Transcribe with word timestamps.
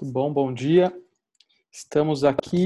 Muito 0.00 0.14
bom, 0.14 0.32
bom 0.32 0.54
dia. 0.54 0.90
Estamos 1.70 2.24
aqui, 2.24 2.64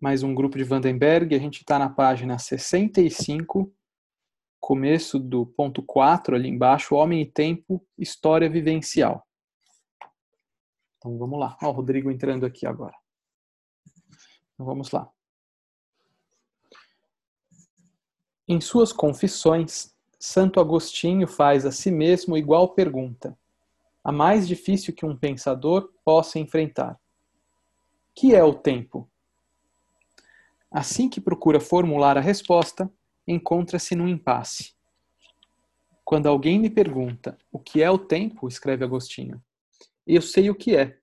mais 0.00 0.24
um 0.24 0.34
grupo 0.34 0.58
de 0.58 0.64
Vandenberg. 0.64 1.32
A 1.32 1.38
gente 1.38 1.60
está 1.60 1.78
na 1.78 1.88
página 1.88 2.40
65, 2.40 3.72
começo 4.58 5.20
do 5.20 5.46
ponto 5.46 5.80
4, 5.80 6.34
ali 6.34 6.48
embaixo, 6.48 6.96
Homem 6.96 7.22
e 7.22 7.30
Tempo, 7.30 7.86
História 7.96 8.50
Vivencial. 8.50 9.24
Então 10.98 11.16
vamos 11.16 11.38
lá. 11.38 11.56
Ó, 11.62 11.68
o 11.68 11.72
Rodrigo 11.72 12.10
entrando 12.10 12.44
aqui 12.44 12.66
agora. 12.66 12.96
Então 14.52 14.66
vamos 14.66 14.90
lá. 14.90 15.08
Em 18.48 18.60
suas 18.60 18.92
confissões, 18.92 19.94
Santo 20.18 20.58
Agostinho 20.58 21.28
faz 21.28 21.64
a 21.64 21.70
si 21.70 21.92
mesmo 21.92 22.36
igual 22.36 22.74
pergunta 22.74 23.38
a 24.02 24.10
mais 24.10 24.48
difícil 24.48 24.94
que 24.94 25.04
um 25.04 25.16
pensador 25.16 25.92
possa 26.04 26.38
enfrentar. 26.38 26.98
Que 28.14 28.34
é 28.34 28.42
o 28.42 28.54
tempo? 28.54 29.08
Assim 30.70 31.08
que 31.08 31.20
procura 31.20 31.60
formular 31.60 32.16
a 32.16 32.20
resposta, 32.20 32.90
encontra-se 33.26 33.94
num 33.94 34.08
impasse. 34.08 34.74
Quando 36.04 36.26
alguém 36.26 36.58
me 36.58 36.70
pergunta 36.70 37.38
o 37.52 37.58
que 37.58 37.82
é 37.82 37.90
o 37.90 37.98
tempo, 37.98 38.48
escreve 38.48 38.84
Agostinho, 38.84 39.42
eu 40.06 40.22
sei 40.22 40.50
o 40.50 40.54
que 40.54 40.76
é, 40.76 40.98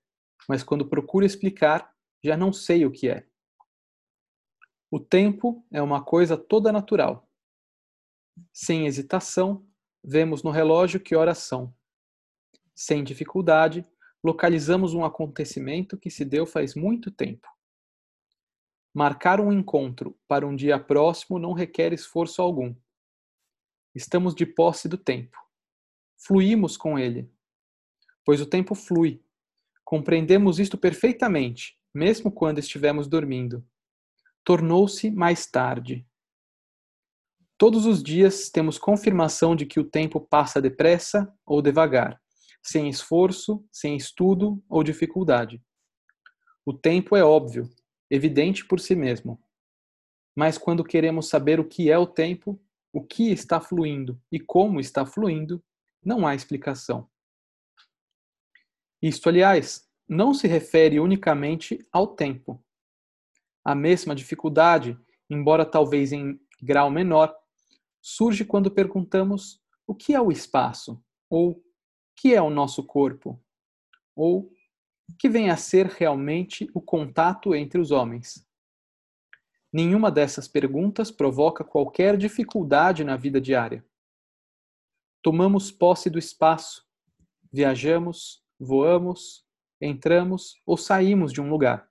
mas 0.48 0.62
quando 0.62 0.86
procuro 0.86 1.24
explicar, 1.24 1.94
já 2.22 2.36
não 2.36 2.52
sei 2.52 2.84
o 2.84 2.90
que 2.90 3.08
é. 3.08 3.26
O 4.90 4.98
tempo 4.98 5.64
é 5.70 5.80
uma 5.80 6.02
coisa 6.02 6.36
toda 6.36 6.72
natural. 6.72 7.28
Sem 8.52 8.86
hesitação, 8.86 9.64
vemos 10.02 10.42
no 10.42 10.50
relógio 10.50 11.00
que 11.00 11.14
horas 11.14 11.38
são 11.38 11.72
sem 12.78 13.02
dificuldade, 13.02 13.84
localizamos 14.22 14.94
um 14.94 15.04
acontecimento 15.04 15.98
que 15.98 16.08
se 16.08 16.24
deu 16.24 16.46
faz 16.46 16.76
muito 16.76 17.10
tempo. 17.10 17.48
Marcar 18.94 19.40
um 19.40 19.52
encontro 19.52 20.16
para 20.28 20.46
um 20.46 20.54
dia 20.54 20.78
próximo 20.78 21.40
não 21.40 21.52
requer 21.52 21.92
esforço 21.92 22.40
algum. 22.40 22.72
Estamos 23.92 24.32
de 24.32 24.46
posse 24.46 24.88
do 24.88 24.96
tempo. 24.96 25.36
Fluímos 26.18 26.76
com 26.76 26.96
ele. 26.96 27.28
Pois 28.24 28.40
o 28.40 28.46
tempo 28.46 28.76
flui. 28.76 29.24
Compreendemos 29.84 30.60
isto 30.60 30.78
perfeitamente, 30.78 31.76
mesmo 31.92 32.30
quando 32.30 32.60
estivemos 32.60 33.08
dormindo. 33.08 33.66
Tornou-se 34.44 35.10
mais 35.10 35.46
tarde. 35.46 36.06
Todos 37.56 37.86
os 37.86 38.04
dias 38.04 38.50
temos 38.50 38.78
confirmação 38.78 39.56
de 39.56 39.66
que 39.66 39.80
o 39.80 39.84
tempo 39.84 40.20
passa 40.20 40.62
depressa 40.62 41.28
ou 41.44 41.60
devagar 41.60 42.22
sem 42.62 42.88
esforço, 42.88 43.64
sem 43.72 43.96
estudo 43.96 44.62
ou 44.68 44.82
dificuldade. 44.82 45.62
O 46.64 46.72
tempo 46.72 47.16
é 47.16 47.24
óbvio, 47.24 47.68
evidente 48.10 48.64
por 48.64 48.80
si 48.80 48.94
mesmo. 48.94 49.42
Mas 50.36 50.58
quando 50.58 50.84
queremos 50.84 51.28
saber 51.28 51.58
o 51.58 51.64
que 51.64 51.90
é 51.90 51.98
o 51.98 52.06
tempo, 52.06 52.60
o 52.92 53.02
que 53.02 53.30
está 53.30 53.60
fluindo 53.60 54.20
e 54.30 54.38
como 54.38 54.80
está 54.80 55.04
fluindo, 55.04 55.62
não 56.04 56.26
há 56.26 56.34
explicação. 56.34 57.08
Isto, 59.00 59.28
aliás, 59.28 59.88
não 60.08 60.32
se 60.32 60.46
refere 60.48 60.98
unicamente 60.98 61.86
ao 61.92 62.08
tempo. 62.08 62.64
A 63.64 63.74
mesma 63.74 64.14
dificuldade, 64.14 64.98
embora 65.28 65.64
talvez 65.64 66.12
em 66.12 66.40
grau 66.62 66.90
menor, 66.90 67.34
surge 68.00 68.44
quando 68.44 68.70
perguntamos 68.70 69.60
o 69.86 69.94
que 69.94 70.14
é 70.14 70.20
o 70.20 70.32
espaço 70.32 71.02
ou 71.30 71.62
que 72.18 72.34
é 72.34 72.42
o 72.42 72.50
nosso 72.50 72.82
corpo? 72.82 73.40
Ou 74.16 74.52
que 75.16 75.28
vem 75.28 75.50
a 75.50 75.56
ser 75.56 75.86
realmente 75.86 76.68
o 76.74 76.80
contato 76.80 77.54
entre 77.54 77.80
os 77.80 77.92
homens? 77.92 78.44
Nenhuma 79.72 80.10
dessas 80.10 80.48
perguntas 80.48 81.12
provoca 81.12 81.62
qualquer 81.62 82.16
dificuldade 82.16 83.04
na 83.04 83.16
vida 83.16 83.40
diária. 83.40 83.86
Tomamos 85.22 85.70
posse 85.70 86.10
do 86.10 86.18
espaço, 86.18 86.84
viajamos, 87.52 88.42
voamos, 88.58 89.46
entramos 89.80 90.60
ou 90.66 90.76
saímos 90.76 91.32
de 91.32 91.40
um 91.40 91.48
lugar. 91.48 91.88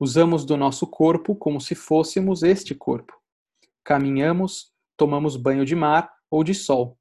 Usamos 0.00 0.46
do 0.46 0.56
nosso 0.56 0.86
corpo 0.86 1.36
como 1.36 1.60
se 1.60 1.74
fôssemos 1.74 2.42
este 2.42 2.74
corpo. 2.74 3.20
Caminhamos, 3.84 4.72
tomamos 4.96 5.36
banho 5.36 5.66
de 5.66 5.74
mar 5.76 6.10
ou 6.30 6.42
de 6.42 6.54
sol. 6.54 6.98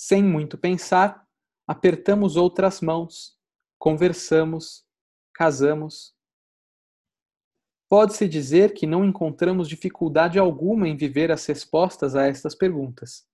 Sem 0.00 0.22
muito 0.22 0.56
pensar, 0.56 1.26
apertamos 1.66 2.36
outras 2.36 2.80
mãos, 2.80 3.36
conversamos, 3.76 4.86
casamos. 5.34 6.14
Pode-se 7.88 8.28
dizer 8.28 8.74
que 8.74 8.86
não 8.86 9.04
encontramos 9.04 9.68
dificuldade 9.68 10.38
alguma 10.38 10.88
em 10.88 10.96
viver 10.96 11.32
as 11.32 11.44
respostas 11.46 12.14
a 12.14 12.28
estas 12.28 12.54
perguntas. 12.54 13.26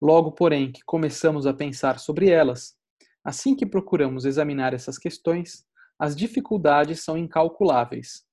Logo, 0.00 0.30
porém, 0.30 0.70
que 0.70 0.84
começamos 0.84 1.48
a 1.48 1.52
pensar 1.52 1.98
sobre 1.98 2.30
elas, 2.30 2.76
assim 3.24 3.56
que 3.56 3.66
procuramos 3.66 4.24
examinar 4.24 4.72
essas 4.72 4.98
questões, 4.98 5.66
as 5.98 6.14
dificuldades 6.14 7.02
são 7.02 7.18
incalculáveis. 7.18 8.24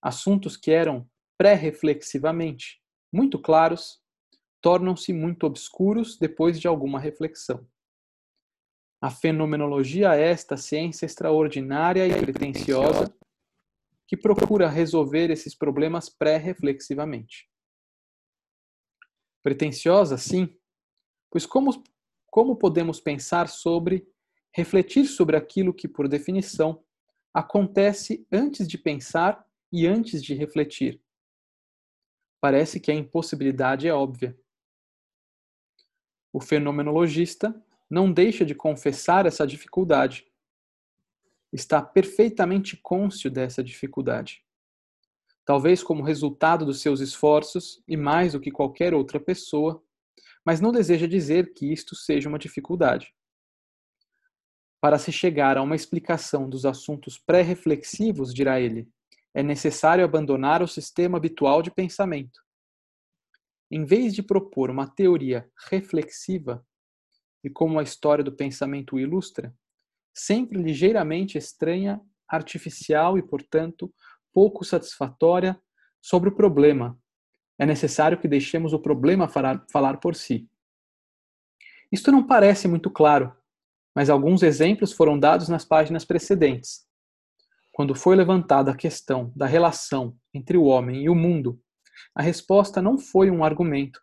Assuntos 0.00 0.56
que 0.56 0.70
eram 0.70 1.06
pré-reflexivamente 1.36 2.80
muito 3.12 3.38
claros 3.38 4.02
tornam-se 4.64 5.12
muito 5.12 5.44
obscuros 5.44 6.16
depois 6.16 6.58
de 6.58 6.66
alguma 6.66 6.98
reflexão. 6.98 7.68
A 8.98 9.10
fenomenologia 9.10 10.14
é 10.14 10.30
esta 10.30 10.56
ciência 10.56 11.04
extraordinária 11.04 12.06
e 12.06 12.18
pretensiosa 12.18 13.14
que 14.08 14.16
procura 14.16 14.66
resolver 14.66 15.30
esses 15.30 15.54
problemas 15.54 16.08
pré-reflexivamente. 16.08 17.46
Pretensiosa, 19.42 20.16
sim, 20.16 20.58
pois 21.30 21.44
como, 21.44 21.84
como 22.30 22.56
podemos 22.56 22.98
pensar 22.98 23.50
sobre, 23.50 24.08
refletir 24.50 25.04
sobre 25.04 25.36
aquilo 25.36 25.74
que, 25.74 25.86
por 25.86 26.08
definição, 26.08 26.82
acontece 27.34 28.26
antes 28.32 28.66
de 28.66 28.78
pensar 28.78 29.46
e 29.70 29.86
antes 29.86 30.22
de 30.22 30.32
refletir? 30.32 31.02
Parece 32.40 32.80
que 32.80 32.90
a 32.90 32.94
impossibilidade 32.94 33.86
é 33.86 33.92
óbvia. 33.92 34.34
O 36.34 36.40
fenomenologista 36.40 37.54
não 37.88 38.10
deixa 38.10 38.44
de 38.44 38.56
confessar 38.56 39.24
essa 39.24 39.46
dificuldade. 39.46 40.26
Está 41.52 41.80
perfeitamente 41.80 42.76
cônscio 42.76 43.30
dessa 43.30 43.62
dificuldade. 43.62 44.42
Talvez 45.44 45.80
como 45.80 46.02
resultado 46.02 46.66
dos 46.66 46.80
seus 46.80 46.98
esforços 46.98 47.80
e 47.86 47.96
mais 47.96 48.32
do 48.32 48.40
que 48.40 48.50
qualquer 48.50 48.92
outra 48.94 49.20
pessoa, 49.20 49.80
mas 50.44 50.60
não 50.60 50.72
deseja 50.72 51.06
dizer 51.06 51.54
que 51.54 51.72
isto 51.72 51.94
seja 51.94 52.28
uma 52.28 52.38
dificuldade. 52.38 53.14
Para 54.80 54.98
se 54.98 55.12
chegar 55.12 55.56
a 55.56 55.62
uma 55.62 55.76
explicação 55.76 56.50
dos 56.50 56.66
assuntos 56.66 57.16
pré-reflexivos, 57.16 58.34
dirá 58.34 58.60
ele, 58.60 58.88
é 59.32 59.40
necessário 59.40 60.04
abandonar 60.04 60.64
o 60.64 60.66
sistema 60.66 61.16
habitual 61.16 61.62
de 61.62 61.70
pensamento 61.70 62.43
em 63.70 63.84
vez 63.84 64.14
de 64.14 64.22
propor 64.22 64.70
uma 64.70 64.86
teoria 64.86 65.50
reflexiva, 65.68 66.64
e 67.42 67.50
como 67.50 67.78
a 67.78 67.82
história 67.82 68.24
do 68.24 68.32
pensamento 68.32 68.98
ilustra, 68.98 69.54
sempre 70.12 70.62
ligeiramente 70.62 71.36
estranha, 71.36 72.00
artificial 72.28 73.18
e, 73.18 73.22
portanto, 73.22 73.92
pouco 74.32 74.64
satisfatória 74.64 75.60
sobre 76.00 76.28
o 76.28 76.34
problema. 76.34 76.98
É 77.58 77.66
necessário 77.66 78.18
que 78.18 78.28
deixemos 78.28 78.72
o 78.72 78.78
problema 78.78 79.28
falar, 79.28 79.64
falar 79.70 79.98
por 79.98 80.14
si. 80.14 80.48
Isto 81.92 82.10
não 82.10 82.26
parece 82.26 82.66
muito 82.66 82.90
claro, 82.90 83.32
mas 83.94 84.10
alguns 84.10 84.42
exemplos 84.42 84.92
foram 84.92 85.18
dados 85.18 85.48
nas 85.48 85.64
páginas 85.64 86.04
precedentes. 86.04 86.86
Quando 87.70 87.94
foi 87.94 88.16
levantada 88.16 88.70
a 88.70 88.76
questão 88.76 89.32
da 89.36 89.46
relação 89.46 90.16
entre 90.32 90.56
o 90.56 90.64
homem 90.64 91.04
e 91.04 91.08
o 91.08 91.14
mundo 91.14 91.60
a 92.14 92.22
resposta 92.22 92.80
não 92.80 92.98
foi 92.98 93.30
um 93.30 93.44
argumento, 93.44 94.00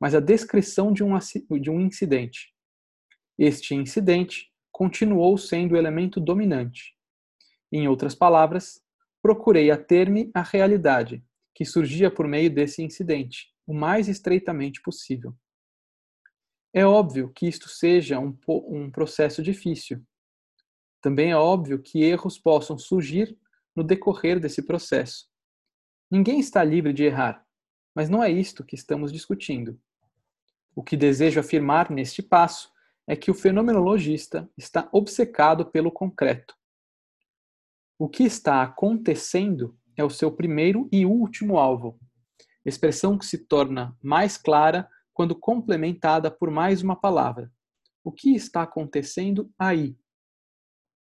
mas 0.00 0.14
a 0.14 0.20
descrição 0.20 0.92
de 0.92 1.02
um, 1.02 1.16
de 1.60 1.70
um 1.70 1.80
incidente. 1.80 2.54
Este 3.38 3.74
incidente 3.74 4.50
continuou 4.70 5.36
sendo 5.36 5.72
o 5.72 5.76
elemento 5.76 6.20
dominante. 6.20 6.94
Em 7.72 7.88
outras 7.88 8.14
palavras, 8.14 8.80
procurei 9.20 9.70
ater-me 9.70 10.30
à 10.34 10.42
realidade 10.42 11.24
que 11.54 11.64
surgia 11.64 12.10
por 12.10 12.28
meio 12.28 12.48
desse 12.48 12.82
incidente, 12.82 13.52
o 13.66 13.74
mais 13.74 14.08
estreitamente 14.08 14.80
possível. 14.80 15.34
É 16.72 16.86
óbvio 16.86 17.32
que 17.32 17.48
isto 17.48 17.68
seja 17.68 18.18
um, 18.18 18.36
um 18.48 18.90
processo 18.90 19.42
difícil. 19.42 20.00
Também 21.00 21.32
é 21.32 21.36
óbvio 21.36 21.82
que 21.82 22.02
erros 22.02 22.38
possam 22.38 22.78
surgir 22.78 23.36
no 23.74 23.82
decorrer 23.82 24.38
desse 24.38 24.62
processo. 24.62 25.28
Ninguém 26.10 26.40
está 26.40 26.64
livre 26.64 26.92
de 26.92 27.04
errar, 27.04 27.44
mas 27.94 28.08
não 28.08 28.22
é 28.22 28.30
isto 28.30 28.64
que 28.64 28.74
estamos 28.74 29.12
discutindo. 29.12 29.78
O 30.74 30.82
que 30.82 30.96
desejo 30.96 31.38
afirmar 31.38 31.90
neste 31.90 32.22
passo 32.22 32.72
é 33.06 33.14
que 33.14 33.30
o 33.30 33.34
fenomenologista 33.34 34.48
está 34.56 34.88
obcecado 34.90 35.66
pelo 35.66 35.92
concreto. 35.92 36.54
O 37.98 38.08
que 38.08 38.22
está 38.22 38.62
acontecendo 38.62 39.76
é 39.96 40.04
o 40.04 40.08
seu 40.08 40.32
primeiro 40.32 40.88
e 40.90 41.04
último 41.04 41.58
alvo, 41.58 41.98
expressão 42.64 43.18
que 43.18 43.26
se 43.26 43.46
torna 43.46 43.94
mais 44.02 44.38
clara 44.38 44.88
quando 45.12 45.34
complementada 45.34 46.30
por 46.30 46.50
mais 46.50 46.80
uma 46.80 46.96
palavra. 46.96 47.52
O 48.02 48.12
que 48.12 48.34
está 48.34 48.62
acontecendo 48.62 49.52
aí? 49.58 49.98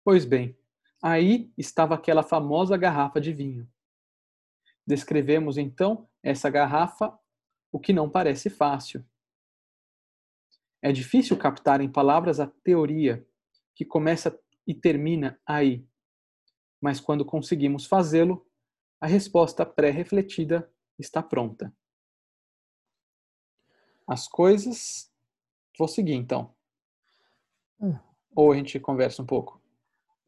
Pois 0.04 0.26
bem, 0.26 0.58
aí 1.04 1.52
estava 1.56 1.94
aquela 1.94 2.24
famosa 2.24 2.78
garrafa 2.78 3.22
de 3.22 3.34
vinho. 3.34 3.70
Descrevemos 4.88 5.58
então 5.58 6.08
essa 6.24 6.50
garrafa, 6.50 7.14
o 7.70 7.78
que 7.78 7.92
não 7.92 8.10
parece 8.10 8.50
fácil. 8.50 9.06
É 10.82 10.94
difícil 10.94 11.38
captar 11.38 11.82
em 11.82 11.92
palavras 11.92 12.40
a 12.40 12.48
teoria 12.48 13.28
que 13.76 13.84
começa 13.84 14.40
e 14.66 14.74
termina 14.74 15.38
aí. 15.46 15.86
Mas 16.80 17.02
quando 17.02 17.26
conseguimos 17.26 17.86
fazê-lo, 17.86 18.48
a 19.02 19.08
resposta 19.08 19.66
pré-refletida 19.66 20.72
está 20.98 21.22
pronta. 21.22 21.74
As 24.08 24.28
coisas. 24.28 25.12
Vou 25.78 25.88
seguir 25.88 26.14
então. 26.14 26.56
É. 27.82 28.00
Ou 28.34 28.54
a 28.54 28.56
gente 28.56 28.80
conversa 28.80 29.22
um 29.22 29.26
pouco? 29.26 29.62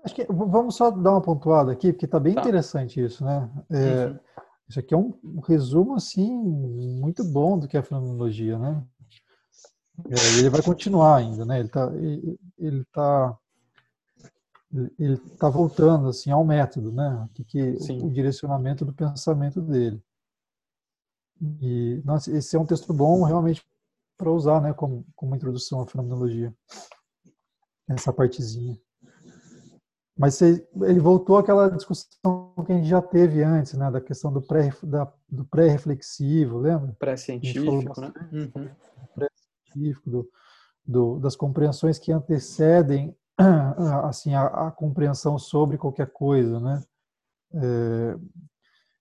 Acho 0.03 0.15
que 0.15 0.25
vamos 0.25 0.75
só 0.75 0.91
dar 0.91 1.11
uma 1.11 1.21
pontuada 1.21 1.71
aqui, 1.71 1.91
porque 1.91 2.05
está 2.05 2.19
bem 2.19 2.33
tá. 2.33 2.41
interessante 2.41 3.03
isso, 3.03 3.23
né? 3.23 3.49
É, 3.69 4.05
uhum. 4.05 4.19
Isso 4.69 4.79
aqui 4.79 4.93
é 4.93 4.97
um, 4.97 5.19
um, 5.23 5.39
resumo 5.39 5.95
assim 5.95 6.31
muito 6.31 7.23
bom 7.23 7.57
do 7.57 7.67
que 7.67 7.75
é 7.75 7.79
a 7.79 7.83
fenomenologia, 7.83 8.59
né? 8.59 8.85
É, 10.07 10.37
ele 10.37 10.49
vai 10.49 10.61
continuar 10.61 11.17
ainda, 11.17 11.43
né? 11.43 11.59
Ele 11.59 11.67
está 11.67 11.91
ele, 11.95 12.39
ele 12.57 12.85
tá, 12.85 13.37
ele 14.99 15.17
tá 15.39 15.49
voltando 15.49 16.07
assim 16.07 16.29
ao 16.29 16.45
método, 16.45 16.91
né? 16.91 17.27
Que, 17.33 17.43
que 17.43 17.61
o 17.93 18.11
direcionamento 18.11 18.85
do 18.85 18.93
pensamento 18.93 19.59
dele. 19.59 19.99
E 21.41 21.99
nossa, 22.05 22.31
esse 22.31 22.55
é 22.55 22.59
um 22.59 22.65
texto 22.65 22.93
bom 22.93 23.23
realmente 23.23 23.65
para 24.15 24.31
usar, 24.31 24.61
né? 24.61 24.71
Como, 24.71 25.03
como 25.15 25.35
introdução 25.35 25.81
à 25.81 25.87
fenomenologia. 25.87 26.53
Essa 27.89 28.13
partezinha. 28.13 28.79
Mas 30.19 30.41
ele 30.41 30.99
voltou 30.99 31.37
àquela 31.37 31.69
discussão 31.69 32.53
que 32.65 32.73
a 32.73 32.75
gente 32.75 32.89
já 32.89 33.01
teve 33.01 33.41
antes, 33.41 33.73
né, 33.75 33.89
da 33.89 34.01
questão 34.01 34.33
do 34.33 34.41
pré 34.41 34.69
da, 34.83 35.09
do 35.29 35.45
pré-reflexivo, 35.45 36.57
lembra? 36.57 36.93
Pré-científico, 36.99 38.01
né? 38.01 38.11
Uhum. 38.33 38.69
Pré-científico, 39.15 40.09
do, 40.09 40.29
do, 40.85 41.19
das 41.19 41.37
compreensões 41.37 41.97
que 41.97 42.11
antecedem 42.11 43.15
assim 44.03 44.33
a, 44.33 44.67
a, 44.67 44.71
compreensão 44.71 45.39
sobre 45.39 45.77
qualquer 45.77 46.11
coisa, 46.11 46.59
né? 46.59 46.83
É, 47.53 48.17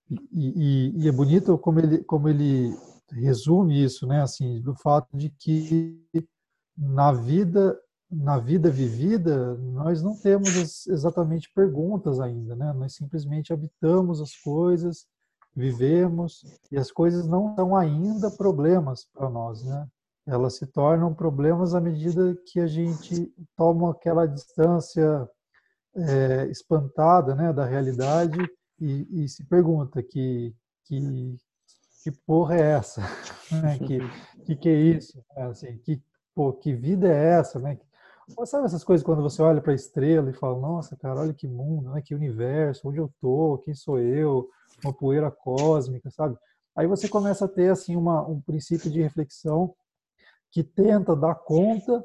e, 0.09 0.23
e, 0.33 1.03
e, 1.03 1.09
é 1.09 1.13
bonito 1.13 1.59
como 1.59 1.81
ele 1.81 1.99
como 2.05 2.29
ele 2.29 2.73
resume 3.11 3.83
isso, 3.83 4.07
né? 4.07 4.23
Assim, 4.23 4.61
do 4.61 4.73
fato 4.73 5.17
de 5.17 5.31
que 5.31 6.01
na 6.77 7.11
vida 7.11 7.77
na 8.11 8.39
vida 8.39 8.71
vivida, 8.71 9.55
nós 9.57 10.03
não 10.03 10.17
temos 10.17 10.87
exatamente 10.87 11.51
perguntas 11.55 12.21
ainda, 12.21 12.57
né? 12.57 12.73
Nós 12.73 12.95
simplesmente 12.95 13.53
habitamos 13.53 14.21
as 14.21 14.35
coisas, 14.37 15.07
vivemos, 15.55 16.43
e 16.71 16.79
as 16.79 16.91
coisas 16.91 17.27
não 17.27 17.55
são 17.55 17.77
ainda 17.77 18.31
problemas 18.31 19.07
para 19.13 19.29
nós, 19.29 19.63
né? 19.63 19.87
Elas 20.27 20.57
se 20.57 20.67
tornam 20.67 21.15
problemas 21.15 21.75
à 21.75 21.81
medida 21.81 22.37
que 22.47 22.61
a 22.61 22.67
gente 22.67 23.33
toma 23.57 23.91
aquela 23.91 24.27
distância 24.27 25.29
é, 25.97 26.47
espantada, 26.49 27.35
né, 27.35 27.53
da 27.53 27.65
realidade 27.65 28.39
e, 28.79 29.25
e 29.25 29.29
se 29.29 29.45
pergunta 29.45 30.03
que, 30.03 30.55
que 30.85 31.37
que 32.03 32.13
porra 32.27 32.57
é 32.57 32.73
essa? 32.73 33.03
Né? 33.51 33.79
que, 33.79 33.99
que 34.45 34.57
que 34.57 34.69
é 34.69 34.75
isso? 34.75 35.25
Assim, 35.35 35.79
que, 35.79 36.03
pô, 36.35 36.53
que 36.53 36.75
vida 36.75 37.09
é 37.09 37.39
essa? 37.39 37.59
Né? 37.59 37.79
Sabe 38.45 38.67
essas 38.67 38.85
coisas 38.85 39.05
quando 39.05 39.23
você 39.23 39.41
olha 39.43 39.61
para 39.61 39.73
a 39.73 39.75
estrela 39.75 40.31
e 40.31 40.35
fala, 40.35 40.59
nossa, 40.59 40.97
cara, 40.97 41.21
olha 41.21 41.33
que 41.33 41.49
mundo, 41.49 41.91
né? 41.91 42.03
que 42.03 42.15
universo, 42.15 42.89
onde 42.89 42.99
eu 42.99 43.11
tô, 43.21 43.59
quem 43.65 43.75
sou 43.75 43.99
eu, 43.99 44.49
uma 44.85 44.93
poeira 44.93 45.31
cósmica, 45.31 46.11
sabe? 46.11 46.37
Aí 46.77 46.87
você 46.87 47.09
começa 47.09 47.47
a 47.47 47.49
ter 47.49 47.71
assim 47.71 47.97
uma, 47.97 48.27
um 48.27 48.41
princípio 48.41 48.91
de 48.91 49.03
reflexão 49.03 49.75
que 50.51 50.63
tenta 50.63 51.17
dar 51.17 51.35
conta 51.35 52.05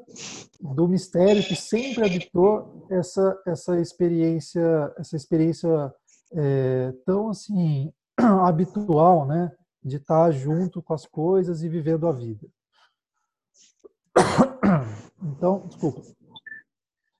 do 0.60 0.88
mistério 0.88 1.42
que 1.42 1.56
sempre 1.56 2.04
habitou 2.04 2.86
essa 2.90 3.40
essa 3.46 3.80
experiência 3.80 4.92
essa 4.98 5.16
experiência 5.16 5.94
é, 6.32 6.92
tão 7.06 7.30
assim 7.30 7.92
habitual, 8.18 9.26
né, 9.26 9.52
de 9.82 9.96
estar 9.96 10.30
junto 10.32 10.82
com 10.82 10.92
as 10.92 11.06
coisas 11.06 11.62
e 11.62 11.68
vivendo 11.68 12.06
a 12.06 12.12
vida. 12.12 12.46
Então, 15.22 15.66
desculpa. 15.66 16.02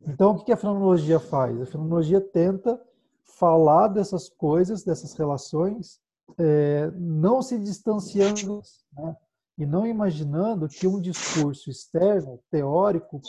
Então, 0.07 0.33
o 0.33 0.45
que 0.45 0.53
a 0.53 0.57
fenomenologia 0.57 1.19
faz? 1.19 1.61
A 1.61 1.67
fenomenologia 1.67 2.21
tenta 2.21 2.81
falar 3.25 3.89
dessas 3.89 4.29
coisas, 4.29 4.85
dessas 4.85 5.15
relações, 5.15 6.01
é, 6.39 6.91
não 6.93 7.43
se 7.43 7.59
distanciando 7.59 8.63
né? 8.93 9.17
e 9.59 9.67
não 9.67 9.87
imaginando 9.87 10.69
que 10.69 10.87
um 10.87 11.01
discurso 11.01 11.71
externo, 11.71 12.41
teórico, 12.51 13.21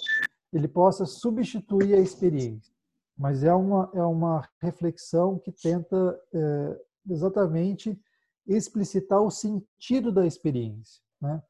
ele 0.52 0.68
possa 0.68 1.06
substituir 1.06 1.96
a 1.96 2.00
experiência. 2.00 2.74
Mas 3.18 3.44
é 3.44 3.54
uma, 3.54 3.90
é 3.94 4.02
uma 4.02 4.48
reflexão 4.60 5.40
que 5.40 5.52
tenta 5.52 6.20
é, 6.34 6.82
exatamente 7.10 8.00
explicitar 8.46 9.22
o 9.22 9.32
sentido 9.32 10.12
da 10.12 10.26
experiência. 10.26 11.02
Né? 11.22 11.42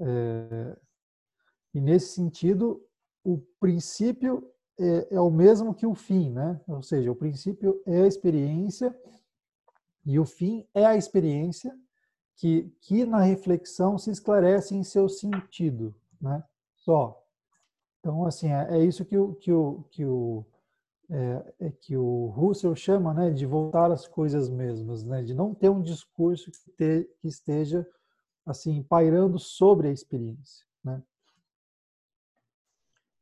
É, 0.00 0.76
e 1.74 1.80
nesse 1.80 2.14
sentido, 2.14 2.84
o 3.24 3.38
princípio 3.60 4.52
é, 4.78 5.14
é, 5.14 5.20
o 5.20 5.30
mesmo 5.30 5.74
que 5.74 5.86
o 5.86 5.94
fim, 5.94 6.30
né? 6.30 6.60
Ou 6.66 6.82
seja, 6.82 7.10
o 7.10 7.16
princípio 7.16 7.80
é 7.86 8.02
a 8.02 8.06
experiência 8.06 8.94
e 10.04 10.18
o 10.18 10.24
fim 10.24 10.66
é 10.74 10.84
a 10.84 10.96
experiência 10.96 11.76
que, 12.36 12.72
que 12.80 13.04
na 13.04 13.20
reflexão 13.20 13.98
se 13.98 14.10
esclarece 14.10 14.74
em 14.74 14.82
seu 14.82 15.08
sentido, 15.08 15.94
né? 16.20 16.42
Só. 16.76 17.22
Então, 18.00 18.26
assim, 18.26 18.50
é, 18.50 18.78
é 18.78 18.84
isso 18.84 19.04
que 19.04 19.16
o, 19.16 19.34
que 19.34 19.52
o, 19.52 19.84
que 19.90 20.04
o, 20.04 20.44
é, 21.08 21.66
é, 21.66 21.70
que 21.70 21.96
o 21.96 22.26
Russell 22.26 22.74
chama 22.74 23.12
né, 23.14 23.30
de 23.30 23.46
voltar 23.46 23.92
às 23.92 24.08
coisas 24.08 24.48
mesmas, 24.48 25.04
né, 25.04 25.22
de 25.22 25.34
não 25.34 25.54
ter 25.54 25.68
um 25.68 25.82
discurso 25.82 26.50
que, 26.50 26.70
te, 26.70 27.10
que 27.20 27.28
esteja 27.28 27.86
assim 28.46 28.82
pairando 28.82 29.38
sobre 29.38 29.88
a 29.88 29.92
experiência. 29.92 30.66
Né. 30.82 31.00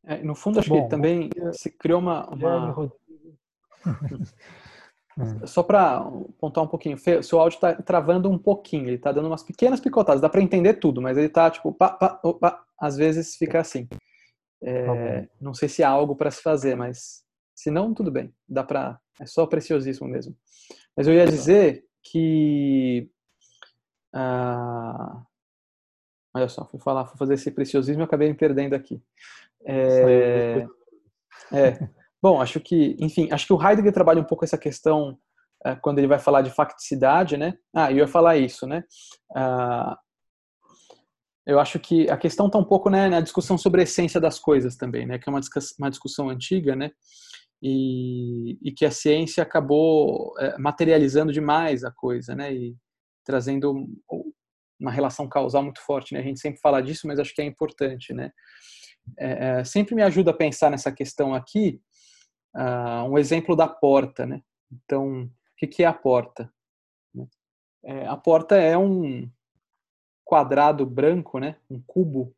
É, 0.05 0.23
no 0.23 0.35
fundo, 0.35 0.59
acho 0.61 0.69
Bom, 0.69 0.83
que 0.83 0.89
também 0.89 1.31
se 1.53 1.71
criou 1.71 2.01
uma. 2.01 2.29
uma... 2.31 2.93
Só 5.47 5.63
para 5.63 6.01
pontuar 6.39 6.65
um 6.65 6.69
pouquinho, 6.69 6.97
Fê, 6.97 7.23
seu 7.23 7.39
áudio 7.39 7.57
está 7.57 7.75
travando 7.75 8.31
um 8.31 8.39
pouquinho, 8.39 8.87
ele 8.87 8.97
está 8.97 9.13
dando 9.13 9.27
umas 9.27 9.43
pequenas 9.43 9.79
picotadas, 9.79 10.21
dá 10.21 10.31
para 10.31 10.41
entender 10.41 10.75
tudo, 10.75 11.03
mas 11.03 11.19
ele 11.19 11.27
está 11.27 11.51
tipo, 11.51 11.75
pá, 11.75 11.91
pá, 11.91 12.19
opa, 12.23 12.65
às 12.79 12.97
vezes 12.97 13.37
fica 13.37 13.61
assim. 13.61 13.87
É, 14.63 15.23
tá 15.23 15.29
não 15.41 15.53
sei 15.53 15.69
se 15.69 15.83
há 15.83 15.89
algo 15.91 16.17
para 16.17 16.31
se 16.31 16.41
fazer, 16.43 16.75
mas 16.75 17.23
se 17.55 17.71
não, 17.71 17.93
tudo 17.93 18.11
bem, 18.11 18.33
dá 18.49 18.65
para. 18.65 18.99
É 19.21 19.27
só 19.27 19.47
preciosismo 19.47 20.09
mesmo. 20.09 20.35
Mas 20.97 21.07
eu 21.07 21.15
ia 21.15 21.27
dizer 21.27 21.85
que. 22.03 23.11
Ah, 24.15 25.23
olha 26.35 26.49
só, 26.49 26.65
fui 26.65 26.81
falar, 26.81 27.05
fui 27.07 27.19
fazer 27.19 27.35
esse 27.35 27.51
preciosismo 27.51 28.03
e 28.03 28.05
acabei 28.05 28.29
me 28.29 28.35
perdendo 28.35 28.75
aqui. 28.75 29.03
É, 29.67 30.67
é, 31.53 31.89
bom, 32.23 32.41
acho 32.41 32.61
que, 32.61 32.97
enfim, 32.99 33.29
acho 33.31 33.47
que 33.47 33.53
o 33.53 33.63
Heidegger 33.63 33.93
trabalha 33.93 34.21
um 34.21 34.27
pouco 34.27 34.45
essa 34.45 34.59
questão 34.59 35.19
é, 35.65 35.75
quando 35.77 35.99
ele 35.99 36.07
vai 36.07 36.19
falar 36.19 36.43
de 36.43 36.51
facticidade, 36.51 37.37
né? 37.37 37.55
Ah, 37.75 37.91
eu 37.91 37.99
ia 37.99 38.09
falar 38.09 38.37
isso, 38.37 38.67
né? 38.67 38.83
Ah, 39.35 39.99
eu 41.47 41.59
acho 41.59 41.79
que 41.79 42.09
a 42.09 42.17
questão 42.17 42.47
está 42.47 42.59
um 42.59 42.65
pouco 42.65 42.89
né, 42.89 43.09
na 43.09 43.21
discussão 43.21 43.59
sobre 43.59 43.81
a 43.81 43.85
essência 43.85 44.21
das 44.21 44.39
coisas 44.39 44.77
também, 44.77 45.07
né? 45.07 45.19
Que 45.19 45.29
é 45.29 45.33
uma, 45.33 45.41
uma 45.79 45.91
discussão 45.91 46.29
antiga, 46.31 46.77
né? 46.77 46.91
E, 47.63 48.59
e, 48.63 48.73
que 48.73 48.87
a 48.87 48.91
ciência 48.91 49.43
acabou 49.43 50.33
é, 50.39 50.57
materializando 50.59 51.33
demais 51.33 51.85
a 51.85 51.91
coisa, 51.91 52.35
né? 52.35 52.55
E 52.55 52.77
trazendo 53.25 53.87
uma 54.81 54.91
relação 54.91 55.29
causal 55.29 55.63
muito 55.63 55.81
forte, 55.85 56.15
né? 56.15 56.21
A 56.21 56.23
gente 56.23 56.41
sempre 56.41 56.61
fala 56.61 56.81
disso, 56.81 57.07
mas 57.07 57.19
acho 57.19 57.35
que 57.35 57.43
é 57.43 57.45
importante, 57.45 58.15
né? 58.15 58.31
É, 59.19 59.61
é, 59.61 59.65
sempre 59.65 59.95
me 59.95 60.03
ajuda 60.03 60.31
a 60.31 60.37
pensar 60.37 60.71
nessa 60.71 60.93
questão 60.93 61.35
aqui, 61.35 61.81
uh, 62.57 63.05
um 63.09 63.19
exemplo 63.19 63.57
da 63.57 63.69
porta, 63.69 64.27
né? 64.27 64.43
Então, 64.73 65.25
o 65.25 65.31
que, 65.57 65.67
que 65.67 65.83
é 65.83 65.87
a 65.87 65.93
porta? 65.93 66.53
É, 67.83 68.07
a 68.07 68.17
porta 68.17 68.57
é 68.57 68.77
um 68.77 69.31
quadrado 70.25 70.85
branco, 70.85 71.39
né? 71.39 71.57
Um 71.69 71.83
cubo 71.87 72.35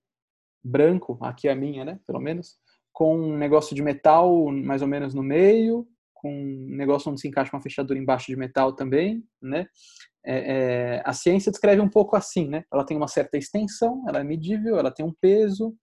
branco, 0.62 1.19
aqui 1.21 1.49
é 1.49 1.52
a 1.52 1.57
minha, 1.57 1.85
né, 1.85 1.99
pelo 2.07 2.21
menos, 2.21 2.57
com 2.93 3.17
um 3.17 3.37
negócio 3.37 3.75
de 3.75 3.83
metal 3.83 4.47
mais 4.50 4.83
ou 4.83 4.88
menos 4.88 5.12
no 5.14 5.23
meio, 5.23 5.87
com 6.14 6.33
um 6.33 6.76
negócio 6.76 7.11
onde 7.11 7.21
se 7.21 7.26
encaixa 7.26 7.55
uma 7.55 7.62
fechadura 7.62 7.99
embaixo 7.99 8.26
de 8.26 8.37
metal 8.37 8.73
também, 8.75 9.25
né? 9.41 9.67
É, 10.25 10.37
é, 10.37 11.02
a 11.05 11.12
ciência 11.12 11.50
descreve 11.50 11.81
um 11.81 11.88
pouco 11.88 12.14
assim, 12.14 12.47
né? 12.47 12.64
Ela 12.73 12.85
tem 12.85 12.97
uma 12.97 13.09
certa 13.09 13.37
extensão, 13.37 14.05
ela 14.07 14.21
é 14.21 14.25
medível, 14.25 14.79
ela 14.79 14.93
tem 14.93 15.05
um 15.05 15.12
peso, 15.12 15.75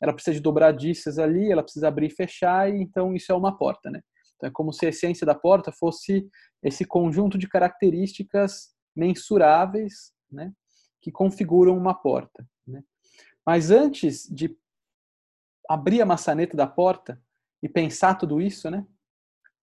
ela 0.00 0.12
precisa 0.12 0.34
de 0.34 0.42
dobradiças 0.42 1.18
ali, 1.18 1.50
ela 1.50 1.62
precisa 1.62 1.88
abrir 1.88 2.06
e 2.06 2.14
fechar, 2.14 2.70
e 2.70 2.80
então 2.80 3.14
isso 3.14 3.32
é 3.32 3.34
uma 3.34 3.56
porta, 3.56 3.90
né? 3.90 4.00
Então 4.36 4.48
é 4.48 4.52
como 4.52 4.72
se 4.72 4.86
a 4.86 4.90
essência 4.90 5.26
da 5.26 5.34
porta 5.34 5.72
fosse 5.72 6.28
esse 6.62 6.84
conjunto 6.84 7.36
de 7.36 7.48
características 7.48 8.74
mensuráveis, 8.94 10.12
né? 10.30 10.52
Que 11.00 11.10
configuram 11.10 11.76
uma 11.76 11.94
porta, 11.94 12.46
né? 12.66 12.82
Mas 13.46 13.70
antes 13.70 14.28
de 14.28 14.56
abrir 15.68 16.00
a 16.00 16.06
maçaneta 16.06 16.56
da 16.56 16.66
porta 16.66 17.20
e 17.62 17.68
pensar 17.68 18.14
tudo 18.14 18.40
isso, 18.40 18.70
né? 18.70 18.86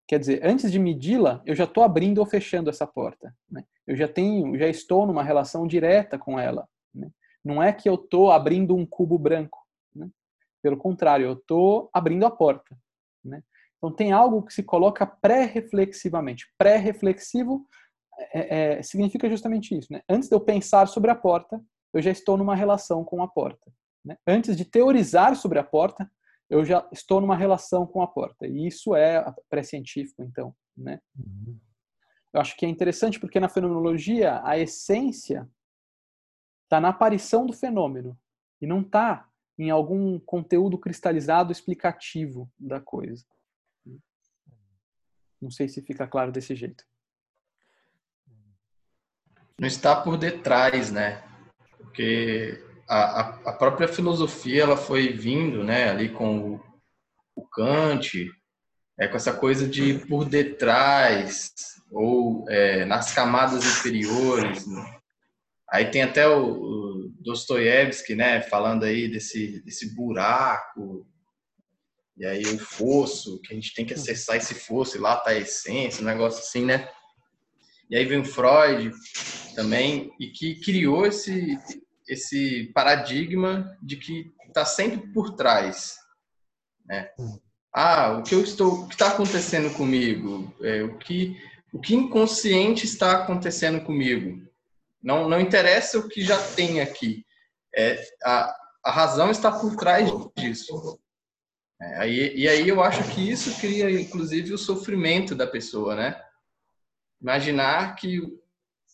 Quer 0.06 0.18
dizer, 0.18 0.40
antes 0.44 0.70
de 0.70 0.78
medi-la, 0.78 1.42
eu 1.46 1.54
já 1.54 1.64
estou 1.64 1.82
abrindo 1.82 2.18
ou 2.18 2.26
fechando 2.26 2.68
essa 2.68 2.86
porta. 2.86 3.34
Né? 3.50 3.64
Eu 3.86 3.96
já 3.96 4.06
tenho, 4.06 4.56
já 4.58 4.68
estou 4.68 5.06
numa 5.06 5.22
relação 5.22 5.66
direta 5.66 6.18
com 6.18 6.38
ela. 6.38 6.68
Né? 6.94 7.10
Não 7.42 7.62
é 7.62 7.72
que 7.72 7.88
eu 7.88 7.94
estou 7.94 8.30
abrindo 8.30 8.76
um 8.76 8.84
cubo 8.84 9.18
branco. 9.18 9.63
Pelo 10.64 10.78
contrário, 10.78 11.26
eu 11.26 11.34
estou 11.34 11.90
abrindo 11.92 12.24
a 12.24 12.30
porta. 12.30 12.74
Né? 13.22 13.42
Então 13.76 13.94
tem 13.94 14.12
algo 14.12 14.42
que 14.42 14.54
se 14.54 14.62
coloca 14.62 15.06
pré-reflexivamente. 15.06 16.46
Pré-reflexivo 16.56 17.68
é, 18.32 18.78
é, 18.78 18.82
significa 18.82 19.28
justamente 19.28 19.76
isso. 19.76 19.92
Né? 19.92 20.00
Antes 20.08 20.30
de 20.30 20.34
eu 20.34 20.40
pensar 20.40 20.88
sobre 20.88 21.10
a 21.10 21.14
porta, 21.14 21.62
eu 21.92 22.00
já 22.00 22.10
estou 22.10 22.38
numa 22.38 22.56
relação 22.56 23.04
com 23.04 23.22
a 23.22 23.28
porta. 23.28 23.70
Né? 24.02 24.16
Antes 24.26 24.56
de 24.56 24.64
teorizar 24.64 25.36
sobre 25.36 25.58
a 25.58 25.62
porta, 25.62 26.10
eu 26.48 26.64
já 26.64 26.88
estou 26.90 27.20
numa 27.20 27.36
relação 27.36 27.86
com 27.86 28.00
a 28.00 28.06
porta. 28.06 28.46
E 28.46 28.66
isso 28.66 28.96
é 28.96 29.22
pré-científico, 29.50 30.22
então. 30.22 30.56
Né? 30.74 30.98
Uhum. 31.14 31.58
Eu 32.32 32.40
acho 32.40 32.56
que 32.56 32.64
é 32.64 32.70
interessante 32.70 33.20
porque 33.20 33.38
na 33.38 33.50
fenomenologia 33.50 34.40
a 34.42 34.58
essência 34.58 35.46
está 36.62 36.80
na 36.80 36.88
aparição 36.88 37.44
do 37.44 37.52
fenômeno 37.52 38.18
e 38.62 38.66
não 38.66 38.80
está 38.80 39.28
em 39.58 39.70
algum 39.70 40.18
conteúdo 40.18 40.78
cristalizado 40.78 41.52
explicativo 41.52 42.50
da 42.58 42.80
coisa. 42.80 43.24
Não 45.40 45.50
sei 45.50 45.68
se 45.68 45.82
fica 45.82 46.06
claro 46.06 46.32
desse 46.32 46.54
jeito. 46.54 46.84
Não 49.58 49.68
está 49.68 49.94
por 49.94 50.16
detrás, 50.16 50.90
né? 50.90 51.22
Porque 51.76 52.60
a, 52.88 53.20
a, 53.50 53.52
própria 53.52 53.86
filosofia 53.86 54.62
ela 54.62 54.76
foi 54.76 55.12
vindo, 55.12 55.62
né, 55.62 55.90
ali 55.90 56.08
com 56.08 56.54
o, 56.54 56.60
o 57.36 57.46
Kant, 57.46 58.30
é, 58.98 59.06
com 59.06 59.16
essa 59.16 59.32
coisa 59.32 59.68
de 59.68 59.98
por 60.06 60.24
detrás 60.24 61.52
ou 61.90 62.44
é, 62.48 62.84
nas 62.84 63.14
camadas 63.14 63.64
inferiores. 63.64 64.66
Né? 64.66 64.98
Aí 65.70 65.90
tem 65.90 66.02
até 66.02 66.26
o, 66.26 66.46
o 66.46 66.93
Dostoiévski, 67.24 68.14
né, 68.14 68.42
falando 68.42 68.84
aí 68.84 69.08
desse, 69.08 69.60
desse 69.62 69.94
buraco, 69.94 71.06
e 72.16 72.24
aí 72.24 72.44
o 72.44 72.58
fosso, 72.58 73.40
que 73.40 73.52
a 73.52 73.56
gente 73.56 73.74
tem 73.74 73.84
que 73.84 73.94
acessar 73.94 74.36
esse 74.36 74.54
fosso, 74.54 74.96
e 74.96 75.00
lá 75.00 75.16
tá 75.16 75.30
a 75.30 75.38
essência, 75.38 76.02
um 76.02 76.06
negócio 76.06 76.40
assim, 76.40 76.64
né? 76.64 76.88
E 77.90 77.96
aí 77.96 78.04
vem 78.04 78.20
o 78.20 78.24
Freud 78.24 78.92
também, 79.54 80.12
e 80.20 80.28
que 80.28 80.60
criou 80.60 81.06
esse, 81.06 81.58
esse 82.08 82.70
paradigma 82.72 83.76
de 83.82 83.96
que 83.96 84.32
está 84.46 84.64
sempre 84.64 85.12
por 85.12 85.34
trás. 85.34 85.96
Né? 86.86 87.10
Hum. 87.18 87.38
Ah, 87.72 88.18
o 88.18 88.22
que 88.22 88.34
eu 88.34 88.42
estou, 88.42 88.84
o 88.84 88.86
que 88.86 88.94
está 88.94 89.08
acontecendo 89.08 89.74
comigo? 89.74 90.54
É, 90.62 90.84
o 90.84 90.96
que 90.96 91.36
o 91.74 91.80
que 91.80 91.92
inconsciente 91.92 92.84
está 92.84 93.16
acontecendo 93.16 93.80
comigo? 93.80 94.40
Não 95.04 95.28
não 95.28 95.38
interessa 95.38 95.98
o 95.98 96.08
que 96.08 96.22
já 96.22 96.38
tem 96.54 96.80
aqui. 96.80 97.24
É, 97.76 98.02
a, 98.22 98.56
a 98.84 98.90
razão 98.90 99.30
está 99.30 99.52
por 99.52 99.76
trás 99.76 100.10
disso. 100.36 100.98
É, 101.80 101.96
aí, 101.98 102.34
e 102.34 102.48
aí 102.48 102.66
eu 102.66 102.82
acho 102.82 103.02
que 103.14 103.30
isso 103.30 103.60
cria, 103.60 103.90
inclusive, 103.90 104.54
o 104.54 104.58
sofrimento 104.58 105.34
da 105.34 105.46
pessoa, 105.46 105.94
né? 105.94 106.24
Imaginar 107.20 107.94
que 107.96 108.20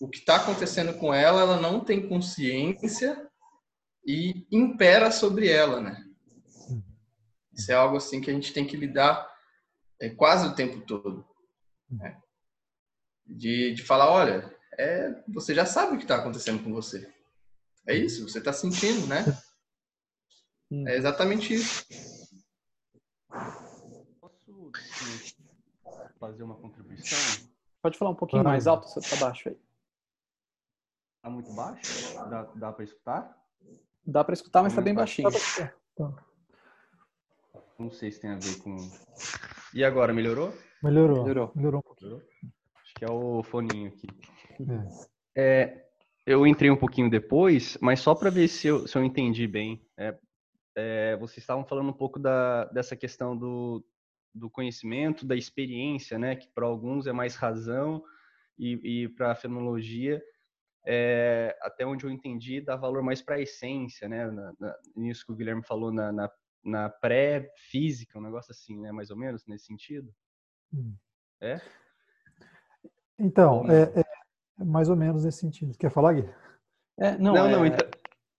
o 0.00 0.08
que 0.08 0.18
está 0.18 0.36
acontecendo 0.36 0.94
com 0.94 1.14
ela, 1.14 1.42
ela 1.42 1.60
não 1.60 1.84
tem 1.84 2.08
consciência 2.08 3.30
e 4.04 4.46
impera 4.50 5.12
sobre 5.12 5.48
ela, 5.48 5.80
né? 5.80 6.04
Isso 7.52 7.70
é 7.70 7.74
algo 7.74 7.98
assim 7.98 8.20
que 8.20 8.30
a 8.30 8.34
gente 8.34 8.52
tem 8.52 8.66
que 8.66 8.76
lidar 8.76 9.30
é, 10.00 10.08
quase 10.08 10.48
o 10.48 10.54
tempo 10.54 10.80
todo. 10.80 11.24
Né? 11.90 12.18
De, 13.26 13.74
de 13.74 13.82
falar, 13.82 14.10
olha, 14.10 14.56
é, 14.78 15.22
você 15.28 15.54
já 15.54 15.66
sabe 15.66 15.94
o 15.94 15.98
que 15.98 16.04
está 16.04 16.16
acontecendo 16.16 16.62
com 16.62 16.72
você. 16.72 17.12
É 17.86 17.94
isso, 17.94 18.28
você 18.28 18.38
está 18.38 18.52
sentindo, 18.52 19.06
né? 19.06 19.24
É 20.86 20.96
exatamente 20.96 21.52
isso. 21.52 21.84
Posso 24.20 24.70
fazer 26.20 26.44
uma 26.44 26.54
contribuição? 26.54 27.48
Pode 27.82 27.98
falar 27.98 28.12
um 28.12 28.14
pouquinho 28.14 28.44
mais 28.44 28.68
alto, 28.68 28.86
você 28.86 29.00
está 29.00 29.16
baixo 29.16 29.48
aí. 29.48 29.58
Tá 31.22 31.28
muito 31.28 31.52
baixo? 31.52 32.14
Dá, 32.30 32.42
dá 32.54 32.72
para 32.72 32.84
escutar? 32.84 33.36
Dá 34.06 34.22
para 34.22 34.32
escutar, 34.32 34.62
mas 34.62 34.72
tá 34.72 34.80
bem 34.80 34.94
baixinho. 34.94 35.28
Não 37.76 37.90
sei 37.90 38.12
se 38.12 38.20
tem 38.20 38.30
a 38.30 38.36
ver 38.36 38.62
com. 38.62 38.76
E 39.74 39.82
agora, 39.82 40.12
melhorou? 40.12 40.54
Melhorou. 40.82 41.24
Melhorou, 41.24 41.52
melhorou 41.54 41.80
um 41.80 41.82
pouquinho. 41.82 42.10
Melhorou? 42.10 42.28
Acho 42.82 42.94
que 42.94 43.04
é 43.04 43.10
o 43.10 43.42
foninho 43.42 43.88
aqui. 43.88 44.06
É. 45.36 45.84
eu 46.26 46.46
entrei 46.46 46.70
um 46.70 46.76
pouquinho 46.76 47.08
depois, 47.08 47.78
mas 47.80 48.00
só 48.00 48.14
para 48.14 48.30
ver 48.30 48.48
se 48.48 48.66
eu, 48.66 48.86
se 48.86 48.96
eu 48.96 49.04
entendi 49.04 49.46
bem. 49.46 49.84
É, 49.96 50.18
é, 50.76 51.16
vocês 51.16 51.38
estavam 51.38 51.64
falando 51.64 51.90
um 51.90 51.96
pouco 51.96 52.18
da, 52.18 52.64
dessa 52.66 52.96
questão 52.96 53.36
do, 53.36 53.84
do 54.34 54.50
conhecimento, 54.50 55.26
da 55.26 55.36
experiência, 55.36 56.18
né? 56.18 56.36
Que 56.36 56.48
para 56.48 56.66
alguns 56.66 57.06
é 57.06 57.12
mais 57.12 57.34
razão 57.36 58.02
e, 58.58 59.04
e 59.04 59.08
para 59.08 59.32
a 59.32 59.34
fenomenologia 59.34 60.22
é, 60.86 61.56
até 61.60 61.84
onde 61.84 62.04
eu 62.04 62.10
entendi, 62.10 62.60
dá 62.60 62.76
valor 62.76 63.02
mais 63.02 63.20
para 63.20 63.36
a 63.36 63.40
essência, 63.40 64.08
né? 64.08 64.30
Na, 64.30 64.52
na, 64.58 64.78
nisso 64.96 65.24
que 65.26 65.32
o 65.32 65.36
Guilherme 65.36 65.62
falou 65.62 65.92
na, 65.92 66.10
na, 66.10 66.30
na 66.64 66.88
pré-física, 66.88 68.18
um 68.18 68.22
negócio 68.22 68.50
assim, 68.52 68.78
né? 68.80 68.90
Mais 68.92 69.10
ou 69.10 69.16
menos 69.16 69.46
nesse 69.46 69.66
sentido. 69.66 70.12
Hum. 70.72 70.94
É? 71.40 71.60
Então, 73.18 73.70
é, 73.70 73.82
é, 74.00 74.04
mais 74.64 74.88
ou 74.88 74.96
menos 74.96 75.24
nesse 75.24 75.38
sentido. 75.38 75.76
Quer 75.78 75.90
falar, 75.90 76.14
Gui? 76.14 76.28
É, 76.98 77.16
não, 77.18 77.34
não, 77.34 77.50
não 77.50 77.64
é 77.64 77.68
então... 77.68 77.88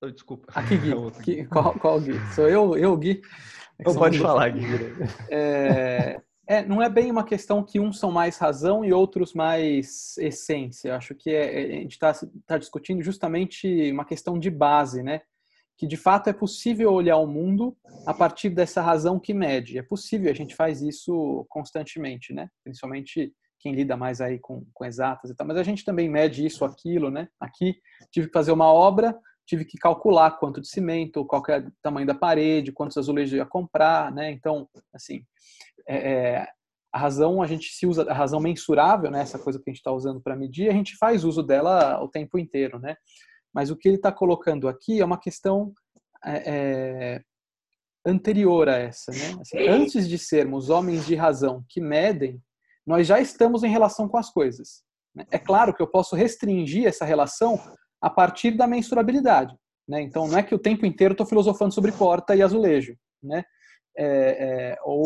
oh, 0.04 0.12
desculpa. 0.12 0.52
Aqui, 0.56 0.78
Gui. 0.78 0.92
Gui. 1.24 1.46
Qual, 1.48 1.74
qual 1.80 2.00
Gui? 2.00 2.14
Sou 2.34 2.48
eu, 2.48 2.78
eu 2.78 2.96
Gui? 2.98 3.22
É 3.80 3.84
pode 3.84 4.20
falar, 4.20 4.50
Gui. 4.50 4.66
É, 5.30 6.22
é, 6.48 6.66
não 6.66 6.82
é 6.82 6.90
bem 6.90 7.10
uma 7.10 7.24
questão 7.24 7.64
que 7.64 7.80
uns 7.80 7.98
são 7.98 8.12
mais 8.12 8.38
razão 8.38 8.84
e 8.84 8.92
outros 8.92 9.34
mais 9.34 10.18
essência. 10.18 10.90
Eu 10.90 10.96
acho 10.96 11.16
que 11.16 11.30
é, 11.30 11.62
é 11.62 11.78
a 11.78 11.82
gente 11.82 11.94
está 11.94 12.14
tá 12.46 12.58
discutindo 12.58 13.02
justamente 13.02 13.92
uma 13.92 14.06
questão 14.06 14.38
de 14.38 14.50
base, 14.50 15.02
né? 15.02 15.22
Que 15.78 15.88
de 15.88 15.98
fato 15.98 16.30
é 16.30 16.34
possível 16.34 16.92
olhar 16.92 17.18
o 17.18 17.26
mundo 17.26 17.76
a 18.06 18.14
partir 18.14 18.50
dessa 18.50 18.82
razão 18.82 19.20
que 19.20 19.34
mede. 19.34 19.78
É 19.78 19.82
possível, 19.82 20.30
a 20.30 20.36
gente 20.36 20.56
faz 20.56 20.82
isso 20.82 21.46
constantemente, 21.50 22.34
né? 22.34 22.50
Principalmente 22.64 23.34
quem 23.62 23.74
lida 23.74 23.96
mais 23.96 24.20
aí 24.20 24.40
com, 24.40 24.66
com 24.74 24.86
exatas 24.86 25.30
e 25.30 25.36
tal. 25.36 25.46
Mas 25.48 25.58
a 25.58 25.64
gente 25.64 25.86
também 25.86 26.10
mede 26.10 26.46
isso, 26.46 26.66
aquilo, 26.66 27.12
né? 27.12 27.28
Aqui 27.40 27.76
tive 28.12 28.28
que 28.28 28.34
fazer 28.34 28.52
uma 28.52 28.72
obra, 28.72 29.18
tive 29.46 29.66
que 29.66 29.78
calcular 29.78 30.32
quanto 30.32 30.62
de 30.62 30.68
cimento, 30.68 31.26
qual 31.26 31.44
é 31.50 31.60
o 31.60 31.72
tamanho 31.82 32.08
da 32.08 32.16
parede, 32.16 32.72
quantos 32.72 32.98
azulejos 32.98 33.34
eu 33.34 33.40
ia 33.40 33.46
comprar, 33.46 34.12
né? 34.12 34.32
Então, 34.32 34.68
assim, 34.94 35.24
é, 35.88 36.12
é, 36.12 36.48
a 36.92 37.00
razão 37.00 37.42
a 37.42 37.48
gente 37.48 37.70
se 37.70 37.86
usa 37.86 38.10
a 38.10 38.14
razão 38.14 38.40
mensurável, 38.40 39.10
né, 39.10 39.22
essa 39.22 39.40
coisa 39.40 39.58
que 39.60 39.70
a 39.70 39.72
gente 39.72 39.80
está 39.80 39.92
usando 39.92 40.22
para 40.22 40.36
medir, 40.36 40.70
a 40.70 40.74
gente 40.74 40.98
faz 40.98 41.24
uso 41.24 41.42
dela 41.42 42.04
o 42.04 42.08
tempo 42.08 42.38
inteiro, 42.38 42.80
né? 42.80 42.96
Mas 43.54 43.70
o 43.70 43.78
que 43.78 43.88
ele 43.88 43.96
está 43.98 44.12
colocando 44.12 44.68
aqui 44.68 45.00
é 45.00 45.06
uma 45.06 45.20
questão 45.20 45.74
é, 46.26 46.44
é, 46.46 47.22
anterior 48.06 48.70
a 48.70 48.78
essa, 48.78 49.12
né? 49.12 49.38
Assim, 49.42 49.68
antes 49.68 50.08
de 50.08 50.18
sermos 50.18 50.70
homens 50.70 51.06
de 51.06 51.16
razão 51.16 51.64
que 51.68 51.82
medem, 51.82 52.42
nós 52.86 53.08
já 53.08 53.20
estamos 53.20 53.64
em 53.64 53.70
relação 53.70 54.08
com 54.08 54.18
as 54.18 54.30
coisas. 54.30 54.84
Né? 55.16 55.26
É 55.32 55.38
claro 55.38 55.74
que 55.74 55.82
eu 55.82 55.88
posso 55.88 56.16
restringir 56.16 56.88
essa 56.88 57.06
relação 57.06 57.60
a 58.02 58.10
partir 58.10 58.52
da 58.52 58.68
mensurabilidade. 58.68 59.56
Né? 59.88 60.02
Então, 60.02 60.28
não 60.28 60.38
é 60.38 60.44
que 60.44 60.56
o 60.56 60.60
tempo 60.60 60.86
inteiro 60.86 61.14
estou 61.14 61.26
filosofando 61.26 61.74
sobre 61.74 61.92
porta 61.92 62.36
e 62.36 62.42
azulejo. 62.42 62.96
Né? 63.22 63.44
É, 63.98 64.06
é, 64.74 64.78
ou 64.84 65.06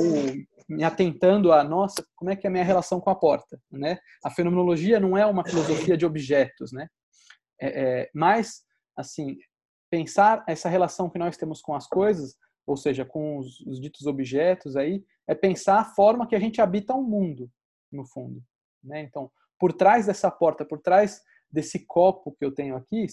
me 0.69 0.83
atentando 0.83 1.51
a, 1.51 1.63
nossa, 1.63 2.05
como 2.15 2.31
é 2.31 2.35
que 2.35 2.47
é 2.47 2.49
a 2.49 2.51
minha 2.51 2.63
relação 2.63 2.99
com 2.99 3.09
a 3.09 3.15
porta, 3.15 3.59
né? 3.71 3.97
A 4.23 4.29
fenomenologia 4.29 4.99
não 4.99 5.17
é 5.17 5.25
uma 5.25 5.45
filosofia 5.45 5.97
de 5.97 6.05
objetos, 6.05 6.71
né? 6.71 6.87
É, 7.61 7.67
é, 8.01 8.09
mas, 8.13 8.61
assim, 8.97 9.37
pensar 9.89 10.43
essa 10.47 10.67
relação 10.67 11.09
que 11.09 11.19
nós 11.19 11.37
temos 11.37 11.61
com 11.61 11.75
as 11.75 11.87
coisas, 11.87 12.35
ou 12.65 12.75
seja, 12.75 13.05
com 13.05 13.37
os, 13.37 13.59
os 13.61 13.79
ditos 13.79 14.07
objetos 14.07 14.75
aí, 14.75 15.03
é 15.27 15.35
pensar 15.35 15.79
a 15.79 15.85
forma 15.85 16.27
que 16.27 16.35
a 16.35 16.39
gente 16.39 16.61
habita 16.61 16.93
o 16.93 16.99
um 16.99 17.03
mundo, 17.03 17.49
no 17.95 18.05
fundo. 18.05 18.43
Né? 18.83 19.01
Então, 19.01 19.31
por 19.59 19.73
trás 19.73 20.05
dessa 20.05 20.29
porta, 20.29 20.65
por 20.65 20.79
trás 20.79 21.23
desse 21.51 21.85
copo 21.85 22.33
que 22.33 22.43
eu 22.43 22.53
tenho 22.53 22.75
aqui, 22.75 23.05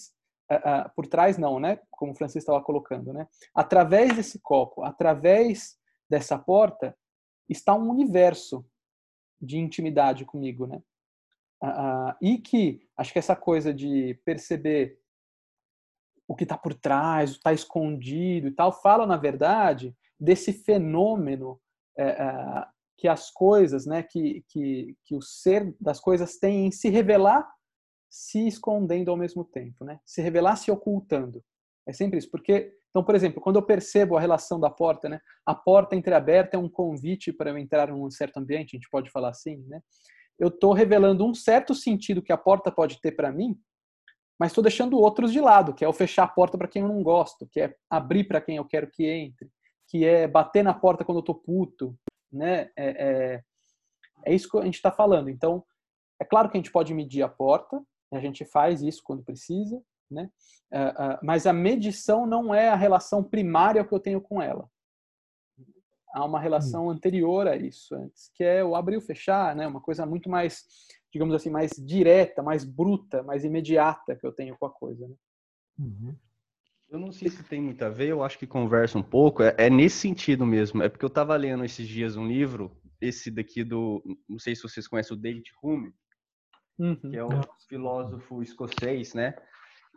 uh, 0.51 0.55
uh, 0.55 0.91
por 0.95 1.07
trás 1.07 1.39
não, 1.39 1.61
né? 1.61 1.79
Como 1.91 2.13
o 2.13 2.15
Francisco 2.15 2.41
estava 2.41 2.63
colocando, 2.63 3.13
né? 3.13 3.29
Através 3.55 4.15
desse 4.17 4.41
copo, 4.41 4.83
através 4.83 5.79
dessa 6.11 6.39
porta, 6.39 6.97
está 7.49 7.75
um 7.75 7.89
universo 7.89 8.67
de 9.41 9.59
intimidade 9.59 10.25
comigo, 10.25 10.67
né? 10.67 10.83
Uh, 11.63 12.15
e 12.21 12.39
que 12.39 12.89
acho 12.97 13.13
que 13.13 13.19
essa 13.19 13.37
coisa 13.37 13.73
de 13.73 14.15
perceber 14.25 14.99
o 16.27 16.35
que 16.35 16.43
está 16.45 16.59
por 16.59 16.75
trás, 16.75 17.31
o 17.31 17.33
que 17.35 17.39
está 17.39 17.53
escondido 17.53 18.49
e 18.49 18.51
tal, 18.51 18.73
fala 18.73 19.07
na 19.07 19.17
verdade 19.17 19.97
desse 20.19 20.53
fenômeno 20.53 21.61
uh, 21.99 22.67
que 23.03 23.09
as 23.09 23.33
coisas, 23.33 23.85
né, 23.85 24.01
que, 24.01 24.45
que, 24.49 24.97
que 25.05 25.17
o 25.17 25.21
ser 25.21 25.75
das 25.81 25.99
coisas 25.99 26.39
tem 26.39 26.69
em 26.69 26.71
se 26.71 26.89
revelar 26.89 27.45
se 28.09 28.47
escondendo 28.47 29.11
ao 29.11 29.17
mesmo 29.17 29.45
tempo, 29.45 29.85
né? 29.85 29.99
Se 30.05 30.23
revelar 30.23 30.55
se 30.55 30.71
ocultando. 30.71 31.43
É 31.85 31.93
sempre 31.93 32.19
isso, 32.19 32.31
porque 32.31 32.73
então, 32.91 33.03
por 33.03 33.17
exemplo, 33.17 33.41
quando 33.41 33.57
eu 33.57 33.63
percebo 33.63 34.17
a 34.17 34.21
relação 34.21 34.61
da 34.61 34.71
porta, 34.71 35.09
né? 35.09 35.19
A 35.45 35.53
porta 35.53 35.97
entreaberta 35.97 36.57
é 36.57 36.61
um 36.61 36.69
convite 36.69 37.33
para 37.33 37.51
eu 37.51 37.59
entrar 37.59 37.89
em 37.89 37.93
um 37.93 38.09
certo 38.09 38.37
ambiente, 38.37 38.77
a 38.77 38.79
gente 38.79 38.89
pode 38.89 39.11
falar 39.11 39.31
assim, 39.31 39.57
né? 39.67 39.81
Eu 40.39 40.47
estou 40.47 40.73
revelando 40.73 41.27
um 41.27 41.35
certo 41.35 41.75
sentido 41.75 42.23
que 42.23 42.33
a 42.33 42.39
porta 42.39 42.71
pode 42.71 43.01
ter 43.01 43.13
para 43.13 43.33
mim, 43.33 43.59
mas 44.39 44.53
estou 44.53 44.63
deixando 44.63 44.97
outros 44.97 45.33
de 45.33 45.41
lado, 45.41 45.75
que 45.75 45.85
é 45.85 45.89
o 45.89 45.93
fechar 45.93 46.23
a 46.23 46.29
porta 46.29 46.57
para 46.57 46.69
quem 46.69 46.83
eu 46.83 46.89
não 46.89 47.03
gosto, 47.03 47.49
que 47.51 47.63
é 47.63 47.75
abrir 47.91 48.25
para 48.25 48.41
quem 48.41 48.59
eu 48.59 48.65
quero 48.65 48.89
que 48.89 49.05
entre, 49.07 49.51
que 49.89 50.05
é 50.05 50.29
bater 50.29 50.63
na 50.63 50.73
porta 50.73 51.05
quando 51.05 51.19
eu 51.19 51.23
estou 51.23 51.35
puto, 51.35 51.99
né? 52.33 52.71
É, 52.77 52.87
é, 52.87 53.45
é 54.25 54.35
isso 54.35 54.49
que 54.49 54.59
a 54.59 54.65
gente 54.65 54.77
está 54.77 54.91
falando. 54.91 55.29
Então, 55.29 55.65
é 56.21 56.25
claro 56.25 56.49
que 56.49 56.57
a 56.57 56.61
gente 56.61 56.73
pode 56.73 56.95
medir 56.95 57.23
a 57.23 57.29
porta, 57.29 57.83
a 58.13 58.21
gente 58.21 58.45
faz 58.45 58.83
isso 58.83 59.03
quando 59.05 59.25
precisa, 59.25 59.83
né? 60.11 60.31
Uh, 60.73 61.15
uh, 61.15 61.19
mas 61.23 61.47
a 61.47 61.53
medição 61.53 62.27
não 62.27 62.55
é 62.55 62.69
a 62.69 62.77
relação 62.77 63.23
primária 63.23 63.85
que 63.85 63.93
eu 63.93 64.01
tenho 64.01 64.21
com 64.21 64.41
ela. 64.41 64.69
Há 66.15 66.25
uma 66.25 66.39
relação 66.39 66.87
hum. 66.87 66.91
anterior 66.91 67.49
a 67.49 67.57
isso, 67.57 67.95
antes, 67.95 68.31
que 68.35 68.45
é 68.45 68.63
o 68.63 68.77
abrir 68.77 68.99
e 68.99 69.01
fechar, 69.01 69.57
né? 69.57 69.67
Uma 69.67 69.81
coisa 69.81 70.05
muito 70.05 70.29
mais, 70.29 70.65
digamos 71.11 71.35
assim, 71.35 71.51
mais 71.51 71.73
direta, 71.79 72.43
mais 72.43 72.65
bruta, 72.65 73.23
mais 73.23 73.45
imediata 73.45 74.15
que 74.15 74.27
eu 74.27 74.33
tenho 74.33 74.57
com 74.59 74.67
a 74.67 74.71
coisa. 74.71 75.09
Né? 75.09 75.15
Uhum. 75.79 76.17
Eu 76.93 76.99
não 76.99 77.11
sei 77.11 77.31
se 77.31 77.43
tem 77.43 77.59
muito 77.59 77.83
a 77.83 77.89
ver, 77.89 78.09
eu 78.09 78.23
acho 78.23 78.39
que 78.39 78.47
conversa 78.47 78.99
um 78.99 79.03
pouco. 79.03 79.43
É, 79.43 79.55
é 79.57 79.71
nesse 79.71 79.97
sentido 79.97 80.45
mesmo. 80.45 80.83
É 80.83 80.91
porque 80.91 81.05
eu 81.07 81.09
estava 81.09 81.35
lendo 81.37 81.65
esses 81.65 81.89
dias 81.89 82.19
um 82.19 82.27
livro, 82.27 82.71
esse 83.01 83.31
daqui 83.31 83.65
do, 83.65 84.03
não 84.29 84.39
sei 84.39 84.55
se 84.55 84.63
vocês 84.63 84.87
conhecem 84.87 85.17
o 85.17 85.19
David 85.19 85.51
Hume, 85.63 85.91
uhum. 86.79 86.97
que 86.97 87.17
é 87.17 87.25
um 87.25 87.41
filósofo 87.67 88.43
escocês, 88.43 89.15
né? 89.15 89.35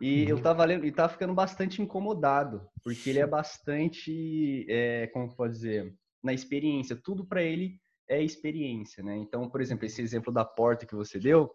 E 0.00 0.22
uhum. 0.24 0.30
eu 0.30 0.42
tava 0.42 0.64
lendo 0.64 0.86
e 0.86 0.90
tava 0.90 1.12
ficando 1.12 1.34
bastante 1.34 1.82
incomodado, 1.82 2.66
porque 2.82 3.10
ele 3.10 3.18
é 3.18 3.26
bastante, 3.26 4.64
é, 4.66 5.06
como 5.08 5.36
pode 5.36 5.52
dizer, 5.52 5.94
na 6.24 6.32
experiência. 6.32 6.96
Tudo 6.96 7.26
para 7.26 7.42
ele 7.42 7.78
é 8.08 8.22
experiência, 8.22 9.04
né? 9.04 9.18
Então, 9.18 9.50
por 9.50 9.60
exemplo, 9.60 9.84
esse 9.84 10.00
exemplo 10.00 10.32
da 10.32 10.46
porta 10.46 10.86
que 10.86 10.94
você 10.94 11.18
deu, 11.18 11.50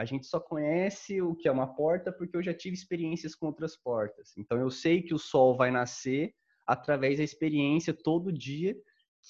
a 0.00 0.04
gente 0.06 0.26
só 0.26 0.40
conhece 0.40 1.20
o 1.20 1.34
que 1.34 1.46
é 1.46 1.52
uma 1.52 1.74
porta 1.74 2.10
porque 2.10 2.34
eu 2.34 2.42
já 2.42 2.54
tive 2.54 2.74
experiências 2.74 3.34
com 3.34 3.44
outras 3.44 3.76
portas. 3.76 4.32
Então, 4.38 4.58
eu 4.58 4.70
sei 4.70 5.02
que 5.02 5.12
o 5.12 5.18
sol 5.18 5.54
vai 5.54 5.70
nascer 5.70 6.34
através 6.66 7.18
da 7.18 7.24
experiência 7.24 7.92
todo 7.92 8.32
dia 8.32 8.74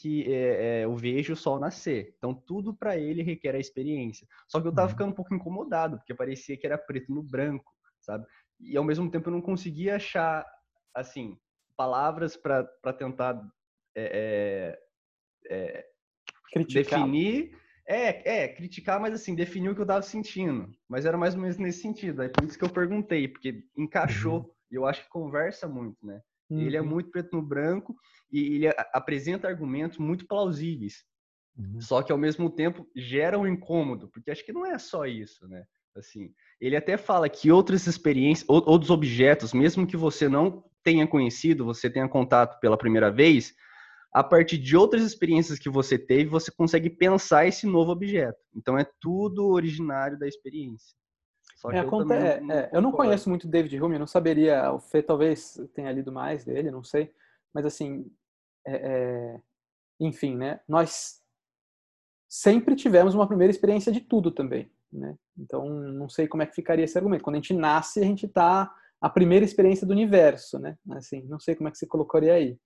que 0.00 0.32
é, 0.32 0.82
é, 0.82 0.84
eu 0.84 0.94
vejo 0.94 1.32
o 1.32 1.36
sol 1.36 1.58
nascer. 1.58 2.14
Então, 2.16 2.32
tudo 2.32 2.72
para 2.72 2.96
ele 2.96 3.20
requer 3.20 3.56
a 3.56 3.59
experiência. 3.59 4.28
Só 4.46 4.61
que 4.61 4.68
eu 4.68 4.72
tava 4.72 4.87
uhum. 4.87 4.92
ficando 4.92 5.11
um 5.11 5.14
pouco 5.14 5.35
incomodado, 5.35 5.96
porque 5.96 6.14
parecia 6.14 6.56
que 6.56 6.64
era 6.64 6.78
preto 6.78 7.12
no 7.12 7.24
branco, 7.24 7.72
sabe? 8.00 8.24
E 8.61 8.76
ao 8.76 8.85
mesmo 8.85 9.11
tempo 9.11 9.28
eu 9.28 9.33
não 9.33 9.42
conseguia 9.42 9.96
achar, 9.96 10.46
assim, 10.94 11.37
palavras 11.76 12.37
para 12.37 12.92
tentar 12.96 13.42
é, 13.96 14.78
é, 15.50 15.87
é 16.54 16.64
definir. 16.64 17.59
É, 17.90 18.44
é, 18.44 18.48
criticar, 18.48 19.00
mas 19.00 19.12
assim, 19.12 19.35
definir 19.35 19.68
o 19.68 19.74
que 19.74 19.81
eu 19.81 19.87
tava 19.87 20.03
sentindo. 20.03 20.72
Mas 20.88 21.05
era 21.05 21.18
mais 21.18 21.35
ou 21.35 21.40
menos 21.40 21.57
nesse 21.57 21.83
sentido. 21.83 22.22
Aí 22.22 22.29
por 22.29 22.44
isso 22.44 22.57
que 22.57 22.64
eu 22.64 22.70
perguntei, 22.70 23.26
porque 23.26 23.64
encaixou. 23.76 24.38
Uhum. 24.38 24.50
E 24.70 24.74
eu 24.76 24.87
acho 24.87 25.03
que 25.03 25.09
conversa 25.09 25.66
muito, 25.66 26.07
né? 26.07 26.20
Uhum. 26.48 26.61
Ele 26.61 26.76
é 26.76 26.81
uhum. 26.81 26.87
muito 26.87 27.11
preto 27.11 27.35
no 27.35 27.42
branco 27.42 27.96
e 28.31 28.55
ele 28.55 28.68
apresenta 28.92 29.48
argumentos 29.48 29.98
muito 29.98 30.24
plausíveis. 30.24 31.05
Uhum. 31.59 31.81
Só 31.81 32.00
que 32.00 32.12
ao 32.12 32.18
mesmo 32.18 32.48
tempo 32.48 32.87
gera 32.94 33.37
um 33.37 33.46
incômodo, 33.46 34.09
porque 34.09 34.31
acho 34.31 34.46
que 34.46 34.53
não 34.53 34.64
é 34.64 34.79
só 34.79 35.05
isso, 35.05 35.48
né? 35.48 35.64
Assim, 35.96 36.33
ele 36.61 36.76
até 36.76 36.96
fala 36.96 37.29
que 37.29 37.50
outras 37.50 37.88
experiências, 37.88 38.48
outros 38.48 38.90
objetos, 38.90 39.53
mesmo 39.53 39.85
que 39.85 39.96
você 39.96 40.29
não 40.29 40.64
tenha 40.85 41.09
conhecido, 41.09 41.64
você 41.64 41.90
tenha 41.90 42.09
contato 42.09 42.61
pela 42.61 42.79
primeira 42.79 43.11
vez, 43.11 43.53
a 44.12 44.25
partir 44.25 44.59
de 44.59 44.77
outras 44.77 45.03
experiências 45.03 45.59
que 45.59 45.68
você 45.68 45.99
teve, 45.99 46.29
você 46.29 46.51
consegue 46.51 46.90
pensar 46.90 47.46
esse 47.46 47.66
novo 47.66 47.92
objeto. 47.92 48.38
Então 48.55 48.79
é 48.79 48.85
tudo 49.01 49.49
originário 49.49 50.18
da 50.18 50.27
experiência. 50.27 50.96
Só 51.57 51.70
é, 51.70 51.81
eu, 51.81 51.88
conta, 51.88 52.14
é, 52.14 52.40
não, 52.40 52.55
é, 52.55 52.70
eu 52.73 52.81
não 52.81 52.90
conheço 52.90 53.29
muito 53.29 53.46
David 53.46 53.81
Hume, 53.81 53.94
eu 53.94 54.01
não 54.01 54.07
saberia, 54.07 54.73
o 54.73 54.81
Fê 54.81 55.03
talvez 55.03 55.61
tenha 55.75 55.92
lido 55.92 56.11
mais 56.11 56.44
dele, 56.44 56.70
não 56.70 56.83
sei, 56.83 57.12
mas 57.53 57.66
assim, 57.66 58.11
é, 58.66 58.77
é, 58.77 59.40
enfim, 60.01 60.37
né? 60.37 60.61
Nós 60.66 61.20
sempre 62.27 62.75
tivemos 62.75 63.14
uma 63.14 63.27
primeira 63.27 63.51
experiência 63.51 63.92
de 63.92 64.01
tudo 64.01 64.31
também, 64.31 64.70
né? 64.90 65.16
Então, 65.38 65.68
não 65.68 66.09
sei 66.09 66.27
como 66.27 66.42
é 66.42 66.46
que 66.46 66.55
ficaria 66.55 66.85
esse 66.85 66.96
argumento. 66.96 67.23
Quando 67.23 67.37
a 67.37 67.40
gente 67.40 67.55
nasce, 67.55 68.01
a 68.01 68.05
gente 68.05 68.27
está 68.27 68.73
a 69.01 69.09
primeira 69.11 69.44
experiência 69.44 69.87
do 69.87 69.92
universo, 69.92 70.59
né? 70.59 70.79
Assim, 70.92 71.23
não 71.29 71.38
sei 71.38 71.55
como 71.55 71.68
é 71.68 71.73
que 71.73 71.79
você 71.79 71.87
colocaria 71.87 72.35
aí. 72.35 72.59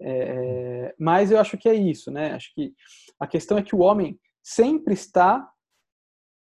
É, 0.00 0.94
mas 0.98 1.30
eu 1.30 1.38
acho 1.38 1.58
que 1.58 1.68
é 1.68 1.74
isso, 1.74 2.10
né? 2.10 2.32
Acho 2.32 2.52
que 2.54 2.72
a 3.18 3.26
questão 3.26 3.58
é 3.58 3.62
que 3.62 3.74
o 3.74 3.80
homem 3.80 4.18
sempre 4.42 4.94
está 4.94 5.48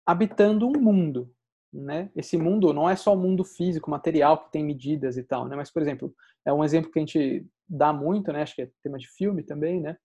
habitando 0.05 0.67
um 0.67 0.79
mundo, 0.79 1.29
né? 1.73 2.09
Esse 2.15 2.37
mundo 2.37 2.73
não 2.73 2.89
é 2.89 2.95
só 2.95 3.13
o 3.13 3.17
mundo 3.17 3.43
físico, 3.43 3.91
material 3.91 4.37
que 4.37 4.51
tem 4.51 4.63
medidas 4.63 5.17
e 5.17 5.23
tal, 5.23 5.47
né? 5.47 5.55
Mas 5.55 5.71
por 5.71 5.81
exemplo, 5.81 6.13
é 6.45 6.53
um 6.53 6.63
exemplo 6.63 6.91
que 6.91 6.99
a 6.99 7.01
gente 7.01 7.45
dá 7.67 7.91
muito, 7.91 8.31
né? 8.31 8.43
Acho 8.43 8.55
que 8.55 8.61
é 8.61 8.69
tema 8.81 8.97
de 8.97 9.07
filme 9.09 9.43
também, 9.43 9.81
né? 9.81 9.97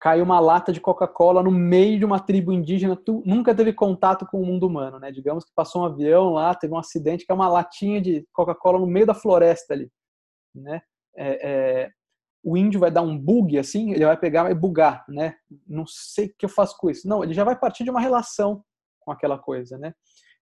Cai 0.00 0.22
uma 0.22 0.40
lata 0.40 0.72
de 0.72 0.80
Coca-Cola 0.80 1.42
no 1.42 1.50
meio 1.50 1.98
de 1.98 2.04
uma 2.06 2.18
tribo 2.18 2.52
indígena, 2.52 2.96
tu 2.96 3.22
nunca 3.26 3.54
teve 3.54 3.72
contato 3.72 4.26
com 4.26 4.40
o 4.40 4.46
mundo 4.46 4.66
humano, 4.66 4.98
né? 4.98 5.12
Digamos 5.12 5.44
que 5.44 5.52
passou 5.54 5.82
um 5.82 5.84
avião 5.84 6.30
lá, 6.30 6.54
teve 6.54 6.72
um 6.72 6.78
acidente, 6.78 7.26
que 7.26 7.30
é 7.30 7.34
uma 7.34 7.48
latinha 7.48 8.00
de 8.00 8.26
Coca-Cola 8.32 8.78
no 8.78 8.86
meio 8.86 9.06
da 9.06 9.14
floresta 9.14 9.74
ali, 9.74 9.90
né? 10.54 10.80
É, 11.16 11.50
é, 11.50 11.90
o 12.42 12.56
índio 12.56 12.80
vai 12.80 12.90
dar 12.90 13.02
um 13.02 13.18
bug 13.18 13.58
assim, 13.58 13.92
ele 13.92 14.04
vai 14.04 14.16
pegar, 14.16 14.44
vai 14.44 14.54
bugar, 14.54 15.04
né? 15.08 15.34
Não 15.66 15.84
sei 15.86 16.26
o 16.26 16.34
que 16.38 16.44
eu 16.46 16.48
faço 16.48 16.76
com 16.78 16.90
isso. 16.90 17.06
Não, 17.06 17.22
ele 17.22 17.34
já 17.34 17.44
vai 17.44 17.58
partir 17.58 17.84
de 17.84 17.90
uma 17.90 18.00
relação 18.00 18.64
com 19.00 19.12
aquela 19.12 19.38
coisa, 19.38 19.76
né? 19.78 19.94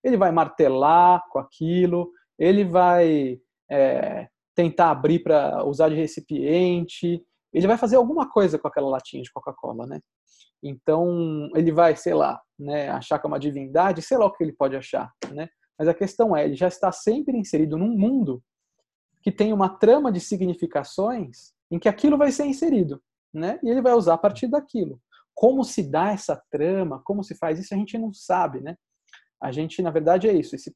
Ele 0.02 0.16
vai 0.16 0.30
martelar 0.30 1.24
com 1.30 1.38
aquilo, 1.38 2.10
ele 2.38 2.64
vai 2.64 3.40
é, 3.70 4.28
tentar 4.54 4.90
abrir 4.90 5.20
para 5.20 5.64
usar 5.64 5.88
de 5.88 5.96
recipiente, 5.96 7.22
ele 7.52 7.66
vai 7.66 7.76
fazer 7.76 7.96
alguma 7.96 8.30
coisa 8.30 8.58
com 8.58 8.68
aquela 8.68 8.88
latinha 8.88 9.22
de 9.22 9.32
Coca-Cola, 9.32 9.86
né? 9.86 10.00
Então, 10.62 11.48
ele 11.54 11.72
vai, 11.72 11.96
sei 11.96 12.14
lá, 12.14 12.40
né, 12.58 12.90
achar 12.90 13.18
que 13.18 13.26
é 13.26 13.28
uma 13.28 13.38
divindade, 13.38 14.02
sei 14.02 14.18
lá 14.18 14.26
o 14.26 14.32
que 14.32 14.42
ele 14.42 14.52
pode 14.52 14.76
achar, 14.76 15.12
né? 15.30 15.48
Mas 15.78 15.88
a 15.88 15.94
questão 15.94 16.36
é, 16.36 16.44
ele 16.44 16.56
já 16.56 16.68
está 16.68 16.90
sempre 16.90 17.36
inserido 17.36 17.76
num 17.76 17.96
mundo 17.96 18.42
que 19.22 19.30
tem 19.30 19.52
uma 19.52 19.68
trama 19.68 20.10
de 20.10 20.20
significações 20.20 21.52
em 21.70 21.78
que 21.78 21.88
aquilo 21.88 22.16
vai 22.16 22.32
ser 22.32 22.46
inserido, 22.46 23.02
né? 23.32 23.58
E 23.62 23.68
ele 23.68 23.82
vai 23.82 23.92
usar 23.92 24.14
a 24.14 24.18
partir 24.18 24.46
daquilo. 24.48 25.00
Como 25.34 25.62
se 25.64 25.82
dá 25.82 26.12
essa 26.12 26.40
trama, 26.50 27.00
como 27.04 27.22
se 27.22 27.34
faz 27.34 27.58
isso, 27.58 27.74
a 27.74 27.76
gente 27.76 27.96
não 27.96 28.12
sabe, 28.12 28.60
né? 28.60 28.76
A 29.40 29.52
gente, 29.52 29.80
na 29.82 29.90
verdade, 29.90 30.28
é 30.28 30.32
isso. 30.32 30.56
Esse 30.56 30.74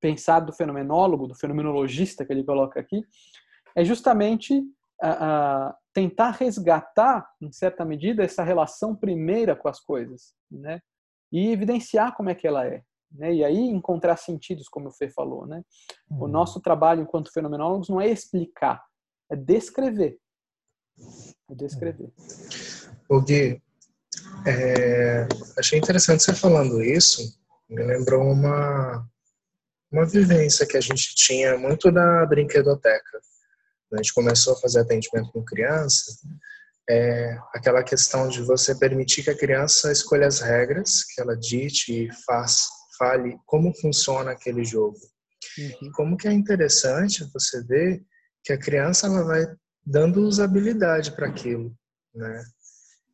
pensar 0.00 0.40
do 0.40 0.52
fenomenólogo, 0.52 1.28
do 1.28 1.34
fenomenologista 1.34 2.24
que 2.24 2.32
ele 2.32 2.42
coloca 2.42 2.80
aqui, 2.80 3.04
é 3.76 3.84
justamente 3.84 4.58
uh, 4.58 5.70
uh, 5.70 5.74
tentar 5.92 6.30
resgatar, 6.30 7.28
em 7.40 7.52
certa 7.52 7.84
medida, 7.84 8.24
essa 8.24 8.42
relação 8.42 8.96
primeira 8.96 9.54
com 9.54 9.68
as 9.68 9.78
coisas, 9.78 10.34
né? 10.50 10.80
E 11.30 11.50
evidenciar 11.50 12.14
como 12.16 12.28
é 12.28 12.34
que 12.34 12.46
ela 12.46 12.66
é. 12.66 12.82
Né? 13.10 13.34
E 13.34 13.44
aí 13.44 13.58
encontrar 13.58 14.16
sentidos, 14.16 14.68
como 14.68 14.88
o 14.88 14.92
Fê 14.92 15.08
falou, 15.08 15.46
né? 15.46 15.62
O 16.10 16.24
uhum. 16.24 16.28
nosso 16.28 16.60
trabalho 16.60 17.02
enquanto 17.02 17.32
fenomenólogos 17.32 17.88
não 17.88 18.00
é 18.00 18.08
explicar, 18.08 18.82
é 19.30 19.36
descrever. 19.36 20.18
É 21.50 21.54
descrever. 21.54 22.10
O 23.08 23.20
Gui, 23.20 23.62
é, 24.46 25.26
achei 25.58 25.78
interessante 25.78 26.22
você 26.22 26.34
falando 26.34 26.82
isso, 26.82 27.38
me 27.68 27.82
lembrou 27.82 28.22
uma, 28.22 29.06
uma 29.90 30.06
vivência 30.06 30.66
que 30.66 30.76
a 30.76 30.80
gente 30.80 31.14
tinha 31.14 31.56
muito 31.56 31.90
da 31.90 32.26
brinquedoteca. 32.26 33.20
A 33.92 33.96
gente 33.96 34.14
começou 34.14 34.54
a 34.54 34.60
fazer 34.60 34.80
atendimento 34.80 35.30
com 35.32 35.44
criança, 35.44 36.04
é 36.88 37.38
aquela 37.54 37.82
questão 37.82 38.28
de 38.28 38.42
você 38.42 38.74
permitir 38.74 39.22
que 39.22 39.30
a 39.30 39.36
criança 39.36 39.92
escolha 39.92 40.26
as 40.26 40.40
regras, 40.40 41.04
que 41.04 41.20
ela 41.20 41.36
dite 41.36 42.06
e 42.06 42.12
faz, 42.24 42.66
fale 42.98 43.38
como 43.46 43.72
funciona 43.80 44.32
aquele 44.32 44.64
jogo. 44.64 44.98
Uhum. 45.58 45.88
E 45.88 45.90
como 45.92 46.16
que 46.16 46.26
é 46.26 46.32
interessante 46.32 47.24
você 47.32 47.62
ver 47.64 48.02
que 48.42 48.52
a 48.52 48.58
criança 48.58 49.06
ela 49.06 49.22
vai 49.24 49.46
dando 49.84 50.20
usabilidade 50.20 51.12
para 51.12 51.28
aquilo, 51.28 51.74
né? 52.14 52.44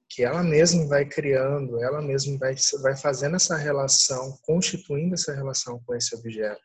Que 0.08 0.24
ela 0.24 0.42
mesma 0.42 0.86
vai 0.86 1.04
criando, 1.04 1.82
ela 1.82 2.00
mesma 2.00 2.38
vai, 2.38 2.54
vai 2.80 2.96
fazendo 2.96 3.36
essa 3.36 3.56
relação, 3.56 4.38
constituindo 4.42 5.14
essa 5.14 5.34
relação 5.34 5.82
com 5.84 5.94
esse 5.94 6.14
objeto, 6.14 6.60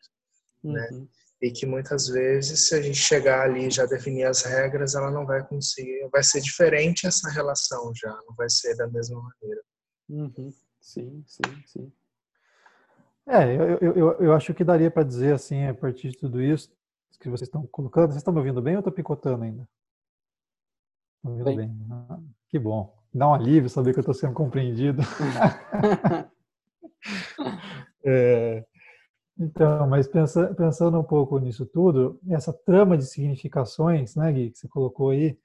né? 0.63 0.87
uhum. 0.91 1.01
né? 1.01 1.07
E 1.41 1.51
que 1.51 1.65
muitas 1.65 2.07
vezes, 2.07 2.69
se 2.69 2.75
a 2.75 2.81
gente 2.81 2.97
chegar 2.97 3.41
ali 3.41 3.67
e 3.67 3.71
já 3.71 3.85
definir 3.85 4.23
as 4.23 4.43
regras, 4.43 4.95
ela 4.95 5.11
não 5.11 5.25
vai 5.25 5.45
conseguir, 5.45 6.07
vai 6.09 6.23
ser 6.23 6.39
diferente 6.39 7.05
essa 7.05 7.29
relação 7.29 7.91
já, 7.93 8.17
não 8.25 8.33
vai 8.33 8.49
ser 8.49 8.77
da 8.77 8.87
mesma 8.87 9.21
maneira. 9.21 9.61
Uhum. 10.09 10.53
Sim, 10.79 11.23
sim, 11.27 11.63
sim. 11.65 11.91
É, 13.25 13.55
eu, 13.55 13.93
eu, 13.93 14.11
eu 14.19 14.33
acho 14.33 14.53
que 14.53 14.63
daria 14.63 14.91
para 14.91 15.03
dizer 15.03 15.33
assim, 15.33 15.65
a 15.65 15.73
partir 15.73 16.11
de 16.11 16.17
tudo 16.17 16.41
isso 16.41 16.71
que 17.19 17.29
vocês 17.29 17.47
estão 17.47 17.65
colocando, 17.67 18.07
vocês 18.07 18.17
estão 18.17 18.33
me 18.33 18.39
ouvindo 18.39 18.61
bem 18.61 18.75
ou 18.75 18.79
estou 18.79 18.91
picotando 18.91 19.43
ainda? 19.43 19.67
Ouvindo 21.23 21.45
bem. 21.45 21.57
bem. 21.57 21.77
Ah, 21.89 22.19
que 22.49 22.59
bom. 22.59 22.93
Dá 23.13 23.27
um 23.27 23.33
alívio 23.33 23.69
saber 23.69 23.93
que 23.93 23.99
eu 23.99 24.01
estou 24.01 24.13
sendo 24.13 24.33
compreendido. 24.33 25.01
é, 28.03 28.65
então, 29.39 29.87
mas 29.87 30.07
pensa, 30.07 30.53
pensando 30.55 30.99
um 30.99 31.03
pouco 31.03 31.39
nisso 31.39 31.65
tudo, 31.65 32.19
essa 32.29 32.51
trama 32.51 32.97
de 32.97 33.05
significações, 33.05 34.15
né, 34.15 34.31
Gui, 34.31 34.51
que 34.51 34.57
você 34.57 34.67
colocou 34.67 35.11
aí, 35.11 35.37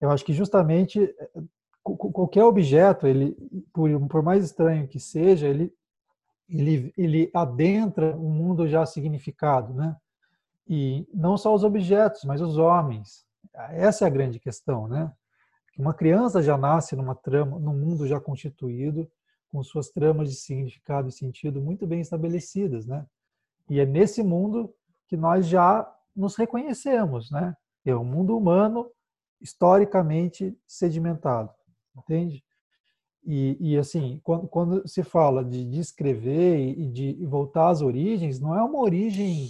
eu 0.00 0.10
acho 0.10 0.24
que 0.24 0.32
justamente 0.32 1.02
eh, 1.02 1.42
qualquer 1.82 2.44
objeto, 2.44 3.06
ele, 3.06 3.36
por, 3.72 3.88
por 4.08 4.22
mais 4.22 4.44
estranho 4.44 4.88
que 4.88 4.98
seja, 4.98 5.48
ele 5.48 5.72
ele, 6.48 6.92
ele 6.96 7.30
adentra 7.32 8.16
um 8.16 8.28
mundo 8.28 8.68
já 8.68 8.84
significado, 8.84 9.72
né? 9.72 9.96
E 10.68 11.06
não 11.12 11.36
só 11.36 11.54
os 11.54 11.64
objetos, 11.64 12.24
mas 12.24 12.40
os 12.40 12.56
homens. 12.56 13.24
Essa 13.54 14.04
é 14.04 14.06
a 14.06 14.10
grande 14.10 14.38
questão, 14.38 14.88
né? 14.88 15.12
Uma 15.78 15.94
criança 15.94 16.42
já 16.42 16.56
nasce 16.56 16.94
numa 16.94 17.14
trama, 17.14 17.58
num 17.58 17.76
mundo 17.76 18.06
já 18.06 18.20
constituído, 18.20 19.10
com 19.50 19.62
suas 19.62 19.90
tramas 19.90 20.30
de 20.30 20.36
significado 20.36 21.08
e 21.08 21.12
sentido 21.12 21.60
muito 21.60 21.86
bem 21.86 22.00
estabelecidas, 22.00 22.86
né? 22.86 23.06
E 23.68 23.80
é 23.80 23.86
nesse 23.86 24.22
mundo 24.22 24.74
que 25.06 25.16
nós 25.16 25.46
já 25.46 25.90
nos 26.14 26.36
reconhecemos, 26.36 27.30
né? 27.30 27.56
É 27.84 27.94
um 27.94 28.04
mundo 28.04 28.36
humano 28.36 28.90
historicamente 29.40 30.56
sedimentado, 30.66 31.50
entende? 31.96 32.42
E, 33.24 33.56
e, 33.60 33.78
assim, 33.78 34.20
quando, 34.24 34.48
quando, 34.48 34.88
se 34.88 35.02
fala 35.02 35.44
de 35.44 35.64
descrever 35.64 36.58
e 36.58 36.86
de 36.88 37.24
voltar 37.26 37.68
às 37.68 37.80
origens, 37.80 38.40
não 38.40 38.56
é 38.56 38.62
uma 38.62 38.80
origem 38.80 39.48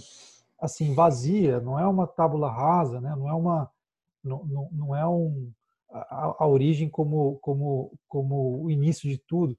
assim 0.59 0.93
vazia, 0.93 1.59
não 1.59 1.79
é 1.79 1.87
uma 1.87 2.05
tábula 2.05 2.51
rasa, 2.51 3.01
né? 3.01 3.15
não 3.17 3.27
é 3.27 3.33
uma 3.33 3.69
não, 4.23 4.45
não, 4.45 4.69
não 4.71 4.95
é 4.95 5.07
um 5.07 5.51
a, 5.91 6.43
a, 6.43 6.47
origem 6.47 6.89
como 6.89 7.37
como 7.39 7.91
como 8.07 8.63
o 8.63 8.71
início 8.71 9.07
de 9.09 9.17
tudo, 9.17 9.57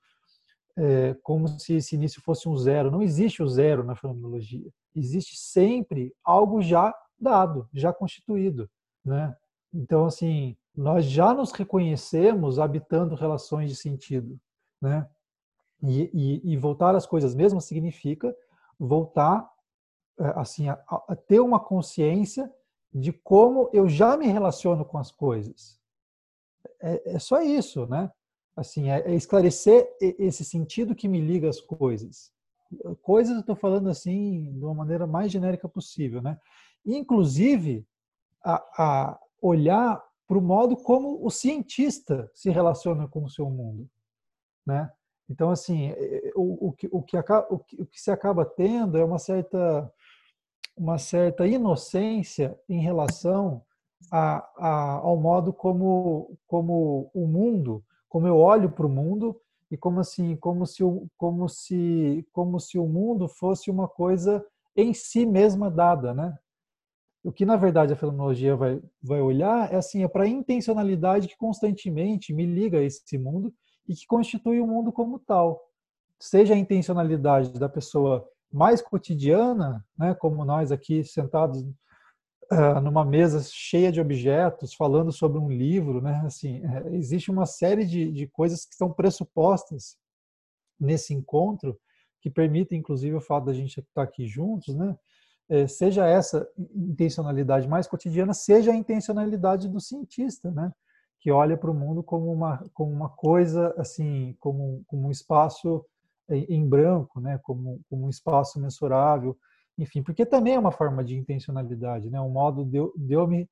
é, 0.76 1.14
como 1.22 1.46
se 1.46 1.74
esse 1.74 1.94
início 1.94 2.20
fosse 2.22 2.48
um 2.48 2.56
zero. 2.56 2.90
Não 2.90 3.02
existe 3.02 3.42
o 3.42 3.48
zero 3.48 3.84
na 3.84 3.94
fenomenologia. 3.94 4.70
Existe 4.94 5.36
sempre 5.36 6.12
algo 6.24 6.60
já 6.60 6.92
dado, 7.18 7.68
já 7.72 7.92
constituído, 7.92 8.68
né? 9.04 9.36
Então 9.72 10.06
assim, 10.06 10.56
nós 10.76 11.04
já 11.04 11.32
nos 11.32 11.52
reconhecemos 11.52 12.58
habitando 12.58 13.14
relações 13.14 13.70
de 13.70 13.76
sentido, 13.76 14.38
né? 14.80 15.08
E, 15.82 16.10
e, 16.14 16.52
e 16.52 16.56
voltar 16.56 16.94
às 16.94 17.06
coisas 17.06 17.34
mesmas 17.34 17.64
significa 17.64 18.34
voltar 18.78 19.48
é, 20.18 20.26
assim 20.36 20.68
a, 20.68 20.80
a, 20.88 21.16
ter 21.16 21.40
uma 21.40 21.60
consciência 21.60 22.50
de 22.94 23.12
como 23.12 23.68
eu 23.72 23.88
já 23.88 24.16
me 24.16 24.26
relaciono 24.26 24.84
com 24.84 24.98
as 24.98 25.10
coisas. 25.10 25.80
É, 26.80 27.14
é 27.16 27.18
só 27.18 27.42
isso, 27.42 27.86
né? 27.86 28.10
Assim, 28.56 28.90
é, 28.90 29.00
é 29.00 29.14
esclarecer 29.14 29.88
esse 30.00 30.44
sentido 30.44 30.94
que 30.94 31.08
me 31.08 31.20
liga 31.20 31.48
às 31.48 31.60
coisas. 31.60 32.32
Coisas 33.02 33.34
eu 33.34 33.40
estou 33.40 33.56
falando 33.56 33.88
assim 33.88 34.52
de 34.52 34.64
uma 34.64 34.74
maneira 34.74 35.06
mais 35.06 35.32
genérica 35.32 35.68
possível, 35.68 36.22
né? 36.22 36.38
Inclusive 36.86 37.86
a, 38.42 38.54
a 38.78 39.20
olhar 39.42 40.02
para 40.26 40.38
o 40.38 40.42
modo 40.42 40.76
como 40.76 41.24
o 41.24 41.30
cientista 41.30 42.30
se 42.34 42.50
relaciona 42.50 43.08
com 43.08 43.24
o 43.24 43.30
seu 43.30 43.50
mundo, 43.50 43.88
né? 44.66 44.90
Então, 45.28 45.50
assim, 45.50 45.90
é, 45.90 46.28
é, 46.28 46.32
o, 46.34 46.68
o, 46.68 46.72
que, 46.72 46.88
o, 46.90 47.02
que 47.02 47.16
o 47.16 47.86
que 47.86 48.00
se 48.00 48.10
acaba 48.10 48.44
tendo 48.44 48.98
é 48.98 49.04
uma 49.04 49.18
certa, 49.18 49.90
uma 50.76 50.98
certa 50.98 51.46
inocência 51.46 52.58
em 52.68 52.80
relação 52.80 53.62
a, 54.10 54.48
a, 54.56 54.90
ao 54.98 55.16
modo 55.16 55.52
como, 55.52 56.36
como 56.46 57.10
o 57.14 57.26
mundo, 57.26 57.84
como 58.08 58.26
eu 58.26 58.36
olho 58.36 58.70
para 58.70 58.86
o 58.86 58.90
mundo 58.90 59.40
e 59.70 59.76
como 59.76 60.00
assim, 60.00 60.36
como 60.36 60.66
se, 60.66 60.82
como 61.16 61.48
se, 61.48 62.26
como 62.32 62.60
se 62.60 62.78
o 62.78 62.86
mundo 62.86 63.28
fosse 63.28 63.70
uma 63.70 63.88
coisa 63.88 64.44
em 64.76 64.92
si 64.92 65.24
mesma 65.24 65.70
dada, 65.70 66.12
né? 66.12 66.36
O 67.22 67.32
que, 67.32 67.46
na 67.46 67.56
verdade, 67.56 67.92
a 67.92 67.96
fenomenologia 67.96 68.54
vai, 68.54 68.82
vai 69.02 69.20
olhar 69.20 69.72
é 69.72 69.76
assim, 69.76 70.04
é 70.04 70.08
para 70.08 70.24
a 70.24 70.28
intencionalidade 70.28 71.26
que 71.26 71.36
constantemente 71.38 72.34
me 72.34 72.44
liga 72.44 72.78
a 72.78 72.82
esse 72.82 73.16
mundo 73.16 73.52
e 73.88 73.94
que 73.94 74.06
constitui 74.06 74.60
o 74.60 74.66
mundo 74.66 74.92
como 74.92 75.18
tal. 75.18 75.60
Seja 76.20 76.54
a 76.54 76.58
intencionalidade 76.58 77.58
da 77.58 77.68
pessoa 77.68 78.28
mais 78.54 78.80
cotidiana, 78.80 79.84
né, 79.98 80.14
como 80.14 80.44
nós 80.44 80.70
aqui 80.70 81.02
sentados 81.02 81.60
uh, 82.52 82.80
numa 82.80 83.04
mesa 83.04 83.42
cheia 83.42 83.90
de 83.90 84.00
objetos, 84.00 84.74
falando 84.74 85.10
sobre 85.10 85.38
um 85.38 85.50
livro, 85.50 86.00
né, 86.00 86.22
assim, 86.24 86.62
é, 86.64 86.94
existe 86.94 87.32
uma 87.32 87.46
série 87.46 87.84
de, 87.84 88.12
de 88.12 88.28
coisas 88.28 88.64
que 88.64 88.70
estão 88.70 88.92
pressupostas 88.92 89.96
nesse 90.78 91.12
encontro 91.12 91.76
que 92.20 92.30
permitem, 92.30 92.78
inclusive, 92.78 93.16
o 93.16 93.20
fato 93.20 93.46
da 93.46 93.52
gente 93.52 93.80
estar 93.80 94.02
aqui 94.02 94.24
juntos, 94.24 94.72
né, 94.76 94.96
é, 95.48 95.66
seja 95.66 96.06
essa 96.06 96.48
intencionalidade 96.56 97.66
mais 97.66 97.88
cotidiana, 97.88 98.32
seja 98.32 98.70
a 98.70 98.76
intencionalidade 98.76 99.68
do 99.68 99.80
cientista, 99.80 100.50
né? 100.52 100.72
que 101.20 101.30
olha 101.30 101.56
para 101.56 101.70
o 101.70 101.74
mundo 101.74 102.02
como 102.02 102.30
uma, 102.30 102.62
como 102.72 102.92
uma 102.92 103.08
coisa, 103.08 103.74
assim, 103.78 104.36
como, 104.38 104.84
como 104.86 105.08
um 105.08 105.10
espaço 105.10 105.84
em 106.30 106.66
branco, 106.66 107.20
né? 107.20 107.38
como, 107.42 107.80
como 107.88 108.06
um 108.06 108.10
espaço 108.10 108.60
mensurável, 108.60 109.36
enfim, 109.78 110.02
porque 110.02 110.24
também 110.24 110.54
é 110.54 110.58
uma 110.58 110.72
forma 110.72 111.04
de 111.04 111.16
intencionalidade, 111.16 112.08
né? 112.08 112.20
um 112.20 112.30
modo 112.30 112.64
de 112.64 112.76
eu, 112.76 112.92
de 112.96 113.12
eu 113.12 113.26
me 113.26 113.48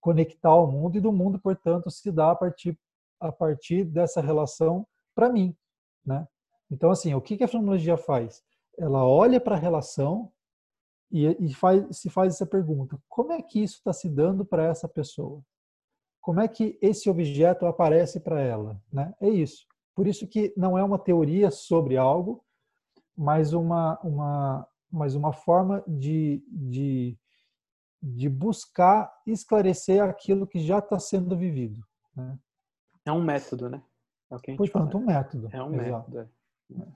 conectar 0.00 0.48
ao 0.48 0.70
mundo 0.70 0.96
e 0.96 1.00
do 1.00 1.12
mundo, 1.12 1.38
portanto, 1.38 1.90
se 1.90 2.10
dá 2.10 2.30
a 2.30 2.36
partir, 2.36 2.78
a 3.20 3.30
partir 3.30 3.84
dessa 3.84 4.20
relação 4.20 4.86
para 5.14 5.28
mim. 5.28 5.54
Né? 6.04 6.26
Então, 6.70 6.90
assim, 6.90 7.14
o 7.14 7.20
que 7.20 7.42
a 7.42 7.48
fenomenologia 7.48 7.96
faz? 7.96 8.42
Ela 8.78 9.04
olha 9.04 9.40
para 9.40 9.56
a 9.56 9.58
relação 9.58 10.32
e, 11.10 11.26
e 11.44 11.54
faz, 11.54 11.96
se 11.96 12.10
faz 12.10 12.34
essa 12.34 12.46
pergunta: 12.46 12.98
como 13.08 13.32
é 13.32 13.42
que 13.42 13.62
isso 13.62 13.76
está 13.76 13.92
se 13.92 14.08
dando 14.08 14.44
para 14.44 14.64
essa 14.64 14.88
pessoa? 14.88 15.42
Como 16.20 16.40
é 16.40 16.48
que 16.48 16.78
esse 16.82 17.08
objeto 17.08 17.66
aparece 17.66 18.20
para 18.20 18.40
ela? 18.40 18.80
Né? 18.92 19.14
É 19.20 19.28
isso. 19.28 19.66
Por 19.98 20.06
isso 20.06 20.28
que 20.28 20.54
não 20.56 20.78
é 20.78 20.84
uma 20.84 20.96
teoria 20.96 21.50
sobre 21.50 21.96
algo, 21.96 22.40
mas 23.16 23.52
uma, 23.52 23.98
uma, 24.04 24.64
mas 24.88 25.16
uma 25.16 25.32
forma 25.32 25.82
de, 25.88 26.40
de, 26.46 27.18
de 28.00 28.28
buscar 28.28 29.12
esclarecer 29.26 30.00
aquilo 30.00 30.46
que 30.46 30.60
já 30.60 30.78
está 30.78 31.00
sendo 31.00 31.36
vivido. 31.36 31.84
Né? 32.14 32.38
É 33.06 33.10
um 33.10 33.20
método, 33.20 33.68
né? 33.68 33.82
É 34.30 34.36
o 34.36 34.38
que 34.38 34.52
a 34.52 34.54
gente 34.54 34.70
Portanto, 34.70 34.92
fala. 34.92 35.02
um 35.02 35.06
método. 35.08 35.48
É 35.50 35.62
um 35.64 35.74
Exato. 35.74 36.10
método. 36.12 36.30
É. 36.80 36.86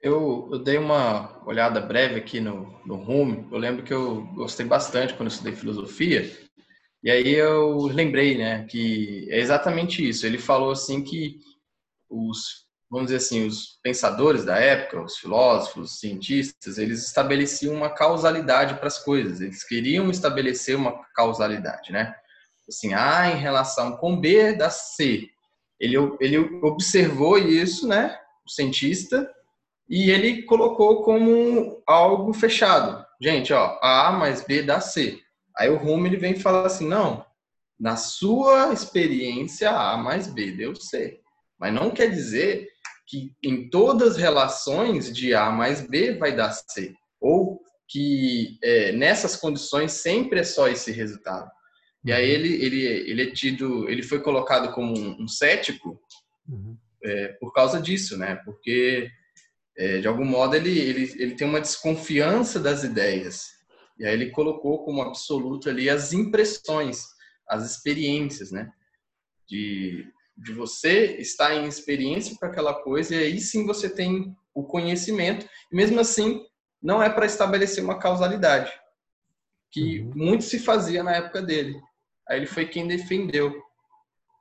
Eu, 0.00 0.48
eu, 0.52 0.58
dei 0.60 0.78
uma 0.78 1.44
olhada 1.44 1.80
breve 1.80 2.20
aqui 2.20 2.38
no, 2.38 2.78
no 2.86 3.02
Rumo. 3.02 3.48
Eu 3.50 3.58
lembro 3.58 3.82
que 3.82 3.92
eu 3.92 4.24
gostei 4.34 4.64
bastante 4.64 5.14
quando 5.14 5.22
eu 5.22 5.32
estudei 5.32 5.56
filosofia. 5.56 6.22
E 7.02 7.10
aí 7.10 7.34
eu 7.34 7.78
lembrei, 7.86 8.38
né, 8.38 8.64
que 8.66 9.26
é 9.28 9.40
exatamente 9.40 10.08
isso. 10.08 10.24
Ele 10.24 10.38
falou 10.38 10.70
assim 10.70 11.02
que 11.02 11.40
os, 12.12 12.66
vamos 12.90 13.06
dizer 13.06 13.16
assim, 13.16 13.46
os 13.46 13.78
pensadores 13.82 14.44
da 14.44 14.58
época, 14.58 15.02
os 15.02 15.16
filósofos, 15.16 15.92
os 15.92 16.00
cientistas, 16.00 16.78
eles 16.78 17.04
estabeleciam 17.04 17.74
uma 17.74 17.90
causalidade 17.90 18.74
para 18.74 18.86
as 18.86 18.98
coisas. 18.98 19.40
Eles 19.40 19.64
queriam 19.64 20.10
estabelecer 20.10 20.76
uma 20.76 21.02
causalidade, 21.14 21.90
né? 21.90 22.14
Assim, 22.68 22.94
A 22.94 23.30
em 23.30 23.38
relação 23.38 23.96
com 23.96 24.20
B 24.20 24.52
dá 24.52 24.70
C. 24.70 25.28
Ele, 25.80 25.96
ele 26.20 26.38
observou 26.62 27.38
isso, 27.38 27.88
né? 27.88 28.18
O 28.46 28.50
cientista 28.50 29.28
e 29.88 30.10
ele 30.10 30.42
colocou 30.44 31.02
como 31.02 31.82
algo 31.86 32.32
fechado. 32.32 33.04
Gente, 33.20 33.52
ó, 33.52 33.78
A 33.82 34.10
mais 34.12 34.42
B 34.42 34.62
dá 34.62 34.80
C. 34.80 35.20
Aí 35.56 35.68
o 35.68 35.76
Rumo 35.76 36.06
ele 36.06 36.16
vem 36.16 36.32
e 36.32 36.40
fala 36.40 36.66
assim, 36.66 36.88
não, 36.88 37.24
na 37.78 37.96
sua 37.96 38.72
experiência 38.72 39.70
A 39.70 39.96
mais 39.96 40.26
B 40.26 40.52
deu 40.52 40.74
C. 40.74 41.20
Mas 41.62 41.72
não 41.72 41.92
quer 41.92 42.10
dizer 42.10 42.68
que 43.06 43.32
em 43.40 43.70
todas 43.70 44.14
as 44.14 44.16
relações 44.16 45.14
de 45.14 45.32
A 45.32 45.48
mais 45.48 45.80
B 45.80 46.14
vai 46.14 46.34
dar 46.34 46.50
C. 46.50 46.92
Ou 47.20 47.60
que 47.88 48.58
é, 48.64 48.90
nessas 48.90 49.36
condições 49.36 49.92
sempre 49.92 50.40
é 50.40 50.42
só 50.42 50.66
esse 50.66 50.90
resultado. 50.90 51.48
E 52.04 52.10
aí 52.10 52.28
ele, 52.28 52.52
ele, 52.54 52.84
ele 52.84 53.22
é 53.22 53.30
tido, 53.30 53.88
ele 53.88 54.02
foi 54.02 54.20
colocado 54.20 54.74
como 54.74 54.92
um, 54.98 55.22
um 55.22 55.28
cético 55.28 56.00
uhum. 56.48 56.76
é, 57.04 57.28
por 57.34 57.52
causa 57.52 57.80
disso, 57.80 58.18
né? 58.18 58.40
Porque 58.44 59.08
é, 59.78 60.00
de 60.00 60.08
algum 60.08 60.24
modo 60.24 60.56
ele, 60.56 60.76
ele, 60.76 61.14
ele 61.16 61.36
tem 61.36 61.46
uma 61.46 61.60
desconfiança 61.60 62.58
das 62.58 62.82
ideias. 62.82 63.44
E 64.00 64.04
aí 64.04 64.14
ele 64.14 64.30
colocou 64.30 64.84
como 64.84 65.00
absoluto 65.00 65.70
ali 65.70 65.88
as 65.88 66.12
impressões, 66.12 67.04
as 67.48 67.70
experiências, 67.70 68.50
né? 68.50 68.68
De, 69.48 70.04
de 70.42 70.52
você 70.52 71.16
estar 71.18 71.54
em 71.54 71.66
experiência 71.66 72.36
para 72.38 72.48
aquela 72.48 72.74
coisa 72.74 73.14
e 73.14 73.18
aí 73.18 73.40
sim 73.40 73.66
você 73.66 73.88
tem 73.88 74.34
o 74.54 74.64
conhecimento. 74.64 75.46
E 75.70 75.76
mesmo 75.76 76.00
assim, 76.00 76.44
não 76.82 77.02
é 77.02 77.08
para 77.08 77.26
estabelecer 77.26 77.82
uma 77.82 77.98
causalidade, 77.98 78.72
que 79.70 80.00
uhum. 80.00 80.12
muito 80.14 80.44
se 80.44 80.58
fazia 80.58 81.02
na 81.02 81.12
época 81.12 81.40
dele. 81.40 81.80
Aí 82.28 82.38
ele 82.38 82.46
foi 82.46 82.66
quem 82.66 82.86
defendeu. 82.86 83.54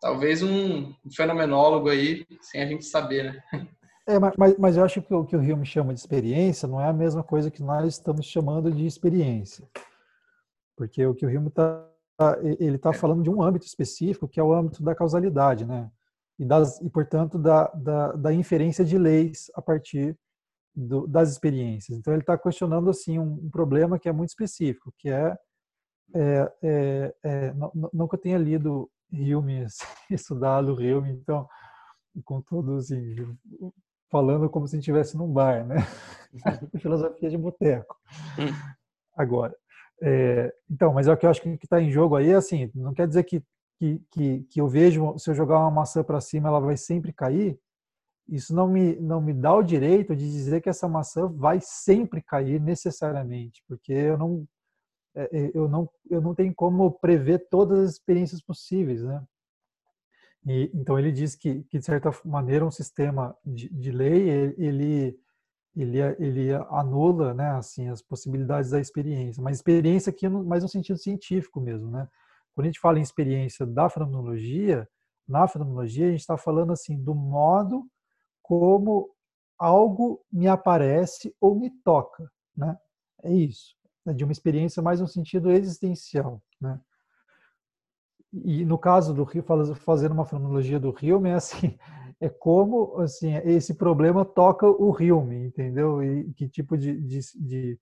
Talvez 0.01 0.41
um, 0.41 0.93
fenomenólogo 1.15 1.89
aí, 1.89 2.25
sem 2.41 2.61
a 2.61 2.65
gente 2.65 2.85
saber, 2.85 3.25
né? 3.25 3.67
É, 4.07 4.17
mas, 4.17 4.57
mas 4.57 4.77
eu 4.77 4.83
acho 4.83 5.01
que 5.01 5.13
o 5.13 5.23
que 5.23 5.35
o 5.35 5.39
Rio 5.39 5.55
me 5.55 5.65
chama 5.65 5.93
de 5.93 5.99
experiência 5.99 6.67
não 6.67 6.81
é 6.81 6.87
a 6.87 6.93
mesma 6.93 7.23
coisa 7.23 7.51
que 7.51 7.61
nós 7.61 7.93
estamos 7.93 8.25
chamando 8.25 8.71
de 8.71 8.85
experiência. 8.85 9.69
Porque 10.75 11.05
o 11.05 11.13
que 11.13 11.25
o 11.25 11.29
Rio 11.29 11.47
está 11.47 11.87
ele 12.59 12.75
está 12.75 12.93
falando 12.93 13.23
de 13.23 13.29
um 13.29 13.41
âmbito 13.41 13.65
específico, 13.65 14.27
que 14.27 14.39
é 14.39 14.43
o 14.43 14.53
âmbito 14.53 14.83
da 14.83 14.95
causalidade, 14.95 15.65
né? 15.65 15.89
E, 16.39 16.45
das, 16.45 16.81
e 16.81 16.89
portanto, 16.89 17.37
da, 17.37 17.67
da, 17.67 18.11
da 18.13 18.33
inferência 18.33 18.83
de 18.83 18.97
leis 18.97 19.51
a 19.53 19.61
partir 19.61 20.17
do, 20.75 21.05
das 21.07 21.31
experiências. 21.31 21.97
Então, 21.97 22.13
ele 22.13 22.23
está 22.23 22.37
questionando 22.37 22.89
assim 22.89 23.19
um, 23.19 23.33
um, 23.43 23.49
problema 23.49 23.99
que 23.99 24.09
é 24.09 24.11
muito 24.11 24.29
específico, 24.29 24.93
que 24.97 25.09
é, 25.09 25.37
é, 26.15 26.53
é, 26.63 27.15
é 27.23 27.53
não, 27.53 28.07
que 28.07 28.15
eu 28.15 28.19
tenha 28.19 28.37
lido 28.37 28.89
Hume, 29.11 29.65
estudado 30.09 30.73
Hume, 30.73 31.11
então, 31.11 31.47
com 32.23 32.41
tudo 32.41 32.77
assim, 32.77 33.15
falando 34.09 34.49
como 34.49 34.67
se 34.67 34.77
estivesse 34.77 35.15
num 35.15 35.31
bar, 35.31 35.65
né? 35.65 35.75
Filosofia 36.79 37.29
de 37.29 37.37
boteco. 37.37 37.97
Hum. 38.39 38.53
Agora, 39.15 39.55
é, 40.01 40.53
então, 40.69 40.93
mas 40.93 41.07
é 41.07 41.13
o 41.13 41.17
que 41.17 41.25
eu 41.25 41.29
acho 41.29 41.41
que 41.41 41.49
está 41.63 41.79
em 41.79 41.91
jogo 41.91 42.15
aí, 42.15 42.33
assim, 42.33 42.71
não 42.73 42.93
quer 42.93 43.07
dizer 43.07 43.23
que, 43.23 43.43
que, 43.77 44.01
que, 44.11 44.43
que 44.43 44.61
eu 44.61 44.67
vejo, 44.67 45.17
se 45.17 45.29
eu 45.29 45.35
jogar 45.35 45.59
uma 45.59 45.71
maçã 45.71 46.03
para 46.03 46.19
cima, 46.19 46.49
ela 46.49 46.59
vai 46.59 46.75
sempre 46.75 47.13
cair, 47.13 47.59
isso 48.27 48.55
não 48.55 48.67
me, 48.67 48.95
não 48.95 49.21
me 49.21 49.33
dá 49.33 49.53
o 49.53 49.63
direito 49.63 50.15
de 50.15 50.31
dizer 50.31 50.61
que 50.61 50.69
essa 50.69 50.87
maçã 50.87 51.27
vai 51.27 51.59
sempre 51.61 52.21
cair 52.21 52.59
necessariamente, 52.59 53.63
porque 53.67 53.91
eu 53.91 54.17
não, 54.17 54.47
é, 55.15 55.23
é, 55.23 55.51
eu 55.53 55.67
não, 55.67 55.89
eu 56.09 56.21
não 56.21 56.33
tenho 56.33 56.53
como 56.55 56.91
prever 56.91 57.47
todas 57.49 57.79
as 57.79 57.91
experiências 57.91 58.41
possíveis, 58.41 59.03
né? 59.03 59.23
E, 60.45 60.71
então 60.73 60.97
ele 60.97 61.11
diz 61.11 61.35
que, 61.35 61.63
que 61.65 61.77
de 61.77 61.85
certa 61.85 62.09
maneira 62.25 62.65
um 62.65 62.71
sistema 62.71 63.37
de, 63.45 63.69
de 63.69 63.91
lei 63.91 64.27
ele 64.27 64.55
ele 64.57 65.19
ele 65.75 66.53
anula, 66.69 67.33
né, 67.33 67.51
assim 67.51 67.87
as 67.89 68.01
possibilidades 68.01 68.71
da 68.71 68.79
experiência, 68.79 69.41
mas 69.41 69.57
experiência 69.57 70.09
aqui 70.09 70.27
mais 70.27 70.63
no 70.63 70.69
sentido 70.69 70.97
científico 70.97 71.61
mesmo, 71.61 71.89
né? 71.89 72.07
Quando 72.53 72.65
a 72.65 72.67
gente 72.67 72.79
fala 72.79 72.99
em 72.99 73.01
experiência 73.01 73.65
da 73.65 73.89
fenomenologia, 73.89 74.87
na 75.27 75.47
fenomenologia 75.47 76.07
a 76.07 76.11
gente 76.11 76.19
está 76.19 76.37
falando 76.37 76.73
assim 76.73 77.01
do 77.01 77.15
modo 77.15 77.85
como 78.41 79.09
algo 79.57 80.21
me 80.31 80.47
aparece 80.47 81.33
ou 81.39 81.55
me 81.55 81.69
toca, 81.83 82.29
né? 82.55 82.77
É 83.23 83.31
isso, 83.31 83.75
é 84.05 84.13
de 84.13 84.25
uma 84.25 84.33
experiência 84.33 84.81
mais 84.81 84.99
no 84.99 85.07
sentido 85.07 85.49
existencial, 85.51 86.41
né? 86.59 86.79
E 88.33 88.65
no 88.65 88.77
caso 88.77 89.13
do 89.13 89.23
Rio, 89.23 89.43
fazendo 89.75 90.13
uma 90.13 90.25
fenomenologia 90.25 90.79
do 90.79 90.91
Rio, 90.91 91.25
é 91.25 91.33
assim, 91.33 91.77
é 92.21 92.29
como 92.29 93.01
assim 93.01 93.35
esse 93.37 93.73
problema 93.73 94.23
toca 94.23 94.67
o 94.67 94.91
Rio, 94.91 95.33
entendeu? 95.33 96.03
E 96.03 96.31
que 96.33 96.47
tipo 96.47 96.77
de, 96.77 97.01
de, 97.01 97.19
de, 97.35 97.79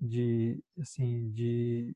de 0.00 0.64
assim 0.80 1.30
de, 1.30 1.94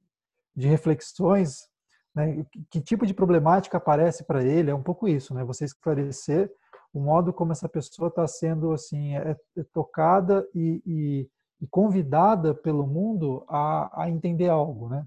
de 0.55 0.69
reflexões, 0.69 1.67
né? 2.15 2.45
Que 2.71 2.83
tipo 2.83 3.07
de 3.07 3.15
problemática 3.15 3.79
aparece 3.79 4.25
para 4.25 4.45
ele? 4.45 4.71
É 4.71 4.75
um 4.75 4.83
pouco 4.83 5.09
isso, 5.09 5.33
né? 5.35 5.43
Você 5.45 5.65
esclarecer 5.65 6.53
o 6.93 7.01
modo 7.01 7.33
como 7.33 7.53
essa 7.53 7.69
pessoa 7.69 8.09
está 8.09 8.27
sendo 8.27 8.73
assim 8.73 9.17
é, 9.17 9.35
é 9.57 9.65
tocada 9.73 10.47
e, 10.55 10.83
e, 10.87 11.31
e, 11.63 11.67
convidada 11.67 12.55
pelo 12.55 12.87
mundo 12.87 13.43
a, 13.49 14.03
a, 14.03 14.11
entender 14.11 14.51
algo, 14.51 14.91
né? 14.91 15.07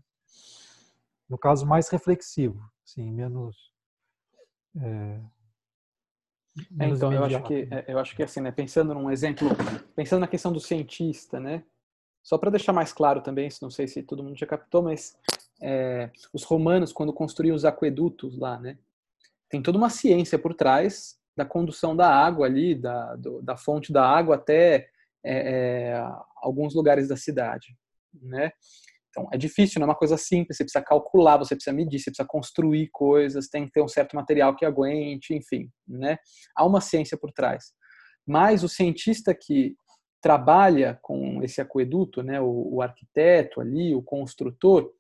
No 1.30 1.38
caso 1.38 1.68
mais 1.68 1.88
reflexivo, 1.90 2.60
sim, 2.84 3.12
menos. 3.12 3.72
É, 4.76 5.20
é, 6.80 6.88
então 6.88 7.12
eu 7.12 7.24
acho 7.24 7.44
que 7.44 7.68
é, 7.72 7.86
eu 7.88 8.00
acho 8.00 8.16
que 8.16 8.24
assim, 8.24 8.42
né? 8.42 8.52
Pensando 8.52 8.94
num 8.94 9.12
exemplo, 9.12 9.50
pensando 9.96 10.22
na 10.22 10.28
questão 10.28 10.52
do 10.52 10.60
cientista, 10.60 11.40
né? 11.40 11.64
Só 12.24 12.38
para 12.38 12.52
deixar 12.52 12.74
mais 12.74 12.92
claro 12.92 13.22
também, 13.22 13.50
não 13.62 13.70
sei 13.70 13.88
se 13.88 14.04
todo 14.04 14.24
mundo 14.24 14.38
já 14.38 14.46
captou, 14.46 14.84
mas 14.84 15.18
é, 15.62 16.10
os 16.34 16.44
romanos 16.44 16.94
quando 16.94 17.14
construíam 17.14 17.56
os 17.56 17.66
aquedutos 17.66 18.38
lá, 18.38 18.60
né? 18.60 18.78
Tem 19.50 19.62
toda 19.62 19.78
uma 19.78 19.90
ciência 19.90 20.38
por 20.38 20.54
trás 20.54 21.18
da 21.36 21.46
condução 21.46 21.96
da 21.96 22.10
água 22.10 22.46
ali, 22.46 22.76
da, 22.76 23.16
do, 23.16 23.42
da 23.42 23.58
fonte 23.58 23.92
da 23.92 24.06
água 24.06 24.36
até 24.36 24.90
é, 25.24 25.34
é, 25.94 26.06
alguns 26.38 26.76
lugares 26.76 27.08
da 27.08 27.18
cidade, 27.18 27.76
né? 28.14 28.52
Então, 29.20 29.30
é 29.34 29.38
difícil, 29.38 29.80
não 29.80 29.86
é 29.86 29.90
uma 29.90 29.96
coisa 29.96 30.18
simples, 30.18 30.56
você 30.56 30.64
precisa 30.64 30.84
calcular, 30.84 31.38
você 31.38 31.56
precisa 31.56 31.76
medir, 31.76 32.00
você 32.00 32.10
precisa 32.10 32.28
construir 32.28 32.90
coisas, 32.92 33.50
tem 33.50 33.66
que 33.66 33.72
ter 33.72 33.82
um 33.82 33.88
certo 33.88 34.16
material 34.16 34.56
que 34.56 34.66
aguente, 34.66 35.34
enfim, 35.34 35.70
né? 35.88 36.18
Há 36.56 36.66
uma 36.66 36.80
ciência 36.80 37.18
por 37.18 37.32
trás. 37.32 37.74
Mas 38.26 38.64
o 38.64 38.70
cientista 38.70 39.34
que 39.34 39.76
trabalha 40.22 40.98
com 41.02 41.44
esse 41.44 41.60
aqueduto, 41.60 42.22
né, 42.24 42.40
o, 42.40 42.76
o 42.76 42.82
arquiteto 42.82 43.62
ali, 43.62 43.96
o 43.96 44.02
construtor, 44.02 44.92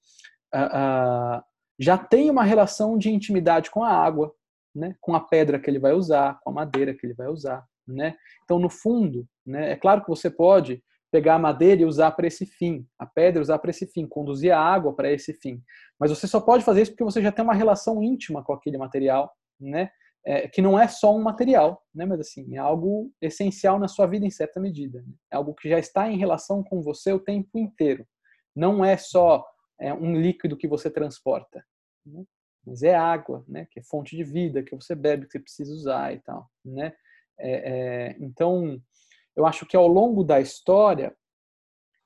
uh, 0.53 1.37
uh, 1.37 1.43
já 1.77 1.97
tem 1.97 2.29
uma 2.29 2.43
relação 2.43 2.97
de 2.97 3.09
intimidade 3.09 3.69
com 3.69 3.83
a 3.83 3.91
água, 3.91 4.33
né, 4.73 4.95
com 4.99 5.13
a 5.15 5.19
pedra 5.19 5.59
que 5.59 5.69
ele 5.69 5.79
vai 5.79 5.93
usar, 5.93 6.39
com 6.41 6.49
a 6.49 6.53
madeira 6.53 6.93
que 6.93 7.05
ele 7.05 7.13
vai 7.13 7.27
usar, 7.27 7.65
né? 7.87 8.15
Então, 8.43 8.59
no 8.59 8.69
fundo, 8.69 9.27
né, 9.45 9.71
é 9.71 9.75
claro 9.75 10.01
que 10.01 10.09
você 10.09 10.29
pode 10.29 10.81
pegar 11.11 11.35
a 11.35 11.39
madeira 11.39 11.81
e 11.81 11.85
usar 11.85 12.11
para 12.11 12.27
esse 12.27 12.45
fim, 12.45 12.87
a 12.97 13.05
pedra 13.05 13.41
usar 13.41 13.59
para 13.59 13.71
esse 13.71 13.87
fim, 13.87 14.07
conduzir 14.07 14.51
a 14.51 14.59
água 14.59 14.95
para 14.95 15.11
esse 15.11 15.33
fim. 15.33 15.61
Mas 15.99 16.11
você 16.11 16.27
só 16.27 16.39
pode 16.39 16.63
fazer 16.63 16.83
isso 16.83 16.91
porque 16.91 17.03
você 17.03 17.21
já 17.21 17.31
tem 17.31 17.43
uma 17.43 17.53
relação 17.53 18.03
íntima 18.03 18.43
com 18.43 18.53
aquele 18.53 18.77
material, 18.77 19.31
né? 19.59 19.89
É, 20.25 20.49
que 20.49 20.61
não 20.61 20.77
é 20.77 20.87
só 20.87 21.15
um 21.15 21.23
material, 21.23 21.81
né? 21.95 22.05
Mas 22.05 22.19
assim, 22.19 22.55
é 22.55 22.59
algo 22.59 23.11
essencial 23.21 23.79
na 23.79 23.87
sua 23.87 24.05
vida 24.05 24.25
em 24.25 24.29
certa 24.29 24.59
medida. 24.59 24.99
Né? 25.01 25.13
É 25.31 25.37
algo 25.37 25.55
que 25.55 25.69
já 25.69 25.79
está 25.79 26.11
em 26.11 26.17
relação 26.17 26.61
com 26.63 26.81
você 26.81 27.13
o 27.13 27.19
tempo 27.19 27.57
inteiro. 27.57 28.05
Não 28.55 28.83
é 28.83 28.97
só 28.97 29.45
é, 29.79 29.93
um 29.93 30.19
líquido 30.19 30.57
que 30.57 30.67
você 30.67 30.91
transporta. 30.91 31.63
Né? 32.05 32.23
mas 32.65 32.83
é 32.83 32.95
água, 32.95 33.43
né? 33.47 33.67
Que 33.71 33.79
é 33.79 33.83
fonte 33.83 34.15
de 34.15 34.23
vida, 34.23 34.63
que 34.63 34.75
você 34.75 34.93
bebe, 34.93 35.25
que 35.25 35.31
você 35.31 35.39
precisa 35.39 35.73
usar 35.73 36.13
e 36.13 36.19
tal, 36.19 36.47
né? 36.63 36.93
É, 37.39 37.51
é, 37.51 38.17
então, 38.19 38.79
eu 39.39 39.45
acho 39.45 39.65
que 39.65 39.77
ao 39.77 39.87
longo 39.87 40.21
da 40.21 40.41
história, 40.41 41.15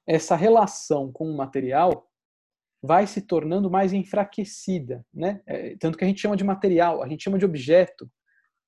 essa 0.05 0.35
relação 0.35 1.11
com 1.11 1.27
o 1.27 1.35
material 1.35 2.07
vai 2.79 3.07
se 3.07 3.21
tornando 3.21 3.71
mais 3.71 3.91
enfraquecida, 3.91 5.03
né? 5.11 5.41
É, 5.47 5.75
tanto 5.77 5.97
que 5.97 6.03
a 6.03 6.07
gente 6.07 6.21
chama 6.21 6.37
de 6.37 6.43
material, 6.43 7.01
a 7.01 7.07
gente 7.07 7.23
chama 7.23 7.39
de 7.39 7.45
objeto, 7.45 8.07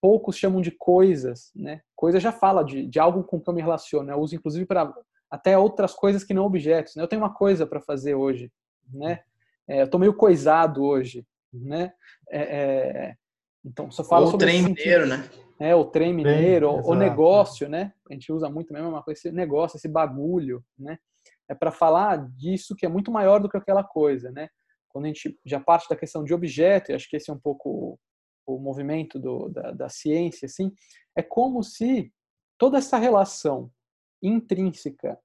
poucos 0.01 0.37
chamam 0.37 0.61
de 0.61 0.71
coisas, 0.71 1.51
né? 1.55 1.81
Coisa 1.95 2.19
já 2.19 2.31
fala 2.31 2.63
de, 2.63 2.87
de 2.87 2.99
algo 2.99 3.23
com 3.23 3.39
que 3.39 3.47
eu 3.47 3.53
me 3.53 3.61
relaciono, 3.61 4.09
eu 4.09 4.17
uso 4.17 4.35
inclusive 4.35 4.65
para 4.65 4.91
até 5.29 5.55
outras 5.55 5.93
coisas 5.93 6.23
que 6.23 6.33
não 6.33 6.45
objetos. 6.45 6.95
Né? 6.95 7.03
Eu 7.03 7.07
tenho 7.07 7.21
uma 7.21 7.33
coisa 7.33 7.67
para 7.67 7.79
fazer 7.79 8.15
hoje, 8.15 8.51
né? 8.91 9.21
É, 9.67 9.81
eu 9.81 9.85
estou 9.85 9.99
meio 9.99 10.15
coisado 10.15 10.83
hoje, 10.83 11.23
né? 11.53 11.93
É, 12.31 12.41
é, 12.41 13.17
então, 13.65 13.89
só 13.89 14.03
fala 14.03 14.25
Ou 14.25 14.31
sobre... 14.31 14.45
o 14.45 14.49
trem 14.49 14.63
mineiro, 14.63 15.07
né? 15.07 15.29
É, 15.59 15.73
o 15.73 15.85
trem 15.85 16.13
mineiro, 16.13 16.71
Bem, 16.71 16.81
o, 16.81 16.89
o 16.89 16.95
negócio, 16.95 17.67
né? 17.67 17.93
A 18.09 18.13
gente 18.13 18.31
usa 18.31 18.49
muito 18.49 18.71
mesmo 18.71 18.89
uma 18.89 19.01
coisa, 19.01 19.19
esse 19.19 19.31
negócio, 19.31 19.77
esse 19.77 19.87
bagulho, 19.87 20.63
né? 20.77 20.97
É 21.49 21.55
para 21.55 21.71
falar 21.71 22.29
disso 22.35 22.75
que 22.75 22.85
é 22.85 22.89
muito 22.89 23.11
maior 23.11 23.39
do 23.39 23.49
que 23.49 23.57
aquela 23.57 23.83
coisa, 23.83 24.31
né? 24.31 24.49
Quando 24.89 25.05
a 25.05 25.07
gente 25.07 25.37
já 25.45 25.59
parte 25.59 25.89
da 25.89 25.95
questão 25.95 26.23
de 26.23 26.33
objeto, 26.33 26.91
e 26.91 26.95
acho 26.95 27.09
que 27.09 27.17
esse 27.17 27.29
é 27.29 27.33
um 27.33 27.39
pouco 27.39 27.97
o, 28.45 28.55
o 28.55 28.59
movimento 28.59 29.19
do, 29.19 29.49
da, 29.49 29.71
da 29.71 29.89
ciência, 29.89 30.45
assim, 30.45 30.71
é 31.17 31.23
como 31.23 31.63
se 31.63 32.13
toda 32.57 32.77
essa 32.77 32.97
relação 32.97 33.71
intrínseca, 34.21 35.17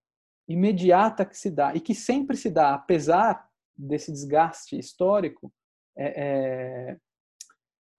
imediata 0.49 1.25
que 1.25 1.37
se 1.37 1.51
dá 1.51 1.75
e 1.75 1.81
que 1.81 1.95
sempre 1.95 2.37
se 2.37 2.51
dá, 2.51 2.75
apesar 2.75 3.49
desse 3.77 4.11
desgaste 4.11 4.79
histórico, 4.79 5.53
é, 5.97 6.23
é, 6.23 6.97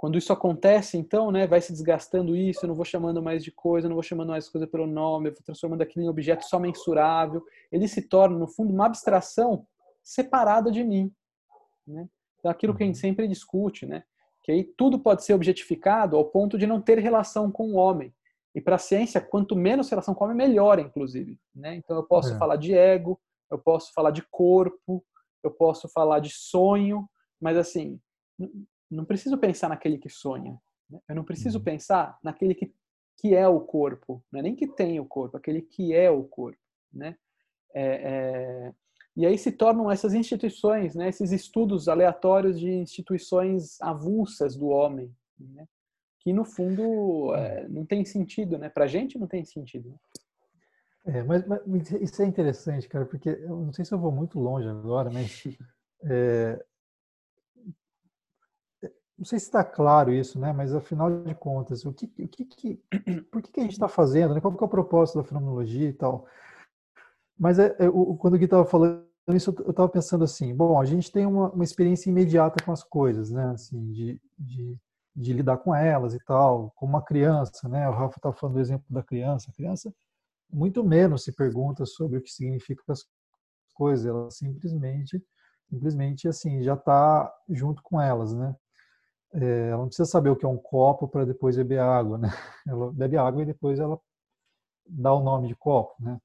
quando 0.02 0.18
isso 0.18 0.34
acontece, 0.34 0.98
então, 0.98 1.30
né, 1.30 1.46
vai 1.46 1.62
se 1.62 1.72
desgastando 1.72 2.36
isso, 2.36 2.66
eu 2.66 2.68
não 2.68 2.74
vou 2.74 2.84
chamando 2.84 3.22
mais 3.22 3.44
de 3.44 3.52
coisa, 3.52 3.86
eu 3.86 3.90
não 3.90 3.96
vou 3.96 4.02
chamando 4.02 4.30
mais 4.30 4.50
coisa 4.50 4.66
pelo 4.66 4.88
nome, 4.88 5.30
eu 5.30 5.34
vou 5.34 5.44
transformando 5.44 5.84
aquilo 5.84 6.04
em 6.04 6.10
objeto 6.10 6.44
só 6.44 6.58
mensurável, 6.58 7.46
ele 7.72 7.88
se 7.88 8.02
torna, 8.02 8.36
no 8.36 8.48
fundo, 8.48 8.74
uma 8.74 8.88
abstração 8.88 9.64
separada 10.04 10.72
de 10.72 10.84
mim. 10.84 11.14
Né? 11.86 12.10
Então, 12.40 12.50
aquilo 12.50 12.76
que 12.76 12.82
a 12.82 12.86
gente 12.88 12.96
uhum. 12.96 13.00
sempre 13.00 13.28
discute, 13.28 13.86
né? 13.86 14.02
que 14.44 14.52
aí 14.52 14.64
tudo 14.64 14.98
pode 14.98 15.24
ser 15.24 15.36
objetificado 15.36 16.18
ao 16.18 16.26
ponto 16.26 16.58
de 16.58 16.66
não 16.66 16.82
ter 16.82 16.98
relação 16.98 17.52
com 17.52 17.70
o 17.70 17.76
homem. 17.76 18.12
E 18.56 18.60
para 18.60 18.78
a 18.78 18.80
ciência, 18.80 19.22
quanto 19.22 19.56
menos 19.56 19.88
relação 19.88 20.16
com 20.16 20.24
o 20.24 20.28
homem, 20.28 20.48
melhor, 20.48 20.80
inclusive. 20.80 21.40
Né? 21.54 21.76
Então, 21.76 21.96
eu 21.96 22.04
posso 22.04 22.34
é. 22.34 22.38
falar 22.40 22.56
de 22.56 22.74
ego, 22.74 23.22
eu 23.52 23.60
posso 23.60 23.94
falar 23.94 24.10
de 24.10 24.24
corpo, 24.32 25.06
eu 25.44 25.52
posso 25.52 25.88
falar 25.90 26.22
de 26.22 26.32
sonho, 26.32 27.08
mas 27.40 27.56
assim, 27.56 28.00
não 28.91 29.06
preciso 29.06 29.38
pensar 29.38 29.69
naquele 29.69 29.97
que 29.97 30.10
sonha. 30.10 30.60
Né? 30.89 30.99
Eu 31.08 31.15
não 31.15 31.23
preciso 31.23 31.58
uhum. 31.60 31.63
pensar 31.63 32.17
naquele 32.23 32.54
que, 32.54 32.73
que 33.17 33.34
é 33.34 33.47
o 33.47 33.62
corpo, 33.62 34.23
é 34.36 34.41
nem 34.41 34.56
que 34.56 34.67
tem 34.67 34.99
o 34.99 35.06
corpo, 35.06 35.38
aquele 35.38 35.62
que 35.62 35.93
é 35.93 36.12
o 36.12 36.23
corpo, 36.23 36.60
né? 36.93 37.15
É, 37.73 37.84
é... 37.84 38.73
E 39.15 39.25
aí 39.25 39.38
se 39.38 39.51
tornam 39.51 39.91
essas 39.91 40.13
instituições, 40.13 40.95
né, 40.95 41.10
esses 41.10 41.32
estudos 41.32 41.89
aleatórios 41.89 42.58
de 42.58 42.69
instituições 42.69 43.80
avulsas 43.82 44.56
do 44.56 44.67
homem, 44.67 45.13
né, 45.38 45.67
que 46.21 46.32
no 46.32 46.45
fundo 46.45 47.34
é, 47.36 47.67
não 47.67 47.86
tem 47.86 48.06
sentido, 48.06 48.58
né? 48.58 48.69
Para 48.69 48.86
a 48.86 48.88
gente 48.88 49.17
não 49.17 49.27
tem 49.27 49.43
sentido. 49.43 49.89
Né? 49.89 49.95
É, 51.06 51.23
mas, 51.23 51.45
mas, 51.47 51.91
isso 51.91 52.21
é 52.21 52.25
interessante, 52.25 52.88
cara, 52.88 53.06
porque 53.06 53.30
eu 53.30 53.58
não 53.58 53.73
sei 53.73 53.84
se 53.84 53.91
eu 53.91 53.99
vou 53.99 54.12
muito 54.12 54.39
longe 54.39 54.67
agora, 54.67 55.10
mas 55.12 55.43
é, 56.06 56.63
não 59.22 59.26
sei 59.26 59.38
se 59.38 59.46
está 59.46 59.64
claro 59.64 60.12
isso, 60.12 60.40
né? 60.40 60.52
Mas 60.52 60.74
afinal 60.74 61.22
de 61.22 61.36
contas, 61.36 61.86
o 61.86 61.94
que, 61.94 62.06
o 62.06 62.28
que, 62.28 62.44
que 62.44 62.82
por 63.30 63.40
que, 63.44 63.52
que 63.52 63.60
a 63.60 63.64
gente 63.64 63.74
está 63.74 63.88
fazendo? 63.88 64.34
Né? 64.34 64.42
Qual 64.42 64.52
que 64.52 64.64
é 64.64 64.66
o 64.66 64.70
propósito 64.70 65.20
da 65.20 65.24
fenomenologia 65.24 65.90
e 65.90 65.94
tal? 65.94 66.26
Mas 67.38 67.60
é, 67.60 67.76
é, 67.78 67.88
o, 67.88 68.16
quando 68.16 68.34
o 68.34 68.38
Gui 68.40 68.46
estava 68.46 68.66
falando 68.66 69.06
isso, 69.30 69.56
eu 69.60 69.70
estava 69.70 69.88
pensando 69.88 70.24
assim: 70.24 70.56
bom, 70.56 70.82
a 70.82 70.86
gente 70.86 71.12
tem 71.12 71.28
uma, 71.28 71.52
uma 71.52 71.64
experiência 71.64 72.10
imediata 72.10 72.66
com 72.66 72.72
as 72.72 72.84
coisas, 72.84 73.30
né? 73.30 73.52
Assim, 73.52 73.92
de, 73.92 74.20
de, 74.40 74.76
de 75.16 75.34
lidar 75.34 75.58
com 75.58 75.76
elas 75.76 76.16
e 76.16 76.20
tal, 76.26 76.72
como 76.76 76.94
uma 76.94 77.04
criança, 77.06 77.70
né? 77.70 77.88
O 77.88 77.94
Rafa 77.94 78.18
estava 78.18 78.36
falando 78.36 78.56
do 78.56 78.62
exemplo 78.62 78.86
da 78.90 79.04
criança. 79.04 79.52
A 79.52 79.54
criança 79.54 79.94
muito 80.52 80.84
menos 80.84 81.24
se 81.24 81.32
pergunta 81.32 81.86
sobre 81.86 82.18
o 82.18 82.22
que 82.24 82.32
significa 82.32 82.82
as 82.90 83.06
coisas, 83.76 84.08
ela 84.08 84.32
simplesmente, 84.32 85.24
simplesmente 85.70 86.28
assim, 86.28 86.64
já 86.64 86.74
está 86.74 87.32
junto 87.52 87.84
com 87.84 88.02
elas, 88.02 88.34
né? 88.34 88.56
É, 89.34 89.70
ela 89.70 89.80
não 89.80 89.88
precisa 89.88 90.10
saber 90.10 90.30
o 90.30 90.36
que 90.36 90.46
é 90.46 90.50
um 90.50 90.58
copo 90.58 91.08
para 91.08 91.26
depois 91.26 91.56
beber 91.56 91.80
água, 91.80 92.17
né? 92.17 92.30
Ela 92.67 92.91
bebe 92.91 93.17
água 93.17 93.41
e 93.41 93.46
depois 93.46 93.80
ela 93.80 94.00
dá 94.86 95.13
o 95.13 95.24
nome 95.24 95.48
de 95.48 95.56
copo, 95.56 95.96
né? 96.00 96.20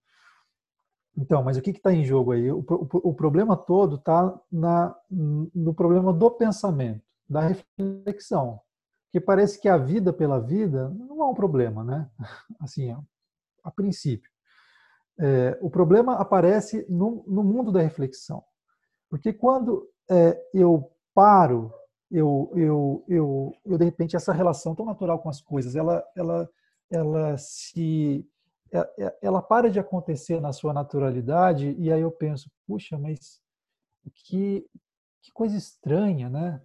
Então, 1.16 1.42
mas 1.42 1.56
o 1.56 1.62
que 1.62 1.70
está 1.70 1.92
em 1.92 2.04
jogo 2.04 2.32
aí? 2.32 2.50
O, 2.50 2.58
o, 2.58 3.10
o 3.10 3.14
problema 3.14 3.56
todo 3.56 3.96
está 3.96 4.38
no 4.50 5.74
problema 5.74 6.12
do 6.12 6.30
pensamento, 6.30 7.02
da 7.28 7.40
reflexão, 7.40 8.60
que 9.10 9.18
parece 9.18 9.58
que 9.58 9.68
a 9.68 9.78
vida 9.78 10.12
pela 10.12 10.38
vida 10.38 10.90
não 10.90 11.22
é 11.22 11.26
um 11.26 11.34
problema, 11.34 11.82
né? 11.82 12.10
Assim, 12.60 12.94
a 13.64 13.70
princípio. 13.70 14.30
É, 15.18 15.58
o 15.62 15.70
problema 15.70 16.16
aparece 16.16 16.84
no, 16.88 17.24
no, 17.26 17.42
mundo 17.42 17.72
da 17.72 17.80
reflexão, 17.80 18.44
porque 19.08 19.32
quando 19.32 19.88
é, 20.10 20.38
eu 20.52 20.92
paro 21.14 21.72
eu, 22.10 22.52
eu, 22.54 23.04
eu, 23.08 23.56
eu 23.64 23.78
de 23.78 23.84
repente 23.84 24.16
essa 24.16 24.32
relação 24.32 24.74
tão 24.74 24.86
natural 24.86 25.18
com 25.18 25.28
as 25.28 25.40
coisas, 25.40 25.74
ela, 25.74 26.04
ela, 26.14 26.48
ela 26.90 27.36
se, 27.36 28.26
é, 28.72 29.04
é, 29.04 29.18
ela 29.22 29.42
para 29.42 29.70
de 29.70 29.78
acontecer 29.78 30.40
na 30.40 30.52
sua 30.52 30.72
naturalidade 30.72 31.74
e 31.78 31.92
aí 31.92 32.00
eu 32.00 32.10
penso, 32.10 32.50
puxa, 32.66 32.98
mas 32.98 33.40
que, 34.14 34.66
que 35.22 35.32
coisa 35.32 35.56
estranha, 35.56 36.28
né? 36.28 36.60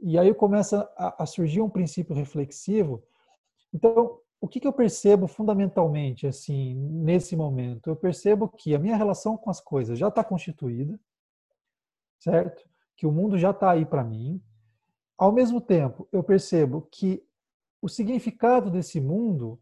E 0.00 0.18
aí 0.18 0.32
começa 0.32 0.88
a, 0.96 1.22
a 1.22 1.26
surgir 1.26 1.60
um 1.60 1.70
princípio 1.70 2.14
reflexivo. 2.14 3.02
Então, 3.72 4.20
o 4.40 4.46
que, 4.46 4.60
que 4.60 4.66
eu 4.66 4.72
percebo 4.72 5.26
fundamentalmente 5.26 6.26
assim 6.26 6.74
nesse 6.74 7.34
momento? 7.34 7.90
Eu 7.90 7.96
percebo 7.96 8.48
que 8.48 8.74
a 8.74 8.78
minha 8.78 8.96
relação 8.96 9.36
com 9.36 9.50
as 9.50 9.60
coisas 9.60 9.98
já 9.98 10.08
está 10.08 10.22
constituída, 10.22 10.98
certo? 12.18 12.68
Que 12.96 13.06
o 13.06 13.12
mundo 13.12 13.36
já 13.36 13.50
está 13.50 13.72
aí 13.72 13.84
para 13.84 14.04
mim, 14.04 14.40
ao 15.18 15.32
mesmo 15.32 15.60
tempo, 15.60 16.08
eu 16.12 16.22
percebo 16.22 16.86
que 16.92 17.22
o 17.82 17.88
significado 17.88 18.70
desse 18.70 19.00
mundo 19.00 19.60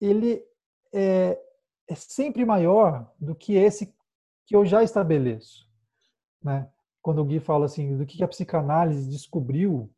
ele 0.00 0.44
é, 0.92 1.40
é 1.88 1.94
sempre 1.94 2.44
maior 2.44 3.12
do 3.18 3.34
que 3.34 3.54
esse 3.54 3.94
que 4.44 4.54
eu 4.54 4.66
já 4.66 4.82
estabeleço, 4.82 5.68
né? 6.42 6.68
Quando 7.00 7.20
o 7.20 7.24
Gui 7.24 7.38
fala 7.38 7.66
assim 7.66 7.96
do 7.96 8.04
que 8.04 8.22
a 8.22 8.28
psicanálise 8.28 9.08
descobriu 9.08 9.88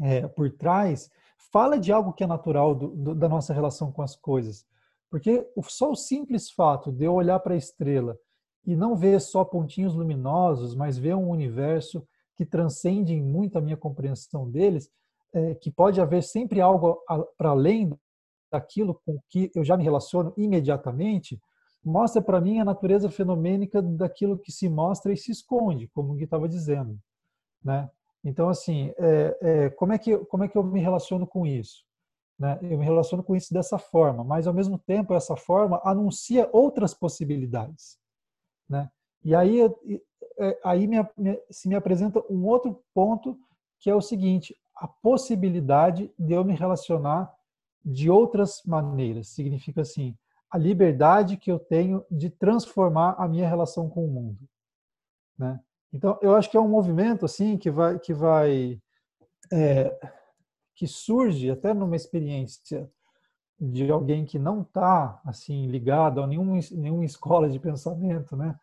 é, 0.00 0.26
por 0.26 0.50
trás, 0.50 1.10
fala 1.52 1.78
de 1.78 1.92
algo 1.92 2.12
que 2.12 2.24
é 2.24 2.26
natural 2.26 2.74
do, 2.74 2.88
do, 2.88 3.14
da 3.14 3.28
nossa 3.28 3.54
relação 3.54 3.92
com 3.92 4.02
as 4.02 4.16
coisas, 4.16 4.66
porque 5.08 5.48
só 5.62 5.92
o 5.92 5.96
simples 5.96 6.50
fato 6.50 6.90
de 6.90 7.04
eu 7.04 7.14
olhar 7.14 7.38
para 7.38 7.54
a 7.54 7.58
estrela 7.58 8.18
e 8.64 8.74
não 8.74 8.96
ver 8.96 9.20
só 9.20 9.44
pontinhos 9.44 9.94
luminosos, 9.94 10.74
mas 10.74 10.98
ver 10.98 11.14
um 11.14 11.30
universo 11.30 12.06
que 12.36 12.44
transcendem 12.44 13.22
muito 13.22 13.56
a 13.56 13.60
minha 13.60 13.76
compreensão 13.76 14.50
deles, 14.50 14.90
é, 15.32 15.54
que 15.54 15.70
pode 15.70 16.00
haver 16.00 16.22
sempre 16.22 16.60
algo 16.60 16.98
para 17.36 17.50
além 17.50 17.92
daquilo 18.50 19.00
com 19.04 19.18
que 19.28 19.50
eu 19.54 19.64
já 19.64 19.76
me 19.76 19.84
relaciono 19.84 20.32
imediatamente, 20.36 21.40
mostra 21.84 22.20
para 22.20 22.40
mim 22.40 22.58
a 22.58 22.64
natureza 22.64 23.10
fenomênica 23.10 23.80
daquilo 23.80 24.38
que 24.38 24.52
se 24.52 24.68
mostra 24.68 25.12
e 25.12 25.16
se 25.16 25.30
esconde, 25.30 25.88
como 25.88 26.12
o 26.12 26.16
Gui 26.16 26.24
estava 26.24 26.48
dizendo, 26.48 26.98
né? 27.62 27.90
Então, 28.24 28.48
assim, 28.48 28.92
é, 28.98 29.38
é, 29.40 29.70
como, 29.70 29.92
é 29.92 29.98
que, 29.98 30.18
como 30.26 30.42
é 30.42 30.48
que 30.48 30.58
eu 30.58 30.64
me 30.64 30.80
relaciono 30.80 31.26
com 31.26 31.46
isso? 31.46 31.84
Né? 32.36 32.58
Eu 32.60 32.76
me 32.76 32.84
relaciono 32.84 33.22
com 33.22 33.36
isso 33.36 33.54
dessa 33.54 33.78
forma, 33.78 34.24
mas 34.24 34.48
ao 34.48 34.54
mesmo 34.54 34.78
tempo 34.78 35.14
essa 35.14 35.36
forma 35.36 35.80
anuncia 35.84 36.48
outras 36.52 36.92
possibilidades, 36.92 37.98
né? 38.68 38.90
E 39.24 39.34
aí 39.34 39.60
aí 40.64 40.86
me, 40.86 40.96
me, 41.16 41.40
se 41.50 41.68
me 41.68 41.74
apresenta 41.74 42.22
um 42.30 42.44
outro 42.46 42.82
ponto 42.94 43.38
que 43.78 43.90
é 43.90 43.94
o 43.94 44.00
seguinte: 44.00 44.56
a 44.74 44.86
possibilidade 44.86 46.12
de 46.18 46.32
eu 46.32 46.44
me 46.44 46.54
relacionar 46.54 47.32
de 47.84 48.10
outras 48.10 48.62
maneiras. 48.66 49.28
Significa 49.28 49.82
assim, 49.82 50.16
a 50.50 50.58
liberdade 50.58 51.36
que 51.36 51.50
eu 51.50 51.58
tenho 51.58 52.04
de 52.10 52.28
transformar 52.28 53.14
a 53.18 53.28
minha 53.28 53.48
relação 53.48 53.88
com 53.88 54.04
o 54.04 54.10
mundo, 54.10 54.40
né? 55.38 55.60
Então, 55.92 56.18
eu 56.20 56.34
acho 56.34 56.50
que 56.50 56.56
é 56.56 56.60
um 56.60 56.68
movimento 56.68 57.24
assim 57.24 57.56
que 57.56 57.70
vai 57.70 57.98
que 57.98 58.12
vai 58.12 58.80
é, 59.52 59.96
que 60.74 60.86
surge 60.86 61.50
até 61.50 61.72
numa 61.72 61.96
experiência 61.96 62.90
de 63.58 63.90
alguém 63.90 64.24
que 64.24 64.38
não 64.38 64.60
está 64.60 65.20
assim 65.24 65.66
ligado 65.68 66.20
a 66.20 66.26
nenhum, 66.26 66.58
nenhuma 66.72 67.04
escola 67.04 67.48
de 67.48 67.58
pensamento, 67.58 68.36
né? 68.36 68.58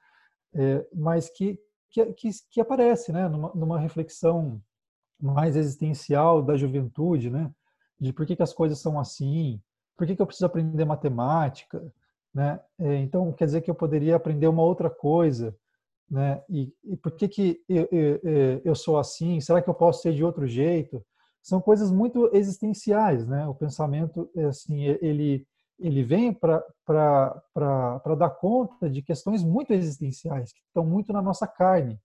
É, 0.54 0.86
mas 0.94 1.30
que, 1.30 1.60
que, 1.90 2.06
que, 2.14 2.30
que, 2.50 2.62
aparece 2.62 3.12
né, 3.12 3.28
numa, 3.28 3.52
numa, 3.54 3.80
reflexão 3.80 4.62
mais 5.20 5.56
existencial 5.56 6.42
da 6.42 6.56
juventude, 6.58 7.30
né, 7.30 7.52
de 8.00 8.12
por 8.12 8.26
que, 8.26 8.36
que 8.36 8.44
as 8.44 8.54
coisas 8.54 8.80
são 8.80 9.00
assim, 9.00 9.62
por 9.98 10.06
que, 10.06 10.16
que 10.16 10.22
eu 10.22 10.26
preciso 10.26 10.46
aprender 10.46 10.86
matemática, 10.86 11.82
né? 12.34 12.60
É, 12.80 12.96
então 12.98 13.32
quer 13.32 13.46
dizer 13.46 13.62
que 13.62 13.70
eu 13.70 13.76
poderia 13.76 14.16
aprender 14.16 14.48
uma 14.48 14.64
outra 14.64 14.90
coisa, 14.90 15.56
né? 16.10 16.42
E, 16.50 16.74
e 16.84 16.98
por 16.98 17.12
que 17.12 17.28
que 17.28 17.62
eu, 17.70 17.88
eu, 17.92 18.62
eu, 18.66 18.76
sou 18.76 18.98
assim? 18.98 19.40
Será 19.40 19.62
que 19.62 19.70
eu 19.70 19.74
posso 19.74 20.02
ser 20.02 20.14
de 20.14 20.24
outro 20.24 20.48
jeito? 20.48 21.06
São 21.42 21.62
coisas 21.62 21.92
muito 21.92 22.30
existenciais, 22.34 23.28
né? 23.28 23.48
O 23.48 23.54
pensamento, 23.54 24.30
assim, 24.50 24.84
ele 25.02 25.46
ele 25.80 26.04
vem 26.04 26.34
para 26.34 26.64
dar 28.18 28.30
conta 28.30 28.90
de 28.90 29.02
questões 29.02 29.44
muito 29.44 29.74
existenciais, 29.74 30.52
que 30.52 30.62
estão 30.68 30.86
muito 30.86 31.12
na 31.12 31.22
nossa 31.22 31.48
carne, 31.48 31.96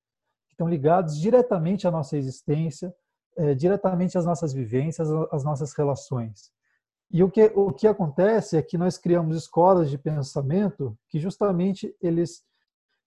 que 0.48 0.54
estão 0.54 0.68
ligados 0.68 1.18
diretamente 1.18 1.86
à 1.86 1.90
nossa 1.90 2.16
existência, 2.16 2.94
é, 3.36 3.54
diretamente 3.54 4.18
às 4.18 4.24
nossas 4.24 4.52
vivências, 4.52 5.08
às 5.30 5.44
nossas 5.44 5.72
relações. 5.74 6.50
E 7.10 7.22
o 7.22 7.30
que, 7.30 7.44
o 7.54 7.72
que 7.72 7.86
acontece 7.86 8.56
é 8.56 8.62
que 8.62 8.76
nós 8.76 8.98
criamos 8.98 9.36
escolas 9.36 9.88
de 9.88 9.96
pensamento 9.96 10.96
que 11.08 11.18
justamente 11.18 11.94
eles 12.02 12.42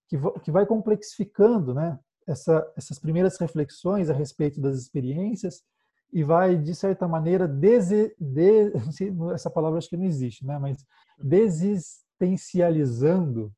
que, 0.08 0.18
que 0.44 0.52
vai 0.52 0.66
complexificando 0.66 1.74
né, 1.74 2.00
essa, 2.28 2.70
essas 2.76 3.00
primeiras 3.00 3.38
reflexões 3.40 4.10
a 4.10 4.14
respeito 4.14 4.60
das 4.60 4.78
experiências 4.78 5.64
e 6.12 6.24
vai, 6.24 6.58
de 6.58 6.74
certa 6.76 7.08
maneira, 7.08 7.48
dese, 7.48 8.14
de, 8.20 8.74
essa 9.34 9.50
palavra 9.50 9.78
acho 9.78 9.90
que 9.90 9.98
não 9.98 10.06
existe, 10.06 10.46
né? 10.46 10.60
mas 10.60 10.86
existencializando 11.24 13.54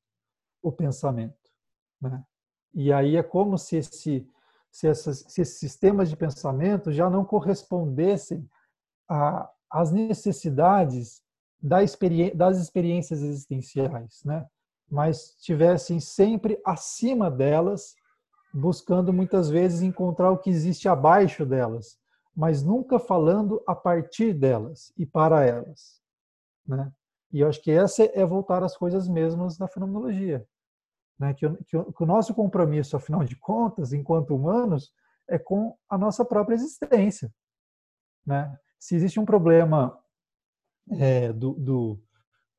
o 0.62 0.72
pensamento. 0.72 1.36
Né? 2.01 2.24
E 2.74 2.93
aí 2.93 3.16
é 3.16 3.24
como 3.24 3.58
se, 3.58 3.78
esse, 3.78 4.28
se, 4.72 4.88
esses 4.88 5.60
sistemas 5.60 6.10
de 6.10 6.16
pensamento 6.16 6.91
já 6.91 7.10
não 7.10 7.26
correspondessem 7.26 8.47
às 9.70 9.91
necessidades 9.91 11.22
da 11.62 11.82
experi 11.82 12.36
das 12.36 12.58
experiências 12.58 13.22
existenciais, 13.22 14.22
né? 14.26 14.45
mas 14.91 15.36
tivessem 15.41 15.99
sempre 15.99 16.60
acima 16.66 17.32
delas, 17.32 17.95
buscando 18.54 19.14
muitas 19.14 19.49
vezes 19.49 19.82
encontrar 19.82 20.30
o 20.30 20.38
que 20.38 20.49
existe 20.49 20.88
abaixo 20.88 21.45
delas, 21.45 21.97
mas 22.36 22.63
nunca 22.63 22.99
falando 22.99 23.61
a 23.67 23.75
partir 23.75 24.34
delas 24.34 24.91
e 24.97 25.05
para 25.05 25.45
elas. 25.45 26.01
Né? 26.65 26.91
E 27.31 27.39
eu 27.39 27.47
acho 27.47 27.61
que 27.61 27.71
essa 27.71 28.03
é 28.03 28.25
voltar 28.25 28.63
às 28.63 28.75
coisas 28.75 29.07
mesmas 29.07 29.57
da 29.57 29.67
fenomenologia. 29.67 30.45
Né? 31.19 31.34
Que, 31.34 31.49
que, 31.49 31.84
que 31.84 32.03
o 32.03 32.05
nosso 32.05 32.34
compromisso, 32.34 32.95
afinal 32.95 33.23
de 33.23 33.36
contas, 33.36 33.93
enquanto 33.93 34.36
humanos, 34.36 34.91
é 35.27 35.38
com 35.38 35.75
a 35.89 35.97
nossa 35.97 36.25
própria 36.25 36.55
existência. 36.55 37.31
Né? 38.25 38.55
Se 38.79 38.95
existe 38.95 39.19
um 39.19 39.25
problema 39.25 39.97
é, 40.91 41.31
do, 41.31 41.53
do, 41.53 41.99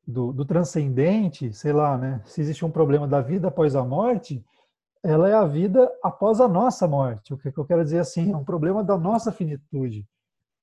do, 0.06 0.32
do, 0.32 0.44
transcendente, 0.44 1.52
sei 1.52 1.72
lá, 1.72 1.98
né? 1.98 2.22
se 2.24 2.40
existe 2.40 2.64
um 2.64 2.70
problema 2.70 3.06
da 3.06 3.20
vida 3.20 3.48
após 3.48 3.74
a 3.74 3.84
morte, 3.84 4.44
ela 5.04 5.28
é 5.28 5.34
a 5.34 5.44
vida 5.44 5.92
após 6.02 6.40
a 6.40 6.48
nossa 6.48 6.88
morte. 6.88 7.34
O 7.34 7.36
que 7.36 7.56
eu 7.56 7.64
quero 7.66 7.84
dizer 7.84 7.98
assim, 7.98 8.32
é 8.32 8.36
um 8.36 8.44
problema 8.44 8.82
da 8.82 8.96
nossa 8.96 9.30
finitude 9.30 10.08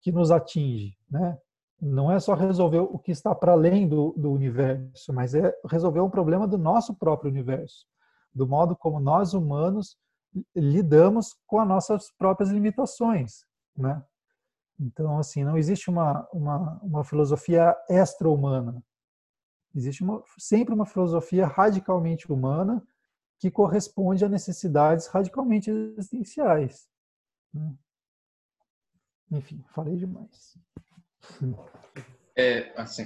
que 0.02 0.12
nos 0.12 0.32
atinge, 0.32 0.98
né? 1.10 1.38
Não 1.80 2.12
é 2.12 2.20
só 2.20 2.34
resolver 2.34 2.80
o 2.80 2.98
que 2.98 3.12
está 3.12 3.34
para 3.36 3.52
além 3.52 3.88
do, 3.88 4.14
do 4.18 4.32
universo, 4.32 5.14
mas 5.14 5.36
é 5.36 5.54
resolver 5.68 6.00
um 6.00 6.10
problema 6.10 6.48
do 6.48 6.58
nosso 6.58 6.96
próprio 6.96 7.30
universo, 7.30 7.86
do 8.34 8.48
modo 8.48 8.76
como 8.76 9.00
nós 9.00 9.34
humanos 9.34 9.96
lidamos 10.56 11.36
com 11.46 11.60
as 11.60 11.68
nossas 11.68 12.12
próprias 12.18 12.50
limitações, 12.50 13.46
né? 13.78 14.04
Então, 14.80 15.20
assim, 15.20 15.44
não 15.44 15.58
existe 15.58 15.90
uma, 15.90 16.28
uma, 16.34 16.80
uma 16.82 17.04
filosofia 17.04 17.76
extra-humana. 17.88 18.82
Existe 19.76 20.04
uma, 20.04 20.24
sempre 20.38 20.74
uma 20.74 20.86
filosofia 20.86 21.46
radicalmente 21.46 22.32
humana 22.32 22.82
que 23.42 23.50
corresponde 23.50 24.24
a 24.24 24.30
necessidades 24.30 25.08
radicalmente 25.08 25.72
existenciais. 25.72 26.88
Né? 27.52 27.76
Enfim, 29.32 29.66
falei 29.74 29.98
demais. 29.98 30.56
É, 32.36 32.72
assim. 32.80 33.06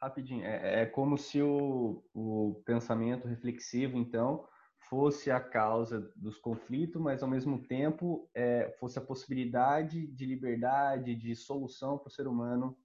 Rapidinho, 0.00 0.44
é, 0.44 0.82
é 0.82 0.86
como 0.86 1.18
se 1.18 1.42
o, 1.42 2.02
o 2.14 2.62
pensamento 2.64 3.28
reflexivo, 3.28 3.98
então, 3.98 4.48
fosse 4.88 5.30
a 5.30 5.40
causa 5.40 6.10
dos 6.16 6.38
conflitos, 6.38 7.00
mas 7.02 7.22
ao 7.22 7.28
mesmo 7.28 7.62
tempo 7.66 8.30
é, 8.34 8.74
fosse 8.80 8.98
a 8.98 9.04
possibilidade 9.04 10.06
de 10.06 10.24
liberdade, 10.24 11.14
de 11.14 11.36
solução 11.36 11.98
para 11.98 12.08
o 12.08 12.10
ser 12.10 12.26
humano 12.26 12.76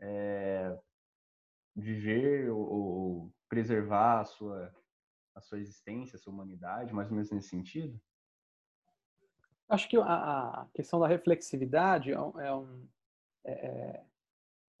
é, 0.00 0.78
viver 1.74 2.50
ou, 2.50 2.60
ou, 2.60 3.32
preservar 3.48 4.20
a 4.20 4.24
sua, 4.24 4.74
a 5.34 5.40
sua 5.40 5.58
existência, 5.58 6.16
a 6.16 6.18
sua 6.18 6.32
humanidade, 6.32 6.92
mais 6.92 7.08
ou 7.08 7.14
menos 7.14 7.30
nesse 7.30 7.48
sentido? 7.48 8.00
Acho 9.68 9.88
que 9.88 9.96
a, 9.96 10.02
a 10.02 10.66
questão 10.74 11.00
da 11.00 11.08
reflexividade 11.08 12.12
é, 12.12 12.14
é, 12.14 12.54
um, 12.54 12.86
é, 13.44 13.52
é, 13.52 14.02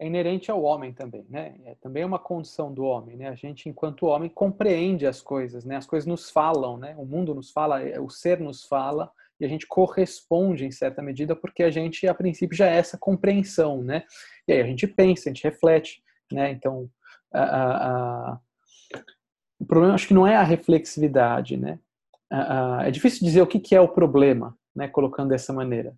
é, 0.00 0.06
inerente 0.06 0.50
ao 0.50 0.62
homem 0.62 0.92
também, 0.92 1.26
né? 1.28 1.58
É 1.64 1.74
também 1.76 2.04
uma 2.04 2.18
condição 2.18 2.72
do 2.72 2.84
homem, 2.84 3.16
né? 3.16 3.28
A 3.28 3.34
gente, 3.34 3.68
enquanto 3.68 4.06
homem, 4.06 4.28
compreende 4.28 5.06
as 5.06 5.22
coisas, 5.22 5.64
né? 5.64 5.76
As 5.76 5.86
coisas 5.86 6.06
nos 6.06 6.30
falam, 6.30 6.76
né? 6.76 6.94
O 6.98 7.06
mundo 7.06 7.34
nos 7.34 7.50
fala, 7.50 7.82
é, 7.82 7.98
o 7.98 8.10
ser 8.10 8.38
nos 8.40 8.64
fala 8.64 9.10
e 9.40 9.44
a 9.44 9.48
gente 9.48 9.66
corresponde 9.66 10.64
em 10.64 10.70
certa 10.70 11.02
medida 11.02 11.34
porque 11.34 11.62
a 11.62 11.70
gente, 11.70 12.06
a 12.06 12.14
princípio, 12.14 12.56
já 12.56 12.66
é 12.66 12.76
essa 12.76 12.98
compreensão, 12.98 13.82
né? 13.82 14.04
E 14.46 14.52
aí 14.52 14.60
a 14.60 14.66
gente 14.66 14.86
pensa, 14.86 15.28
a 15.28 15.32
gente 15.32 15.42
reflete 15.44 16.03
né? 16.34 16.50
Então, 16.50 16.88
a, 17.32 17.42
a, 17.42 17.88
a... 18.32 18.38
o 19.60 19.64
problema 19.64 19.94
acho 19.94 20.08
que 20.08 20.14
não 20.14 20.26
é 20.26 20.36
a 20.36 20.42
reflexividade, 20.42 21.56
né? 21.56 21.78
é 22.84 22.90
difícil 22.90 23.24
dizer 23.24 23.42
o 23.42 23.46
que, 23.46 23.60
que 23.60 23.74
é 23.74 23.80
o 23.80 23.88
problema, 23.88 24.56
né? 24.74 24.88
Colocando 24.88 25.28
dessa 25.28 25.52
maneira. 25.52 25.94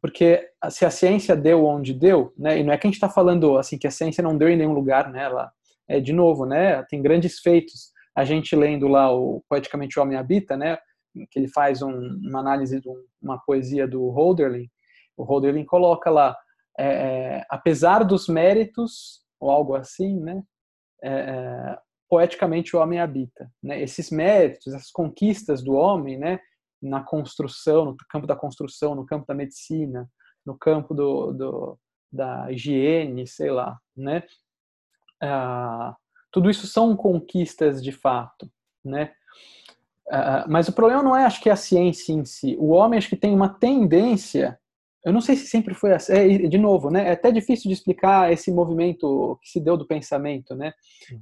porque 0.00 0.48
se 0.70 0.84
a 0.84 0.90
ciência 0.90 1.36
deu 1.36 1.64
onde 1.64 1.92
deu, 1.92 2.32
né? 2.38 2.58
E 2.58 2.62
não 2.62 2.72
é 2.72 2.78
que 2.78 2.86
a 2.86 2.88
gente 2.88 2.96
está 2.96 3.08
falando 3.08 3.58
assim 3.58 3.78
que 3.78 3.86
a 3.86 3.90
ciência 3.90 4.22
não 4.22 4.36
deu 4.36 4.48
em 4.48 4.56
nenhum 4.56 4.72
lugar, 4.72 5.10
né? 5.10 5.24
Ela 5.24 5.52
é 5.88 6.00
de 6.00 6.12
novo, 6.12 6.46
né? 6.46 6.82
Tem 6.84 7.02
grandes 7.02 7.38
feitos. 7.40 7.92
A 8.16 8.24
gente 8.24 8.54
lendo 8.56 8.88
lá 8.88 9.12
o 9.12 9.42
poeticamente 9.48 9.98
o 9.98 10.02
homem 10.02 10.16
habita, 10.16 10.56
né? 10.56 10.78
Que 11.30 11.38
ele 11.38 11.48
faz 11.48 11.82
um, 11.82 11.92
uma 12.28 12.40
análise 12.40 12.80
de 12.80 12.88
um, 12.88 12.96
uma 13.20 13.38
poesia 13.38 13.86
do 13.86 14.08
Holderlin. 14.08 14.68
O 15.16 15.22
Holderlin 15.22 15.64
coloca 15.64 16.10
lá 16.10 16.36
é, 16.78 16.86
é, 16.86 17.46
apesar 17.48 18.04
dos 18.04 18.28
méritos, 18.28 19.22
ou 19.38 19.50
algo 19.50 19.74
assim, 19.74 20.18
né, 20.20 20.42
é, 21.02 21.10
é, 21.10 21.78
poeticamente 22.08 22.74
o 22.74 22.80
homem 22.80 23.00
habita. 23.00 23.50
Né? 23.62 23.82
Esses 23.82 24.10
méritos, 24.10 24.72
essas 24.72 24.90
conquistas 24.90 25.62
do 25.62 25.72
homem, 25.74 26.18
né, 26.18 26.40
na 26.80 27.02
construção, 27.02 27.84
no 27.86 27.96
campo 28.08 28.26
da 28.26 28.36
construção, 28.36 28.94
no 28.94 29.06
campo 29.06 29.26
da 29.26 29.34
medicina, 29.34 30.08
no 30.44 30.56
campo 30.56 30.94
do, 30.94 31.32
do 31.32 31.78
da 32.12 32.50
higiene, 32.52 33.26
sei 33.26 33.50
lá, 33.50 33.76
né? 33.96 34.22
Ah, 35.20 35.96
tudo 36.30 36.48
isso 36.48 36.66
são 36.66 36.94
conquistas 36.94 37.82
de 37.82 37.90
fato, 37.90 38.48
né? 38.84 39.12
Ah, 40.10 40.44
mas 40.48 40.68
o 40.68 40.72
problema 40.72 41.02
não 41.02 41.16
é, 41.16 41.24
acho 41.24 41.40
que, 41.40 41.50
a 41.50 41.56
ciência 41.56 42.12
em 42.12 42.24
si. 42.24 42.56
O 42.58 42.68
homem, 42.68 42.98
acho 42.98 43.08
que 43.08 43.16
tem 43.16 43.34
uma 43.34 43.48
tendência 43.48 44.58
eu 45.04 45.12
não 45.12 45.20
sei 45.20 45.36
se 45.36 45.46
sempre 45.46 45.74
foi 45.74 45.92
assim. 45.92 46.12
É, 46.12 46.26
de 46.48 46.58
novo, 46.58 46.90
né? 46.90 47.08
É 47.08 47.12
até 47.12 47.30
difícil 47.30 47.68
de 47.68 47.74
explicar 47.74 48.32
esse 48.32 48.50
movimento 48.50 49.38
que 49.42 49.50
se 49.50 49.60
deu 49.60 49.76
do 49.76 49.86
pensamento, 49.86 50.54
né? 50.54 50.72
Uhum. 51.10 51.20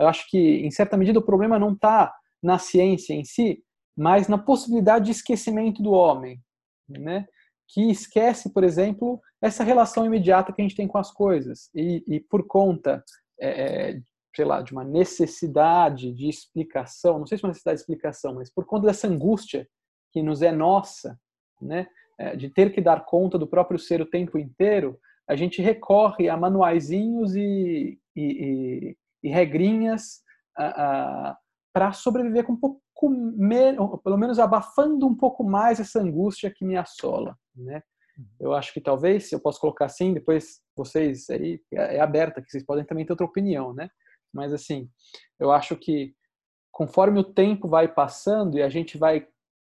eu 0.00 0.08
acho 0.08 0.28
que, 0.28 0.38
em 0.38 0.70
certa 0.70 0.96
medida, 0.96 1.18
o 1.18 1.24
problema 1.24 1.58
não 1.58 1.72
está 1.72 2.14
na 2.42 2.58
ciência 2.58 3.14
em 3.14 3.24
si, 3.24 3.62
mas 3.96 4.28
na 4.28 4.36
possibilidade 4.36 5.06
de 5.06 5.12
esquecimento 5.12 5.82
do 5.82 5.92
homem, 5.92 6.38
né? 6.88 7.26
Que 7.68 7.90
esquece, 7.90 8.52
por 8.52 8.62
exemplo, 8.62 9.20
essa 9.40 9.64
relação 9.64 10.04
imediata 10.04 10.52
que 10.52 10.60
a 10.60 10.64
gente 10.64 10.76
tem 10.76 10.86
com 10.86 10.98
as 10.98 11.10
coisas 11.10 11.70
e, 11.74 12.04
e 12.06 12.20
por 12.20 12.46
conta, 12.46 13.02
é, 13.40 13.90
é 13.94 14.00
sei 14.34 14.44
lá, 14.44 14.60
de 14.60 14.72
uma 14.72 14.84
necessidade 14.84 16.12
de 16.12 16.28
explicação, 16.28 17.18
não 17.18 17.26
sei 17.26 17.38
se 17.38 17.44
é 17.44 17.46
uma 17.46 17.52
necessidade 17.52 17.78
de 17.78 17.80
explicação, 17.80 18.34
mas 18.34 18.52
por 18.52 18.66
conta 18.66 18.86
dessa 18.86 19.08
angústia 19.08 19.66
que 20.12 20.22
nos 20.22 20.42
é 20.42 20.52
nossa, 20.52 21.18
né? 21.60 21.86
É, 22.18 22.34
de 22.34 22.48
ter 22.48 22.72
que 22.72 22.80
dar 22.80 23.04
conta 23.04 23.38
do 23.38 23.46
próprio 23.46 23.78
ser 23.78 24.00
o 24.00 24.06
tempo 24.06 24.38
inteiro, 24.38 24.98
a 25.28 25.36
gente 25.36 25.60
recorre 25.60 26.28
a 26.28 26.36
manuaizinhos 26.36 27.36
e, 27.36 27.98
e, 28.14 28.22
e, 28.22 28.96
e 29.24 29.28
regrinhas 29.28 30.22
para 31.74 31.92
sobreviver 31.92 32.44
com 32.44 32.54
um 32.54 32.60
pouco 32.60 33.10
menos, 33.10 34.00
pelo 34.02 34.16
menos 34.16 34.38
abafando 34.38 35.06
um 35.06 35.14
pouco 35.14 35.44
mais 35.44 35.78
essa 35.78 36.00
angústia 36.00 36.50
que 36.50 36.64
me 36.64 36.76
assola, 36.76 37.36
né? 37.54 37.82
Eu 38.40 38.54
acho 38.54 38.72
que 38.72 38.80
talvez, 38.80 39.30
eu 39.30 39.38
posso 39.38 39.60
colocar 39.60 39.84
assim, 39.84 40.14
depois 40.14 40.62
vocês 40.74 41.28
aí 41.28 41.60
é, 41.74 41.96
é 41.96 42.00
aberta, 42.00 42.40
que 42.40 42.50
vocês 42.50 42.64
podem 42.64 42.84
também 42.84 43.04
ter 43.04 43.12
outra 43.12 43.26
opinião, 43.26 43.74
né? 43.74 43.90
Mas 44.32 44.54
assim, 44.54 44.88
eu 45.38 45.52
acho 45.52 45.76
que 45.76 46.14
conforme 46.72 47.20
o 47.20 47.24
tempo 47.24 47.68
vai 47.68 47.88
passando 47.88 48.56
e 48.56 48.62
a 48.62 48.70
gente 48.70 48.96
vai 48.96 49.26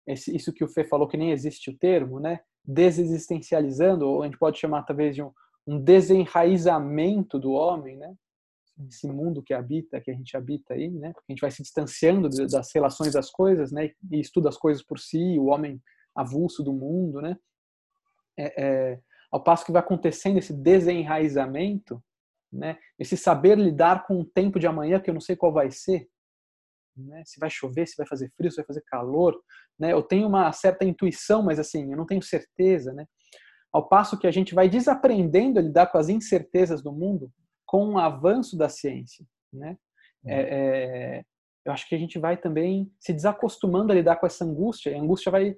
esse, 0.07 0.35
isso 0.35 0.53
que 0.53 0.65
o 0.65 0.69
Fê 0.69 0.85
falou 0.85 1.07
que 1.07 1.17
nem 1.17 1.31
existe 1.31 1.71
o 1.71 1.77
termo, 1.77 2.19
né? 2.19 2.41
Desexistencializando, 2.65 4.07
ou 4.07 4.23
a 4.23 4.27
gente 4.27 4.39
pode 4.39 4.59
chamar 4.59 4.83
talvez 4.83 5.15
de 5.15 5.23
um, 5.23 5.33
um 5.67 5.81
desenraizamento 5.81 7.39
do 7.39 7.53
homem, 7.53 7.97
né? 7.97 8.15
Esse 8.89 9.07
mundo 9.07 9.43
que 9.43 9.55
habita, 9.55 10.01
que 10.01 10.11
a 10.11 10.15
gente 10.15 10.37
habita 10.37 10.75
aí, 10.75 10.91
né? 10.91 11.13
Porque 11.13 11.27
a 11.31 11.33
gente 11.33 11.41
vai 11.41 11.51
se 11.51 11.63
distanciando 11.63 12.29
das 12.29 12.73
relações 12.75 13.13
das 13.13 13.31
coisas, 13.31 13.71
né? 13.71 13.91
E 14.11 14.21
estuda 14.21 14.49
as 14.49 14.57
coisas 14.57 14.83
por 14.83 14.99
si, 14.99 15.39
o 15.39 15.47
homem 15.47 15.81
avulso 16.15 16.63
do 16.63 16.73
mundo, 16.73 17.21
né? 17.21 17.37
É, 18.37 18.63
é, 18.63 19.01
ao 19.31 19.43
passo 19.43 19.65
que 19.65 19.73
vai 19.73 19.81
acontecendo 19.81 20.39
esse 20.39 20.53
desenraizamento, 20.53 22.03
né? 22.53 22.79
Esse 22.99 23.17
saber 23.17 23.57
lidar 23.57 24.07
com 24.07 24.21
o 24.21 24.25
tempo 24.25 24.59
de 24.59 24.67
amanhã 24.67 25.01
que 25.01 25.09
eu 25.09 25.15
não 25.15 25.21
sei 25.21 25.37
qual 25.37 25.53
vai 25.53 25.71
ser, 25.71 26.09
né? 26.97 27.23
Se 27.25 27.39
vai 27.39 27.51
chover, 27.51 27.87
se 27.87 27.97
vai 27.97 28.07
fazer 28.07 28.31
frio, 28.37 28.51
se 28.51 28.57
vai 28.57 28.67
fazer 28.67 28.83
calor, 28.87 29.39
né? 29.79 29.93
Eu 29.93 30.03
tenho 30.03 30.29
uma 30.29 30.51
certa 30.53 30.85
intuição, 30.85 31.43
mas 31.43 31.59
assim, 31.59 31.91
eu 31.91 31.97
não 31.97 32.07
tenho 32.07 32.23
certeza, 32.23 32.93
né? 32.93 33.07
Ao 33.73 33.89
passo 33.89 34.19
que 34.19 34.27
a 34.27 34.31
gente 34.31 34.55
vai 34.55 34.69
desaprendendo 34.69 35.59
a 35.59 35.63
lidar 35.63 35.87
com 35.87 35.99
as 35.99 36.09
incertezas 36.09 36.83
do 36.83 36.93
mundo 36.93 37.31
com 37.67 37.95
o 37.95 37.99
avanço 37.99 38.57
da 38.57 38.69
ciência, 38.69 39.25
né? 39.53 39.77
É, 40.25 40.37
uhum. 40.37 40.47
é, 40.49 41.23
eu 41.65 41.73
acho 41.73 41.89
que 41.89 41.95
a 41.95 41.99
gente 41.99 42.19
vai 42.19 42.37
também 42.37 42.93
se 42.99 43.13
desacostumando 43.13 43.93
a 43.93 43.95
lidar 43.95 44.17
com 44.17 44.27
essa 44.27 44.45
angústia, 44.45 44.91
e 44.91 44.95
a 44.95 45.01
angústia 45.01 45.33
vai 45.33 45.57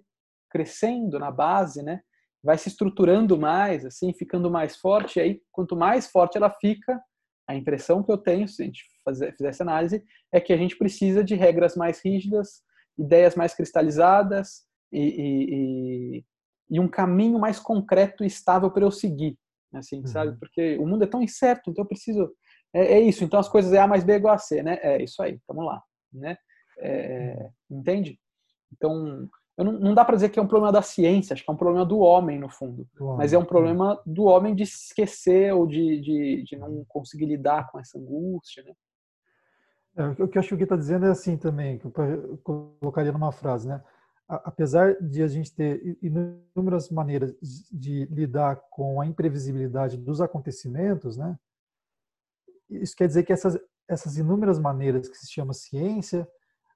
crescendo 0.51 1.19
na 1.19 1.31
base, 1.31 1.83
né? 1.83 2.01
vai 2.45 2.59
se 2.59 2.69
estruturando 2.69 3.39
mais, 3.39 3.87
assim, 3.87 4.13
ficando 4.13 4.51
mais 4.51 4.77
forte. 4.77 5.19
E 5.19 5.23
aí, 5.23 5.41
quanto 5.51 5.75
mais 5.75 6.11
forte 6.11 6.37
ela 6.37 6.51
fica, 6.51 7.01
a 7.47 7.55
impressão 7.55 8.03
que 8.03 8.11
eu 8.11 8.19
tenho, 8.19 8.49
se 8.49 8.63
a 8.63 8.67
gente 8.67 8.85
fazer, 9.05 9.33
fizer 9.33 9.49
essa 9.49 9.63
análise, 9.63 10.05
é 10.33 10.41
que 10.41 10.53
a 10.53 10.57
gente 10.57 10.77
precisa 10.77 11.23
de 11.23 11.35
regras 11.35 11.77
mais 11.77 12.01
rígidas, 12.05 12.63
ideias 12.99 13.35
mais 13.35 13.55
cristalizadas 13.55 14.63
e, 14.93 15.01
e, 15.01 16.25
e, 16.71 16.81
um 16.81 16.89
caminho 16.89 17.39
mais 17.39 17.59
concreto 17.59 18.25
e 18.25 18.27
estável 18.27 18.71
para 18.71 18.85
eu 18.85 18.91
seguir, 18.91 19.37
assim, 19.75 20.01
uhum. 20.01 20.07
sabe? 20.07 20.39
Porque 20.39 20.77
o 20.79 20.87
mundo 20.87 21.05
é 21.05 21.07
tão 21.07 21.23
incerto, 21.23 21.71
então 21.71 21.85
eu 21.85 21.89
preciso... 21.89 22.33
É, 22.73 22.95
é, 22.95 23.01
isso, 23.01 23.23
então 23.25 23.39
as 23.39 23.49
coisas 23.49 23.73
é 23.73 23.79
A 23.79 23.87
mais 23.87 24.05
B 24.05 24.15
igual 24.15 24.35
a 24.35 24.39
C, 24.39 24.63
né? 24.63 24.79
É 24.83 25.03
isso 25.03 25.23
aí, 25.23 25.39
vamos 25.47 25.67
lá, 25.67 25.83
né? 26.13 26.37
É, 26.79 27.51
entende? 27.71 28.19
Então, 28.73 29.29
não, 29.57 29.73
não, 29.73 29.95
dá 29.95 30.05
para 30.05 30.17
dizer 30.17 30.31
que 30.31 30.39
é 30.39 30.43
um 30.43 30.49
problema 30.49 30.73
da 30.73 30.83
ciência, 30.83 31.35
acho 31.35 31.45
que 31.45 31.51
é 31.51 31.53
um 31.53 31.57
problema 31.57 31.87
do 31.87 31.99
homem, 31.99 32.39
no 32.41 32.49
fundo. 32.49 32.89
Homem, 32.99 33.17
mas 33.19 33.33
é 33.33 33.39
um 33.39 33.45
problema 33.45 34.01
do 34.05 34.25
homem 34.25 34.55
de 34.55 34.65
esquecer 34.65 35.55
ou 35.55 35.67
de, 35.67 36.01
de, 36.01 36.43
de 36.45 36.57
não 36.57 36.85
conseguir 36.89 37.27
lidar 37.27 37.71
com 37.71 37.79
essa 37.79 37.97
angústia, 37.99 38.65
né? 38.65 38.73
É, 39.97 40.23
o 40.23 40.27
que 40.27 40.37
eu 40.37 40.41
acho 40.41 40.49
que 40.49 40.55
o 40.55 40.57
Gui 40.57 40.65
está 40.65 40.75
dizendo 40.75 41.07
é 41.07 41.11
assim 41.11 41.37
também, 41.37 41.79
que 41.79 41.87
eu 41.87 42.39
colocaria 42.43 43.13
numa 43.13 43.31
frase, 43.31 43.69
né? 43.69 43.81
Apesar 44.27 44.97
de 45.01 45.23
a 45.23 45.29
gente 45.29 45.55
ter 45.55 45.99
inúmeras 46.03 46.91
maneiras 46.91 47.33
de 47.71 48.07
lidar 48.07 48.57
com 48.71 49.01
a 49.01 49.07
imprevisibilidade 49.07 49.97
dos 49.97 50.21
acontecimentos, 50.21 51.17
né? 51.17 51.39
Isso 52.69 52.97
quer 52.97 53.07
dizer 53.07 53.23
que 53.23 53.33
essas, 53.33 53.57
essas 53.87 54.17
inúmeras 54.17 54.59
maneiras 54.59 55.09
que 55.09 55.17
se 55.17 55.31
chama 55.31 55.53
ciência 55.53 56.27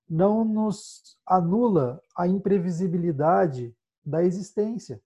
não 0.09 0.45
nos 0.45 1.19
anula 1.27 2.03
a 2.17 2.27
imprevisibilidade 2.27 3.75
da 4.05 4.23
existência. 4.25 5.01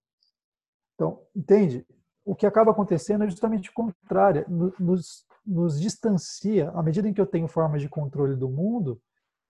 Então, 0.95 1.21
entende? 1.35 1.87
O 2.25 2.35
que 2.35 2.47
acaba 2.47 2.71
acontecendo 2.71 3.25
é 3.25 3.29
justamente 3.29 3.71
o 3.71 3.73
contrário, 3.73 4.45
nos, 4.79 5.27
nos 5.45 5.81
distancia. 5.81 6.71
À 6.71 6.83
medida 6.83 7.09
em 7.09 7.13
que 7.13 7.21
eu 7.21 7.27
tenho 7.27 7.49
formas 7.49 7.83
de 7.83 7.89
controle 7.89 8.37
do 8.37 8.49
mundo, 8.49 9.01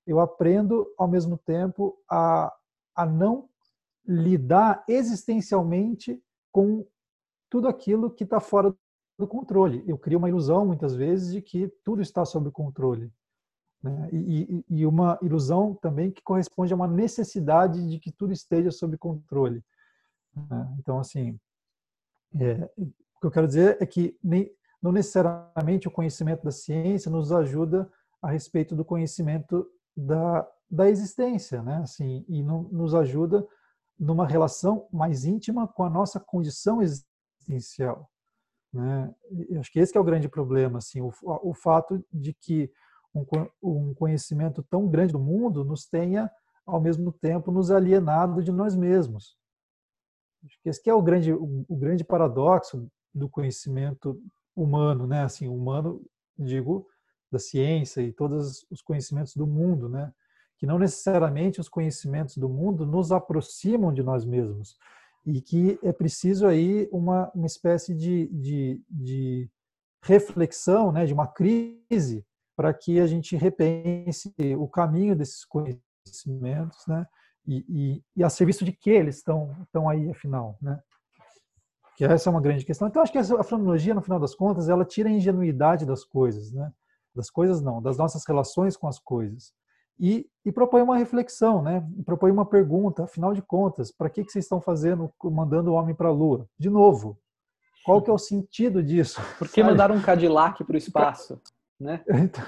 eu 0.07 0.19
aprendo 0.19 0.87
ao 0.97 1.07
mesmo 1.07 1.37
tempo 1.37 1.97
a, 2.09 2.53
a 2.95 3.05
não 3.05 3.49
lidar 4.07 4.85
existencialmente 4.89 6.21
com 6.51 6.87
tudo 7.51 7.69
aquilo 7.69 8.11
que 8.11 8.25
está 8.25 8.41
fora 8.41 8.75
do 9.19 9.29
controle. 9.29 9.85
Eu 9.87 9.99
crio 9.99 10.19
uma 10.19 10.29
ilusão, 10.29 10.67
muitas 10.67 10.95
vezes, 10.95 11.33
de 11.33 11.43
que 11.43 11.69
tudo 11.85 12.01
está 12.01 12.25
sob 12.25 12.51
controle. 12.51 13.13
Né? 13.83 14.09
E, 14.13 14.65
e, 14.69 14.87
uma 14.87 15.19
ilusão 15.23 15.75
também 15.75 16.11
que 16.11 16.23
corresponde 16.23 16.73
a 16.73 16.77
uma 16.77 16.87
necessidade 16.87 17.89
de 17.89 17.99
que 17.99 18.13
tudo 18.13 18.33
esteja 18.33 18.71
sob 18.71 18.97
controle. 18.97 19.65
Né? 20.35 20.77
Então, 20.79 20.99
assim, 20.99 21.39
é, 22.39 22.71
o 22.79 23.21
que 23.21 23.27
eu 23.27 23.31
quero 23.31 23.49
dizer 23.49 23.77
é 23.81 23.87
que 23.87 24.17
nem, 24.23 24.51
não 24.81 24.93
necessariamente 24.93 25.89
o 25.89 25.91
conhecimento 25.91 26.45
da 26.45 26.51
ciência 26.51 27.11
nos 27.11 27.33
ajuda 27.33 27.91
a 28.21 28.31
respeito 28.31 28.77
do 28.77 28.85
conhecimento 28.85 29.69
da, 29.97 30.49
da 30.71 30.89
existência, 30.89 31.63
né? 31.63 31.79
Assim, 31.83 32.25
e 32.29 32.43
nos 32.43 32.95
ajuda 32.95 33.47
numa 33.99 34.27
relação 34.27 34.89
mais 34.93 35.25
íntima 35.25 35.69
com 35.69 35.85
a 35.85 35.91
nossa 35.91 36.19
condição 36.19 36.81
existencial. 36.81 38.11
Né? 38.73 39.15
Eu 39.51 39.61
acho 39.61 39.71
que 39.71 39.79
esse 39.79 39.93
que 39.93 39.99
é 39.99 40.01
o 40.01 40.05
grande 40.05 40.29
problema, 40.29 40.79
assim, 40.79 41.01
o, 41.01 41.13
o 41.23 41.53
fato 41.53 42.03
de 42.13 42.33
que 42.33 42.71
um 43.63 43.95
conhecimento 43.95 44.63
tão 44.63 44.89
grande 44.89 45.13
do 45.13 45.19
mundo 45.19 45.65
nos 45.65 45.87
tenha, 45.87 46.31
ao 46.67 46.81
mesmo 46.81 47.13
tempo, 47.13 47.51
nos 47.51 47.71
alienado 47.71 48.43
de 48.43 48.51
nós 48.51 48.75
mesmos. 48.75 49.37
Acho 50.45 50.59
que 50.63 50.69
esse 50.69 50.83
que 50.83 50.91
é 50.91 50.95
o 50.95 51.03
grande, 51.03 51.33
o 51.33 51.77
grande 51.77 52.05
paradoxo 52.05 52.89
do 53.15 53.29
conhecimento 53.29 54.21
humano, 54.57 55.07
né? 55.07 55.23
Assim, 55.23 55.47
humano, 55.47 56.03
digo, 56.39 56.87
da 57.31 57.39
ciência 57.39 58.01
e 58.01 58.13
todos 58.13 58.67
os 58.71 58.83
conhecimentos 58.83 59.37
do 59.37 59.47
mundo, 59.47 59.89
né? 59.89 60.13
Que 60.59 60.67
não 60.67 60.79
necessariamente 60.79 61.61
os 61.61 61.69
conhecimentos 61.69 62.37
do 62.37 62.49
mundo 62.49 62.87
nos 62.87 63.13
aproximam 63.13 63.93
de 63.93 64.03
nós 64.03 64.25
mesmos 64.25 64.77
e 65.25 65.41
que 65.41 65.79
é 65.83 65.93
preciso 65.93 66.47
aí 66.47 66.89
uma, 66.91 67.31
uma 67.35 67.47
espécie 67.47 67.95
de, 67.95 68.27
de, 68.29 68.83
de 68.91 69.51
reflexão, 70.03 70.91
né? 70.91 71.07
De 71.07 71.13
uma 71.13 71.27
crise 71.27 72.25
para 72.57 72.73
que 72.73 73.01
a 73.01 73.07
gente 73.07 73.37
repense 73.37 74.35
o 74.59 74.69
caminho 74.69 75.17
desses 75.17 75.45
conhecimentos, 75.45 76.87
né? 76.87 77.07
E, 77.47 77.65
e, 77.69 78.05
e, 78.17 78.25
a 78.25 78.31
serviço 78.31 78.65
de 78.65 78.73
que 78.73 78.91
eles 78.91 79.17
estão, 79.17 79.57
estão 79.63 79.89
aí, 79.89 80.09
afinal, 80.11 80.57
né? 80.61 80.81
Que 81.97 82.05
essa 82.05 82.29
é 82.29 82.31
uma 82.31 82.41
grande 82.41 82.65
questão. 82.65 82.89
Então, 82.89 83.03
acho 83.03 83.13
que 83.13 83.19
a 83.19 83.43
fenomenologia, 83.43 83.95
no 83.95 84.03
final 84.03 84.21
das 84.21 84.35
contas, 84.35 84.69
ela 84.69 84.85
tira 84.85 85.09
a 85.09 85.13
ingenuidade 85.13 85.85
das 85.85 86.05
coisas, 86.05 86.53
né? 86.53 86.73
Das 87.15 87.29
coisas 87.29 87.61
não, 87.61 87.83
das 87.83 87.99
nossas 87.99 88.25
relações 88.27 88.77
com 88.77 88.87
as 88.87 88.99
coisas. 88.99 89.53
E, 89.99 90.29
e 90.45 90.51
propõe 90.51 90.83
uma 90.83 90.97
reflexão, 90.97 91.63
né? 91.63 91.87
E 91.97 92.03
propõe 92.03 92.31
uma 92.31 92.47
pergunta, 92.47 93.05
afinal 93.05 93.35
de 93.35 93.43
contas, 93.43 93.91
para 93.93 94.09
que, 94.09 94.25
que 94.25 94.33
vocês 94.33 94.45
estão 94.45 94.61
fazendo, 94.61 95.13
mandando 95.25 95.71
o 95.71 95.75
homem 95.75 95.95
para 95.95 96.09
a 96.09 96.13
Lua? 96.13 96.49
De 96.59 96.71
novo, 96.71 97.19
qual 97.85 98.01
que 98.01 98.11
é 98.11 98.13
o 98.13 98.19
sentido 98.19 98.83
disso? 98.83 99.21
Por 99.39 99.49
que 99.49 99.63
mandar 99.63 99.91
um 99.91 100.01
Cadillac 100.01 100.63
para 100.65 100.75
o 100.75 100.79
espaço? 100.79 101.41
Né? 101.83 102.03
Então, 102.15 102.45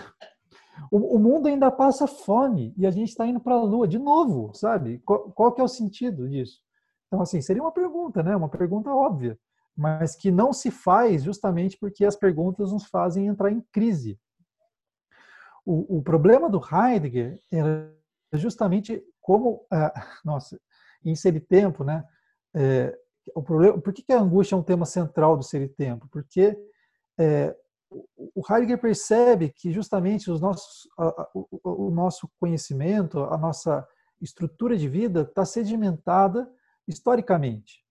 o, 0.90 1.16
o, 1.16 1.18
mundo 1.20 1.46
ainda 1.46 1.70
passa 1.70 2.06
fome 2.06 2.74
e 2.76 2.84
a 2.84 2.90
gente 2.90 3.10
está 3.10 3.24
indo 3.26 3.38
para 3.38 3.54
a 3.54 3.62
Lua 3.62 3.86
de 3.86 3.98
novo, 3.98 4.52
sabe? 4.54 4.98
Qual, 5.04 5.30
qual, 5.30 5.52
que 5.52 5.60
é 5.60 5.64
o 5.64 5.68
sentido 5.68 6.28
disso? 6.28 6.60
Então, 7.06 7.22
assim, 7.22 7.40
seria 7.40 7.62
uma 7.62 7.70
pergunta, 7.70 8.22
né? 8.22 8.34
Uma 8.34 8.48
pergunta 8.48 8.90
óbvia, 8.90 9.38
mas 9.76 10.16
que 10.16 10.32
não 10.32 10.52
se 10.52 10.70
faz 10.70 11.22
justamente 11.22 11.78
porque 11.78 12.04
as 12.04 12.16
perguntas 12.16 12.72
nos 12.72 12.86
fazem 12.86 13.28
entrar 13.28 13.52
em 13.52 13.60
crise. 13.72 14.18
O, 15.64 15.98
o 15.98 16.02
problema 16.02 16.50
do 16.50 16.60
Heidegger 16.60 17.38
era 17.52 17.94
justamente 18.32 19.02
como, 19.20 19.64
ah, 19.70 19.92
nossa, 20.24 20.60
em 21.04 21.14
Ser 21.14 21.36
e 21.36 21.40
Tempo, 21.40 21.84
né? 21.84 22.04
É, 22.54 22.96
o 23.34 23.42
problema, 23.42 23.80
por 23.80 23.92
que, 23.92 24.02
que 24.02 24.12
a 24.12 24.20
angústia 24.20 24.54
é 24.54 24.58
um 24.58 24.62
tema 24.62 24.84
central 24.84 25.36
do 25.36 25.42
Ser 25.42 25.62
e 25.62 25.68
Tempo? 25.68 26.08
Porque 26.10 26.56
é, 27.18 27.56
o 28.16 28.42
Heidegger 28.48 28.80
percebe 28.80 29.50
que 29.50 29.70
justamente 29.70 30.30
os 30.30 30.40
nossos, 30.40 30.88
o, 31.62 31.90
nosso 31.90 32.28
conhecimento, 32.38 33.20
a 33.20 33.38
nossa 33.38 33.86
estrutura 34.20 34.76
de 34.76 34.88
vida 34.88 35.22
está 35.22 35.44
sedimentada 35.44 36.50
historicamente. 36.86 37.84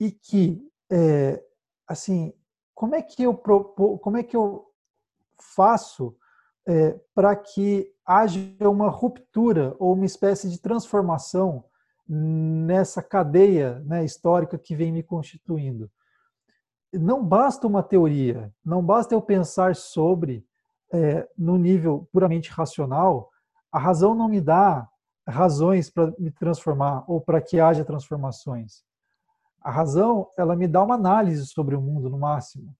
E 0.00 0.10
que 0.10 0.62
é, 0.90 1.42
assim 1.86 2.32
como 2.74 2.94
é 2.94 3.02
que 3.02 3.22
eu 3.22 3.34
como 3.34 4.16
é 4.16 4.22
que 4.22 4.36
eu 4.36 4.66
faço 5.54 6.16
é, 6.66 6.98
para 7.14 7.34
que 7.34 7.92
haja 8.04 8.40
uma 8.68 8.88
ruptura 8.88 9.74
ou 9.78 9.94
uma 9.94 10.04
espécie 10.04 10.50
de 10.50 10.60
transformação 10.60 11.64
nessa 12.08 13.02
cadeia 13.02 13.80
né, 13.80 14.04
histórica 14.04 14.58
que 14.58 14.76
vem 14.76 14.92
me 14.92 15.02
constituindo 15.02 15.90
não 16.92 17.24
basta 17.24 17.66
uma 17.66 17.82
teoria, 17.82 18.52
não 18.64 18.82
basta 18.82 19.14
eu 19.14 19.22
pensar 19.22 19.74
sobre 19.74 20.44
é, 20.92 21.28
no 21.36 21.56
nível 21.56 22.08
puramente 22.12 22.50
racional, 22.50 23.30
a 23.72 23.78
razão 23.78 24.14
não 24.14 24.28
me 24.28 24.40
dá 24.40 24.88
razões 25.26 25.90
para 25.90 26.12
me 26.18 26.30
transformar 26.30 27.04
ou 27.08 27.20
para 27.20 27.40
que 27.40 27.58
haja 27.58 27.84
transformações. 27.84 28.84
A 29.60 29.70
razão, 29.70 30.28
ela 30.38 30.54
me 30.54 30.68
dá 30.68 30.82
uma 30.82 30.94
análise 30.94 31.44
sobre 31.46 31.74
o 31.74 31.80
mundo 31.80 32.08
no 32.08 32.18
máximo. 32.18 32.74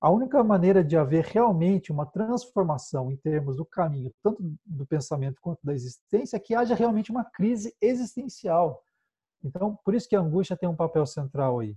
A 0.00 0.08
única 0.08 0.44
maneira 0.44 0.84
de 0.84 0.96
haver 0.96 1.24
realmente 1.24 1.90
uma 1.90 2.06
transformação 2.06 3.10
em 3.10 3.16
termos 3.16 3.56
do 3.56 3.66
caminho, 3.66 4.12
tanto 4.22 4.40
do 4.64 4.86
pensamento 4.86 5.40
quanto 5.40 5.58
da 5.64 5.74
existência, 5.74 6.36
é 6.36 6.40
que 6.40 6.54
haja 6.54 6.76
realmente 6.76 7.10
uma 7.10 7.24
crise 7.24 7.74
existencial. 7.80 8.80
Então, 9.42 9.76
por 9.84 9.96
isso 9.96 10.08
que 10.08 10.14
a 10.14 10.20
angústia 10.20 10.56
tem 10.56 10.68
um 10.68 10.76
papel 10.76 11.04
central 11.04 11.58
aí 11.58 11.76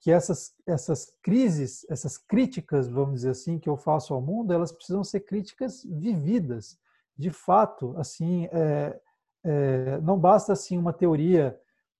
que 0.00 0.10
essas, 0.10 0.54
essas 0.66 1.12
crises, 1.22 1.86
essas 1.90 2.16
críticas, 2.18 2.88
vamos 2.88 3.16
dizer 3.16 3.30
assim, 3.30 3.58
que 3.58 3.68
eu 3.68 3.76
faço 3.76 4.14
ao 4.14 4.20
mundo, 4.20 4.52
elas 4.52 4.72
precisam 4.72 5.02
ser 5.02 5.20
críticas 5.20 5.84
vividas. 5.84 6.78
De 7.16 7.30
fato, 7.30 7.94
assim, 7.96 8.46
é, 8.52 9.00
é, 9.44 10.00
não 10.00 10.18
basta 10.18 10.52
assim 10.52 10.76
uma 10.76 10.92
teoria 10.92 11.58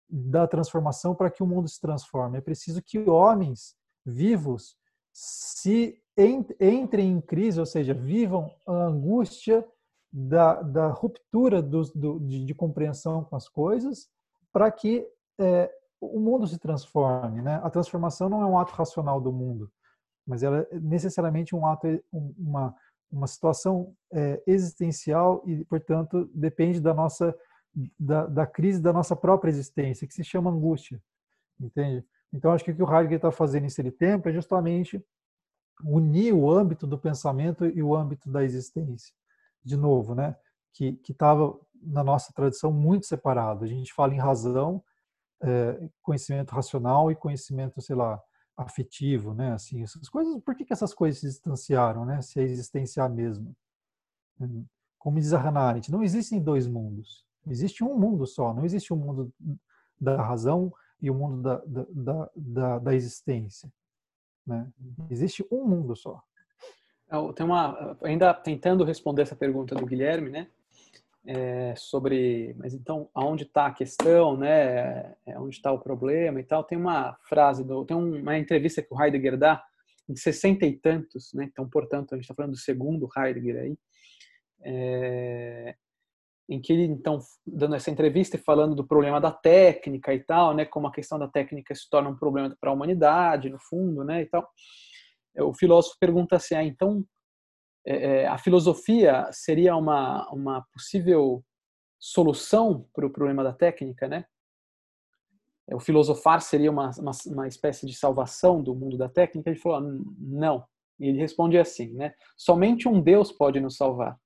da 0.08 0.46
transformação 0.46 1.14
para 1.14 1.30
que 1.30 1.42
o 1.42 1.46
mundo 1.46 1.68
se 1.68 1.80
transforme. 1.80 2.38
É 2.38 2.40
preciso 2.40 2.82
que 2.82 2.98
homens 3.08 3.74
vivos 4.04 4.76
se 5.12 6.00
entrem 6.16 7.12
em 7.12 7.20
crise, 7.20 7.58
ou 7.58 7.66
seja, 7.66 7.92
vivam 7.92 8.54
a 8.66 8.72
angústia 8.72 9.66
da, 10.12 10.62
da 10.62 10.88
ruptura 10.88 11.60
do, 11.60 11.82
do, 11.94 12.20
de, 12.20 12.44
de, 12.44 12.54
compreensão 12.54 13.24
com 13.24 13.36
as 13.36 13.48
coisas, 13.48 14.08
para 14.52 14.70
que 14.70 15.06
é, 15.38 15.70
o 16.00 16.20
mundo 16.20 16.46
se 16.46 16.58
transforme. 16.58 17.42
Né? 17.42 17.60
A 17.62 17.70
transformação 17.70 18.28
não 18.28 18.42
é 18.42 18.46
um 18.46 18.58
ato 18.58 18.74
racional 18.74 19.20
do 19.20 19.32
mundo, 19.32 19.70
mas 20.26 20.42
ela 20.42 20.66
é 20.70 20.80
necessariamente 20.80 21.54
um 21.54 21.66
ato, 21.66 21.86
uma, 22.12 22.74
uma 23.10 23.26
situação 23.26 23.94
é, 24.12 24.42
existencial 24.46 25.42
e, 25.46 25.64
portanto, 25.64 26.30
depende 26.34 26.80
da 26.80 26.94
nossa 26.94 27.36
da, 27.98 28.26
da, 28.26 28.46
crise 28.46 28.80
da 28.80 28.92
nossa 28.92 29.14
própria 29.14 29.50
existência, 29.50 30.06
que 30.06 30.14
se 30.14 30.24
chama 30.24 30.50
angústia. 30.50 31.02
entende? 31.60 32.04
Então, 32.32 32.52
acho 32.52 32.64
que 32.64 32.70
o 32.70 32.76
que 32.76 32.82
o 32.82 32.90
Heidegger 32.90 33.16
está 33.16 33.30
fazendo 33.30 33.64
nesse 33.64 33.90
tempo 33.92 34.28
é 34.28 34.32
justamente 34.32 35.04
unir 35.84 36.32
o 36.32 36.50
âmbito 36.50 36.86
do 36.86 36.98
pensamento 36.98 37.66
e 37.66 37.82
o 37.82 37.94
âmbito 37.94 38.30
da 38.30 38.42
existência. 38.42 39.12
De 39.62 39.76
novo, 39.76 40.14
né? 40.14 40.36
Que 40.72 40.98
estava 41.08 41.58
na 41.82 42.02
nossa 42.02 42.32
tradição 42.32 42.72
muito 42.72 43.06
separado. 43.06 43.64
A 43.64 43.68
gente 43.68 43.92
fala 43.92 44.14
em 44.14 44.18
razão, 44.18 44.82
é, 45.42 45.88
conhecimento 46.02 46.52
racional 46.52 47.10
e 47.10 47.16
conhecimento, 47.16 47.80
sei 47.80 47.96
lá, 47.96 48.20
afetivo, 48.56 49.34
né? 49.34 49.52
Assim, 49.52 49.82
essas 49.82 50.08
coisas. 50.08 50.40
Por 50.42 50.54
que, 50.54 50.64
que 50.64 50.72
essas 50.72 50.94
coisas 50.94 51.20
se 51.20 51.26
distanciaram, 51.26 52.04
né? 52.04 52.22
Se 52.22 52.40
a 52.40 52.42
existência 52.42 53.00
é 53.00 53.04
a 53.04 53.08
mesma. 53.08 53.50
Como 54.98 55.18
diz 55.18 55.32
a 55.32 55.38
Hannah 55.38 55.68
Arendt, 55.68 55.90
não 55.90 56.02
existem 56.02 56.40
dois 56.40 56.66
mundos. 56.66 57.24
Existe 57.46 57.84
um 57.84 57.96
mundo 57.96 58.26
só. 58.26 58.52
Não 58.52 58.64
existe 58.64 58.92
um 58.92 58.96
mundo 58.96 59.32
da 60.00 60.20
razão 60.20 60.72
e 61.00 61.10
o 61.10 61.14
um 61.14 61.18
mundo 61.18 61.42
da, 61.42 61.62
da, 61.66 62.30
da, 62.34 62.78
da 62.78 62.94
existência. 62.94 63.70
Né? 64.46 64.70
Existe 65.10 65.46
um 65.50 65.64
mundo 65.64 65.94
só. 65.94 66.22
É, 67.08 67.32
tem 67.32 67.46
uma 67.46 67.96
ainda 68.02 68.34
tentando 68.34 68.84
responder 68.84 69.22
essa 69.22 69.36
pergunta 69.36 69.74
do 69.74 69.86
Guilherme, 69.86 70.30
né? 70.30 70.48
É, 71.28 71.74
sobre, 71.76 72.54
mas 72.56 72.72
então 72.72 73.10
aonde 73.12 73.42
está 73.42 73.66
a 73.66 73.72
questão, 73.72 74.36
né? 74.36 75.12
É, 75.26 75.38
onde 75.38 75.56
está 75.56 75.72
o 75.72 75.80
problema 75.80 76.38
e 76.38 76.44
tal? 76.44 76.62
Tem 76.62 76.78
uma 76.78 77.16
frase 77.28 77.64
do, 77.64 77.84
tem 77.84 77.96
uma 77.96 78.38
entrevista 78.38 78.80
que 78.80 78.94
o 78.94 79.02
Heidegger 79.02 79.36
dá 79.36 79.60
em 80.08 80.14
sessenta 80.14 80.64
e 80.64 80.76
tantos, 80.76 81.32
né? 81.34 81.48
Então, 81.50 81.68
portanto, 81.68 82.12
a 82.12 82.16
gente 82.16 82.24
está 82.24 82.34
falando 82.34 82.52
do 82.52 82.58
segundo 82.58 83.08
Heidegger 83.16 83.56
aí, 83.56 83.78
é, 84.62 85.74
em 86.48 86.60
que 86.60 86.72
ele 86.72 86.84
então 86.84 87.18
dando 87.44 87.74
essa 87.74 87.90
entrevista 87.90 88.36
e 88.36 88.40
falando 88.40 88.76
do 88.76 88.86
problema 88.86 89.20
da 89.20 89.32
técnica 89.32 90.14
e 90.14 90.20
tal, 90.20 90.54
né, 90.54 90.64
como 90.64 90.86
a 90.86 90.92
questão 90.92 91.18
da 91.18 91.26
técnica 91.26 91.74
se 91.74 91.90
torna 91.90 92.08
um 92.08 92.16
problema 92.16 92.56
para 92.60 92.70
a 92.70 92.72
humanidade 92.72 93.50
no 93.50 93.58
fundo, 93.58 94.04
né, 94.04 94.22
e 94.22 94.26
tal. 94.26 94.48
É, 95.34 95.42
o 95.42 95.52
filósofo 95.52 95.96
pergunta 95.98 96.36
assim, 96.36 96.54
ah, 96.54 96.62
então 96.62 97.04
é, 97.86 98.22
é, 98.22 98.26
a 98.26 98.36
filosofia 98.36 99.28
seria 99.32 99.76
uma 99.76 100.28
uma 100.30 100.66
possível 100.72 101.44
solução 101.98 102.86
para 102.92 103.06
o 103.06 103.10
problema 103.10 103.42
da 103.42 103.52
técnica, 103.52 104.08
né? 104.08 104.24
É, 105.68 105.74
o 105.74 105.80
filosofar 105.80 106.40
seria 106.40 106.70
uma, 106.70 106.90
uma, 106.98 107.12
uma 107.26 107.48
espécie 107.48 107.86
de 107.86 107.94
salvação 107.94 108.62
do 108.62 108.74
mundo 108.74 108.96
da 108.96 109.08
técnica? 109.08 109.50
Ele 109.50 109.58
falou, 109.58 109.78
ah, 109.78 110.02
não. 110.18 110.64
E 110.98 111.08
ele 111.08 111.18
responde 111.18 111.58
assim, 111.58 111.92
né? 111.92 112.14
Somente 112.36 112.88
um 112.88 113.00
Deus 113.00 113.32
pode 113.32 113.60
nos 113.60 113.76
salvar. 113.76 114.16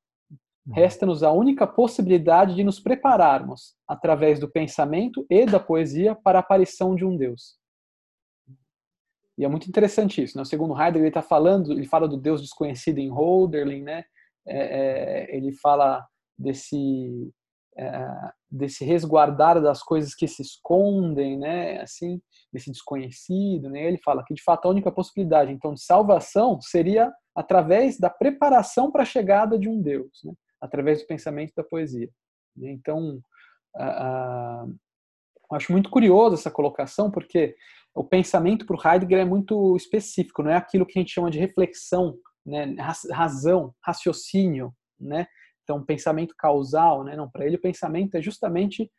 Uhum. 0.66 0.74
Resta-nos 0.74 1.22
a 1.22 1.32
única 1.32 1.66
possibilidade 1.66 2.54
de 2.54 2.62
nos 2.62 2.78
prepararmos, 2.78 3.74
através 3.88 4.38
do 4.38 4.50
pensamento 4.50 5.26
e 5.30 5.46
da 5.46 5.58
poesia, 5.58 6.14
para 6.14 6.38
a 6.38 6.40
aparição 6.40 6.94
de 6.94 7.04
um 7.04 7.16
Deus. 7.16 7.59
E 9.40 9.44
é 9.44 9.48
muito 9.48 9.66
interessante 9.66 10.22
isso. 10.22 10.36
Né? 10.36 10.44
Segundo 10.44 10.78
Heidegger, 10.78 11.00
ele 11.00 11.08
está 11.08 11.22
falando, 11.22 11.72
ele 11.72 11.86
fala 11.86 12.06
do 12.06 12.18
Deus 12.18 12.42
desconhecido 12.42 12.98
em 12.98 13.10
Hölderlin, 13.10 13.82
né? 13.82 14.04
É, 14.46 14.58
é, 14.58 15.36
ele 15.36 15.50
fala 15.52 16.06
desse 16.38 17.32
é, 17.78 18.06
desse 18.50 18.84
resguardar 18.84 19.58
das 19.62 19.82
coisas 19.82 20.14
que 20.14 20.28
se 20.28 20.42
escondem, 20.42 21.38
né? 21.38 21.80
Assim, 21.80 22.20
desse 22.52 22.70
desconhecido, 22.70 23.70
né? 23.70 23.82
Ele 23.82 23.96
fala 24.04 24.22
que 24.26 24.34
de 24.34 24.42
fato 24.42 24.66
a 24.66 24.70
única 24.70 24.92
possibilidade 24.92 25.50
então 25.50 25.72
de 25.72 25.82
salvação 25.82 26.60
seria 26.60 27.10
através 27.34 27.98
da 27.98 28.10
preparação 28.10 28.90
para 28.90 29.04
a 29.04 29.06
chegada 29.06 29.58
de 29.58 29.70
um 29.70 29.80
Deus, 29.80 30.20
né? 30.22 30.34
através 30.60 31.00
do 31.00 31.06
pensamento 31.06 31.54
da 31.56 31.64
poesia. 31.64 32.10
Então, 32.58 33.22
acho 35.50 35.72
muito 35.72 35.88
curioso 35.88 36.34
essa 36.34 36.50
colocação, 36.50 37.10
porque 37.10 37.56
o 37.94 38.04
pensamento 38.04 38.64
para 38.64 38.76
o 38.76 38.88
Heidegger 38.88 39.18
é 39.18 39.24
muito 39.24 39.76
específico, 39.76 40.42
não 40.42 40.50
é 40.50 40.56
aquilo 40.56 40.86
que 40.86 40.98
a 40.98 41.02
gente 41.02 41.12
chama 41.12 41.30
de 41.30 41.38
reflexão, 41.38 42.16
né? 42.46 42.74
razão, 43.10 43.74
raciocínio, 43.84 44.72
né? 44.98 45.26
Então, 45.62 45.84
pensamento 45.84 46.34
causal, 46.36 47.04
né? 47.04 47.16
Não, 47.16 47.30
para 47.30 47.46
ele 47.46 47.56
o 47.56 47.60
pensamento 47.60 48.16
é 48.16 48.22
justamente 48.22 48.90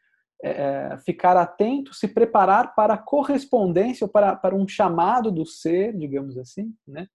é, 0.43 0.49
é, 0.49 0.97
ficar 0.99 1.37
atento, 1.37 1.93
se 1.93 2.07
preparar 2.07 2.73
para 2.75 2.95
a 2.95 2.97
correspondência 2.97 4.05
ou 4.05 4.09
para, 4.09 4.35
para 4.35 4.55
um 4.55 4.67
chamado 4.67 5.31
do 5.31 5.45
ser, 5.45 5.97
digamos 5.97 6.37
assim, 6.37 6.73
né? 6.87 7.07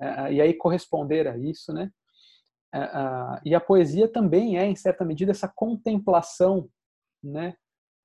É, 0.00 0.32
e 0.34 0.40
aí 0.40 0.54
corresponder 0.54 1.26
a 1.26 1.36
isso, 1.36 1.72
né? 1.72 1.90
Uh, 2.74 3.40
e 3.44 3.54
a 3.54 3.60
poesia 3.60 4.06
também 4.06 4.58
é, 4.58 4.66
em 4.66 4.76
certa 4.76 5.04
medida, 5.04 5.30
essa 5.30 5.48
contemplação, 5.48 6.68
né? 7.22 7.54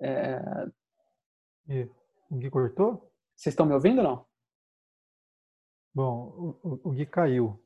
É... 0.01 0.41
E 1.67 1.89
Gui 2.31 2.49
cortou? 2.49 3.10
Vocês 3.41 3.53
estão 3.53 3.65
me 3.65 3.73
ouvindo 3.73 3.97
ou 3.97 4.03
não? 4.03 4.25
Bom, 5.95 6.55
o, 6.63 6.79
o, 6.83 6.91
Gui 6.91 7.07
caiu. 7.07 7.59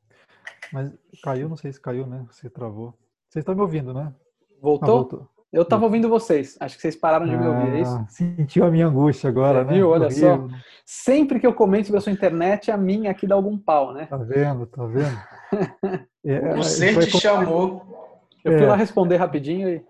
Mas 0.72 0.90
caiu, 1.22 1.50
não 1.50 1.56
sei 1.58 1.70
se 1.70 1.78
caiu, 1.78 2.06
né? 2.06 2.26
Se 2.30 2.48
travou. 2.48 2.94
Vocês 3.28 3.42
estão 3.42 3.54
me 3.54 3.60
ouvindo, 3.60 3.92
né? 3.92 4.10
Voltou? 4.58 4.88
Ah, 4.88 4.96
voltou. 4.96 5.28
Eu 5.52 5.64
estava 5.64 5.84
ouvindo 5.84 6.08
vocês. 6.08 6.56
Acho 6.60 6.76
que 6.76 6.80
vocês 6.80 6.96
pararam 6.96 7.26
de 7.26 7.34
ah, 7.34 7.38
me 7.38 7.46
ouvir, 7.46 7.74
é 7.74 7.80
isso? 7.82 7.94
Ah, 7.94 8.06
sentiu 8.08 8.64
a 8.64 8.70
minha 8.70 8.86
angústia 8.86 9.28
agora, 9.28 9.64
né? 9.64 9.74
Viu? 9.74 9.90
Olha 9.90 10.06
Horrível. 10.06 10.48
só. 10.48 10.56
Sempre 10.86 11.38
que 11.38 11.46
eu 11.46 11.52
comento 11.52 11.88
sobre 11.88 11.98
a 11.98 12.02
sua 12.02 12.12
internet, 12.12 12.70
a 12.70 12.78
minha 12.78 13.10
aqui 13.10 13.26
dá 13.26 13.34
algum 13.34 13.58
pau, 13.58 13.92
né? 13.92 14.06
Tá 14.06 14.16
vendo, 14.16 14.66
tá 14.66 14.86
vendo? 14.86 15.18
é, 16.24 16.54
o 16.54 16.62
ser 16.62 16.98
te 17.06 17.20
chamou. 17.20 18.16
Eu 18.42 18.52
fui 18.52 18.62
é. 18.62 18.66
lá 18.66 18.76
responder 18.76 19.16
rapidinho 19.16 19.68
e. 19.68 19.84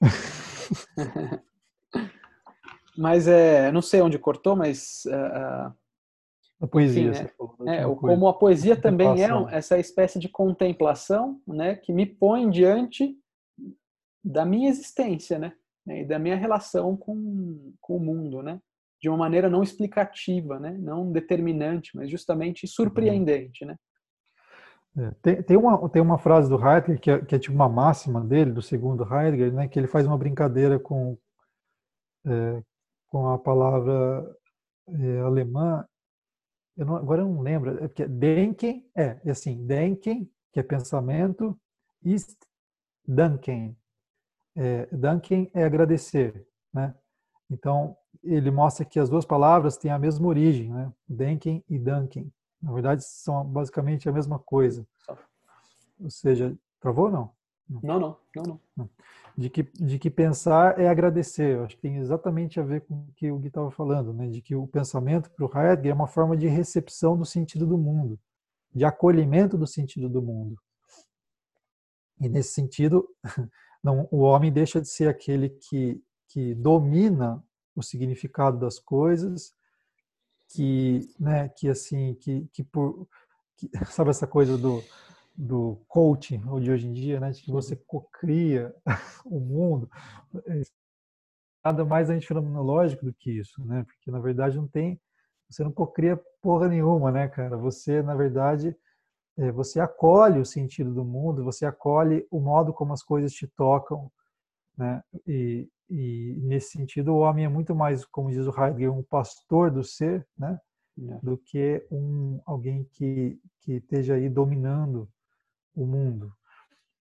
mas 2.96 3.26
é, 3.28 3.70
não 3.72 3.82
sei 3.82 4.00
onde 4.00 4.18
cortou, 4.18 4.56
mas. 4.56 5.04
Uh, 5.06 5.74
a 6.60 6.66
poesia, 6.66 7.10
enfim, 7.10 7.22
né? 7.22 7.30
falou, 7.36 7.56
é, 7.68 7.84
como 7.96 8.28
a 8.28 8.34
poesia 8.34 8.76
também 8.76 9.22
é 9.22 9.28
essa 9.50 9.78
espécie 9.78 10.18
de 10.18 10.28
contemplação, 10.28 11.40
né, 11.46 11.74
que 11.74 11.92
me 11.92 12.06
põe 12.06 12.48
diante 12.48 13.14
da 14.24 14.46
minha 14.46 14.70
existência, 14.70 15.38
né? 15.38 15.52
né, 15.86 16.00
e 16.00 16.04
da 16.04 16.18
minha 16.18 16.36
relação 16.36 16.96
com, 16.96 17.72
com 17.80 17.96
o 17.96 18.00
mundo, 18.00 18.42
né? 18.42 18.60
De 19.00 19.08
uma 19.08 19.18
maneira 19.18 19.50
não 19.50 19.62
explicativa, 19.62 20.58
né? 20.58 20.76
Não 20.78 21.12
determinante, 21.12 21.94
mas 21.94 22.10
justamente 22.10 22.66
surpreendente, 22.66 23.64
né? 23.64 23.76
É, 24.96 25.10
tem, 25.20 25.42
tem, 25.42 25.56
uma, 25.56 25.88
tem 25.90 26.00
uma 26.00 26.18
frase 26.18 26.48
do 26.48 26.56
Heidegger 26.56 27.00
que 27.00 27.10
é, 27.10 27.18
que 27.20 27.34
é 27.34 27.38
tipo 27.38 27.54
uma 27.54 27.68
máxima 27.68 28.20
dele, 28.20 28.52
do 28.52 28.62
segundo 28.62 29.02
Heidegger, 29.02 29.52
né? 29.52 29.68
Que 29.68 29.78
ele 29.78 29.88
faz 29.88 30.06
uma 30.06 30.16
brincadeira 30.16 30.78
com, 30.78 31.18
é, 32.24 32.62
com 33.14 33.28
a 33.28 33.38
palavra 33.38 34.28
é, 34.88 35.20
alemã. 35.20 35.86
Eu 36.76 36.84
não, 36.84 36.96
agora 36.96 37.22
eu 37.22 37.28
não 37.28 37.42
lembro, 37.42 37.78
é 37.78 37.86
porque 37.86 38.08
Denken, 38.08 38.84
é, 38.92 39.20
é 39.24 39.30
assim, 39.30 39.64
Denken, 39.64 40.28
que 40.52 40.58
é 40.58 40.64
pensamento, 40.64 41.56
ist 42.04 42.36
Danken, 43.06 43.76
é, 44.56 44.86
danken 44.86 45.48
é 45.54 45.62
agradecer, 45.62 46.44
né? 46.72 46.92
Então, 47.48 47.96
ele 48.20 48.50
mostra 48.50 48.84
que 48.84 48.98
as 48.98 49.08
duas 49.08 49.24
palavras 49.24 49.76
têm 49.76 49.92
a 49.92 49.98
mesma 49.98 50.26
origem, 50.26 50.72
né? 50.72 50.92
Denken 51.06 51.62
e 51.68 51.78
danken. 51.78 52.32
Na 52.60 52.72
verdade, 52.72 53.04
são 53.04 53.44
basicamente 53.44 54.08
a 54.08 54.12
mesma 54.12 54.40
coisa. 54.40 54.84
Ou 56.00 56.10
seja, 56.10 56.58
travou 56.80 57.04
ou 57.04 57.12
não? 57.12 57.32
Não, 57.68 57.98
não, 57.98 58.16
não, 58.36 58.60
não. 58.76 58.90
De 59.36 59.50
que, 59.50 59.62
de 59.62 59.98
que 59.98 60.10
pensar 60.10 60.78
é 60.78 60.88
agradecer. 60.88 61.56
Eu 61.56 61.64
acho 61.64 61.76
que 61.76 61.82
tem 61.82 61.96
exatamente 61.96 62.60
a 62.60 62.62
ver 62.62 62.82
com 62.82 62.94
o 62.94 63.12
que 63.16 63.30
o 63.30 63.38
Gui 63.38 63.48
estava 63.48 63.70
falando, 63.70 64.12
né? 64.12 64.28
De 64.28 64.40
que 64.40 64.54
o 64.54 64.66
pensamento 64.66 65.30
para 65.30 65.44
o 65.44 65.50
Heidegger 65.52 65.90
é 65.90 65.94
uma 65.94 66.06
forma 66.06 66.36
de 66.36 66.46
recepção 66.46 67.16
do 67.16 67.24
sentido 67.24 67.66
do 67.66 67.76
mundo, 67.76 68.18
de 68.72 68.84
acolhimento 68.84 69.58
do 69.58 69.66
sentido 69.66 70.08
do 70.08 70.22
mundo. 70.22 70.56
E 72.20 72.28
nesse 72.28 72.52
sentido, 72.52 73.08
Não, 73.84 74.08
o 74.10 74.20
homem 74.20 74.50
deixa 74.50 74.80
de 74.80 74.88
ser 74.88 75.08
aquele 75.08 75.50
que, 75.50 76.02
que 76.28 76.54
domina 76.54 77.44
o 77.76 77.82
significado 77.82 78.58
das 78.58 78.78
coisas, 78.78 79.52
que, 80.48 81.06
né, 81.20 81.50
que 81.50 81.68
assim, 81.68 82.14
que, 82.14 82.48
que 82.50 82.64
por, 82.64 83.06
que, 83.58 83.68
sabe 83.92 84.08
essa 84.08 84.26
coisa 84.26 84.56
do, 84.56 84.82
do 85.36 85.80
coaching 85.88 86.40
de 86.60 86.70
hoje 86.70 86.86
em 86.86 86.92
dia, 86.92 87.18
né, 87.18 87.30
de 87.30 87.42
que 87.42 87.50
você 87.50 87.74
cocria 87.74 88.74
o 89.26 89.40
mundo, 89.40 89.90
nada 91.64 91.84
mais 91.84 92.10
antifenomenológico 92.10 93.04
do 93.04 93.12
que 93.12 93.30
isso, 93.30 93.64
né, 93.64 93.84
porque 93.84 94.10
na 94.10 94.20
verdade 94.20 94.56
não 94.56 94.68
tem, 94.68 95.00
você 95.48 95.64
não 95.64 95.72
cocria 95.72 96.20
porra 96.40 96.68
nenhuma, 96.68 97.10
né, 97.10 97.28
cara, 97.28 97.56
você 97.56 98.02
na 98.02 98.14
verdade 98.14 98.76
é, 99.36 99.50
você 99.50 99.80
acolhe 99.80 100.38
o 100.38 100.46
sentido 100.46 100.94
do 100.94 101.04
mundo, 101.04 101.42
você 101.42 101.66
acolhe 101.66 102.26
o 102.30 102.40
modo 102.40 102.72
como 102.72 102.92
as 102.92 103.02
coisas 103.02 103.32
te 103.32 103.48
tocam, 103.48 104.10
né? 104.76 105.02
E, 105.26 105.68
e 105.90 106.38
nesse 106.42 106.70
sentido 106.70 107.12
o 107.12 107.18
homem 107.18 107.44
é 107.44 107.48
muito 107.48 107.74
mais, 107.74 108.04
como 108.04 108.30
diz 108.30 108.46
o 108.46 108.50
Heidegger, 108.50 108.92
um 108.92 109.02
pastor 109.02 109.70
do 109.70 109.82
ser, 109.82 110.26
né? 110.38 110.58
É. 110.96 111.18
Do 111.20 111.36
que 111.36 111.84
um 111.90 112.40
alguém 112.46 112.84
que 112.92 113.36
que 113.64 113.72
esteja 113.72 114.14
aí 114.14 114.28
dominando 114.28 115.08
o 115.74 115.86
mundo. 115.86 116.32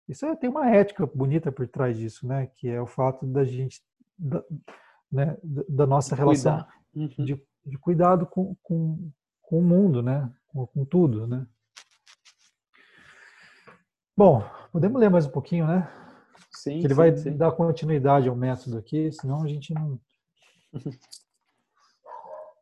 Isso 0.08 0.26
é, 0.26 0.34
tem 0.34 0.50
uma 0.50 0.68
ética 0.68 1.06
bonita 1.06 1.52
por 1.52 1.68
trás 1.68 1.96
disso, 1.96 2.26
né? 2.26 2.46
Que 2.56 2.68
é 2.68 2.80
o 2.80 2.86
fato 2.86 3.26
da 3.26 3.44
gente 3.44 3.80
da, 4.18 4.42
né, 5.10 5.36
da 5.68 5.86
nossa 5.86 6.14
relação 6.14 6.66
uhum. 6.94 7.08
de, 7.08 7.40
de, 7.64 7.78
cuidado 7.78 8.26
com, 8.26 8.56
com, 8.62 9.10
com, 9.40 9.58
o 9.58 9.62
mundo, 9.62 10.02
né? 10.02 10.30
Com, 10.48 10.66
com 10.66 10.84
tudo, 10.84 11.26
né? 11.26 11.46
Bom, 14.16 14.44
podemos 14.72 15.00
ler 15.00 15.10
mais 15.10 15.26
um 15.26 15.30
pouquinho, 15.30 15.66
né? 15.66 15.88
Sim. 16.50 16.80
Que 16.80 16.86
ele 16.86 16.88
sim, 16.88 16.94
vai 16.94 17.16
sim. 17.16 17.36
dar 17.36 17.52
continuidade 17.52 18.28
ao 18.28 18.36
método 18.36 18.78
aqui, 18.78 19.12
senão 19.12 19.42
a 19.42 19.48
gente 19.48 19.72
não. 19.72 20.00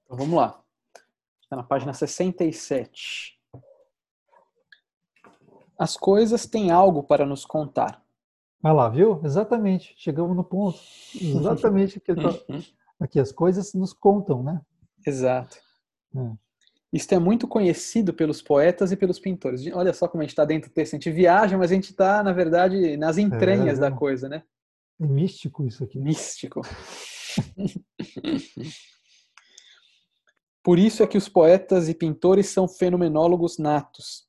Então, 0.05 0.17
vamos 0.17 0.39
lá. 0.39 0.59
Está 1.43 1.55
na 1.55 1.63
página 1.63 1.93
67. 1.93 3.38
As 5.79 5.97
coisas 5.97 6.45
têm 6.47 6.71
algo 6.71 7.03
para 7.05 7.25
nos 7.25 7.45
contar. 7.45 8.03
Ah 8.63 8.73
lá, 8.73 8.89
viu? 8.89 9.21
Exatamente. 9.25 9.95
Chegamos 9.97 10.37
no 10.37 10.43
ponto. 10.43 10.79
Exatamente 11.15 12.01
que 12.01 12.15
tá... 12.15 12.23
aqui 12.99 13.21
as 13.21 13.31
coisas 13.31 13.73
nos 13.75 13.93
contam, 13.93 14.43
né? 14.43 14.61
Exato. 15.07 15.57
É. 16.17 16.33
Isto 16.93 17.15
é 17.15 17.19
muito 17.19 17.47
conhecido 17.47 18.13
pelos 18.13 18.43
poetas 18.43 18.91
e 18.91 18.97
pelos 18.97 19.21
pintores. 19.21 19.65
Olha 19.73 19.93
só 19.93 20.09
como 20.09 20.23
a 20.23 20.25
gente 20.25 20.31
está 20.31 20.45
dentro 20.45 20.69
do 20.71 20.73
texto. 20.73 20.95
A 20.95 20.97
gente 20.97 21.11
viaja, 21.11 21.57
mas 21.57 21.71
a 21.71 21.75
gente 21.75 21.91
está, 21.91 22.23
na 22.23 22.33
verdade, 22.33 22.97
nas 22.97 23.19
entranhas 23.19 23.79
É. 23.79 23.81
da 23.83 23.93
coisa, 23.93 24.29
né? 24.29 24.43
É 25.01 25.07
místico 25.07 25.65
isso 25.65 25.85
aqui. 25.85 26.01
Místico. 26.01 26.63
Por 30.65 30.79
isso 30.79 31.03
é 31.03 31.07
que 31.07 31.17
os 31.17 31.29
poetas 31.29 31.89
e 31.89 31.95
pintores 31.95 32.49
são 32.49 32.67
fenomenólogos 32.67 33.59
natos. 33.59 34.28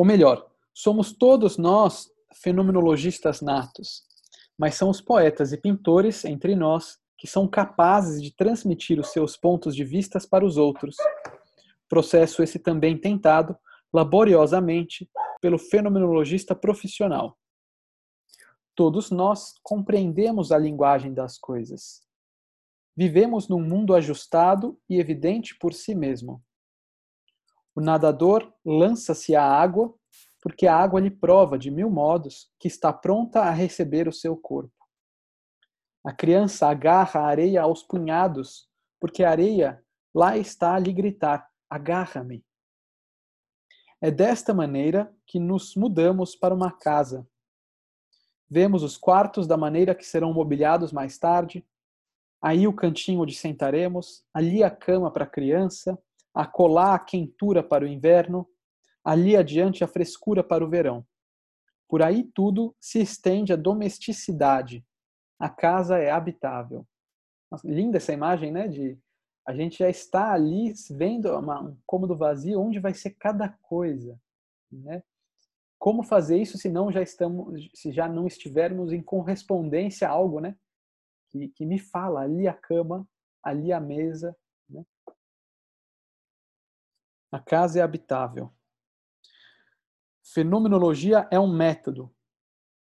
Ou 0.00 0.06
melhor, 0.06 0.50
somos 0.72 1.12
todos 1.12 1.58
nós 1.58 2.10
fenomenologistas 2.32 3.42
natos, 3.42 4.02
mas 4.56 4.74
são 4.74 4.88
os 4.88 4.98
poetas 4.98 5.52
e 5.52 5.58
pintores 5.58 6.24
entre 6.24 6.56
nós 6.56 6.98
que 7.18 7.26
são 7.26 7.46
capazes 7.46 8.22
de 8.22 8.34
transmitir 8.34 8.98
os 8.98 9.08
seus 9.08 9.36
pontos 9.36 9.76
de 9.76 9.84
vistas 9.84 10.24
para 10.24 10.42
os 10.42 10.56
outros. 10.56 10.96
Processo 11.86 12.42
esse 12.42 12.58
também 12.58 12.96
tentado 12.96 13.54
laboriosamente 13.92 15.06
pelo 15.38 15.58
fenomenologista 15.58 16.54
profissional. 16.54 17.36
Todos 18.74 19.10
nós 19.10 19.52
compreendemos 19.62 20.50
a 20.50 20.56
linguagem 20.56 21.12
das 21.12 21.36
coisas. 21.36 22.00
Vivemos 22.96 23.50
num 23.50 23.60
mundo 23.60 23.94
ajustado 23.94 24.80
e 24.88 24.98
evidente 24.98 25.58
por 25.58 25.74
si 25.74 25.94
mesmo. 25.94 26.42
O 27.74 27.80
nadador 27.80 28.52
lança-se 28.64 29.34
à 29.34 29.44
água 29.44 29.94
porque 30.42 30.66
a 30.66 30.76
água 30.76 31.00
lhe 31.00 31.10
prova 31.10 31.58
de 31.58 31.70
mil 31.70 31.90
modos 31.90 32.50
que 32.58 32.66
está 32.66 32.92
pronta 32.92 33.42
a 33.42 33.50
receber 33.50 34.08
o 34.08 34.12
seu 34.12 34.36
corpo. 34.36 34.72
A 36.04 36.12
criança 36.12 36.66
agarra 36.68 37.20
a 37.20 37.26
areia 37.26 37.62
aos 37.62 37.82
punhados 37.82 38.68
porque 38.98 39.22
a 39.22 39.30
areia 39.30 39.84
lá 40.14 40.36
está 40.36 40.74
a 40.74 40.78
lhe 40.78 40.92
gritar: 40.92 41.48
agarra-me. 41.68 42.44
É 44.00 44.10
desta 44.10 44.54
maneira 44.54 45.14
que 45.26 45.38
nos 45.38 45.76
mudamos 45.76 46.34
para 46.34 46.54
uma 46.54 46.72
casa. 46.72 47.26
Vemos 48.48 48.82
os 48.82 48.96
quartos 48.96 49.46
da 49.46 49.56
maneira 49.56 49.94
que 49.94 50.04
serão 50.04 50.32
mobiliados 50.32 50.90
mais 50.90 51.18
tarde, 51.18 51.64
aí 52.42 52.66
o 52.66 52.72
cantinho 52.72 53.20
onde 53.20 53.34
sentaremos, 53.34 54.24
ali 54.32 54.64
a 54.64 54.70
cama 54.70 55.10
para 55.10 55.24
a 55.24 55.28
criança, 55.28 55.98
acolá 56.34 56.94
a 56.94 56.98
quentura 56.98 57.62
para 57.62 57.84
o 57.84 57.88
inverno, 57.88 58.46
ali 59.04 59.36
adiante 59.36 59.82
a 59.82 59.88
frescura 59.88 60.42
para 60.42 60.64
o 60.64 60.68
verão. 60.68 61.06
Por 61.88 62.02
aí 62.02 62.24
tudo 62.34 62.74
se 62.80 63.00
estende 63.00 63.52
a 63.52 63.56
domesticidade. 63.56 64.84
A 65.38 65.48
casa 65.48 65.98
é 65.98 66.10
habitável. 66.10 66.86
Nossa, 67.50 67.66
linda 67.68 67.96
essa 67.96 68.12
imagem, 68.12 68.52
né? 68.52 68.68
De 68.68 68.98
a 69.46 69.54
gente 69.54 69.78
já 69.78 69.88
está 69.88 70.32
ali 70.32 70.72
vendo 70.90 71.36
uma, 71.36 71.60
um 71.62 71.76
cômodo 71.84 72.16
vazio 72.16 72.60
onde 72.60 72.78
vai 72.78 72.94
ser 72.94 73.10
cada 73.18 73.48
coisa, 73.48 74.20
né? 74.70 75.02
Como 75.78 76.02
fazer 76.02 76.36
isso 76.36 76.58
se 76.58 76.68
não 76.68 76.92
já 76.92 77.02
estamos, 77.02 77.70
se 77.74 77.90
já 77.90 78.06
não 78.06 78.26
estivermos 78.26 78.92
em 78.92 79.02
correspondência 79.02 80.06
a 80.06 80.12
algo, 80.12 80.38
né? 80.38 80.54
Que, 81.30 81.48
que 81.48 81.66
me 81.66 81.78
fala 81.78 82.20
ali 82.20 82.46
a 82.46 82.54
cama, 82.54 83.08
ali 83.42 83.72
a 83.72 83.80
mesa? 83.80 84.36
A 87.30 87.38
casa 87.38 87.78
é 87.78 87.82
habitável. 87.82 88.52
Fenomenologia 90.22 91.28
é 91.30 91.38
um 91.38 91.52
método. 91.52 92.12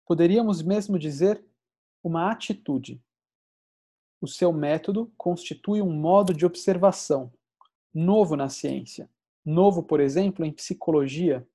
Poderíamos 0.05 0.61
mesmo 0.61 0.99
dizer 0.99 1.43
uma 2.03 2.31
atitude. 2.31 3.01
O 4.21 4.27
seu 4.27 4.53
método 4.53 5.11
constitui 5.17 5.81
um 5.81 5.91
modo 5.91 6.33
de 6.33 6.45
observação, 6.45 7.33
novo 7.93 8.35
na 8.35 8.49
ciência, 8.49 9.09
novo, 9.43 9.83
por 9.83 9.99
exemplo, 9.99 10.45
em 10.45 10.51
psicologia, 10.51 11.47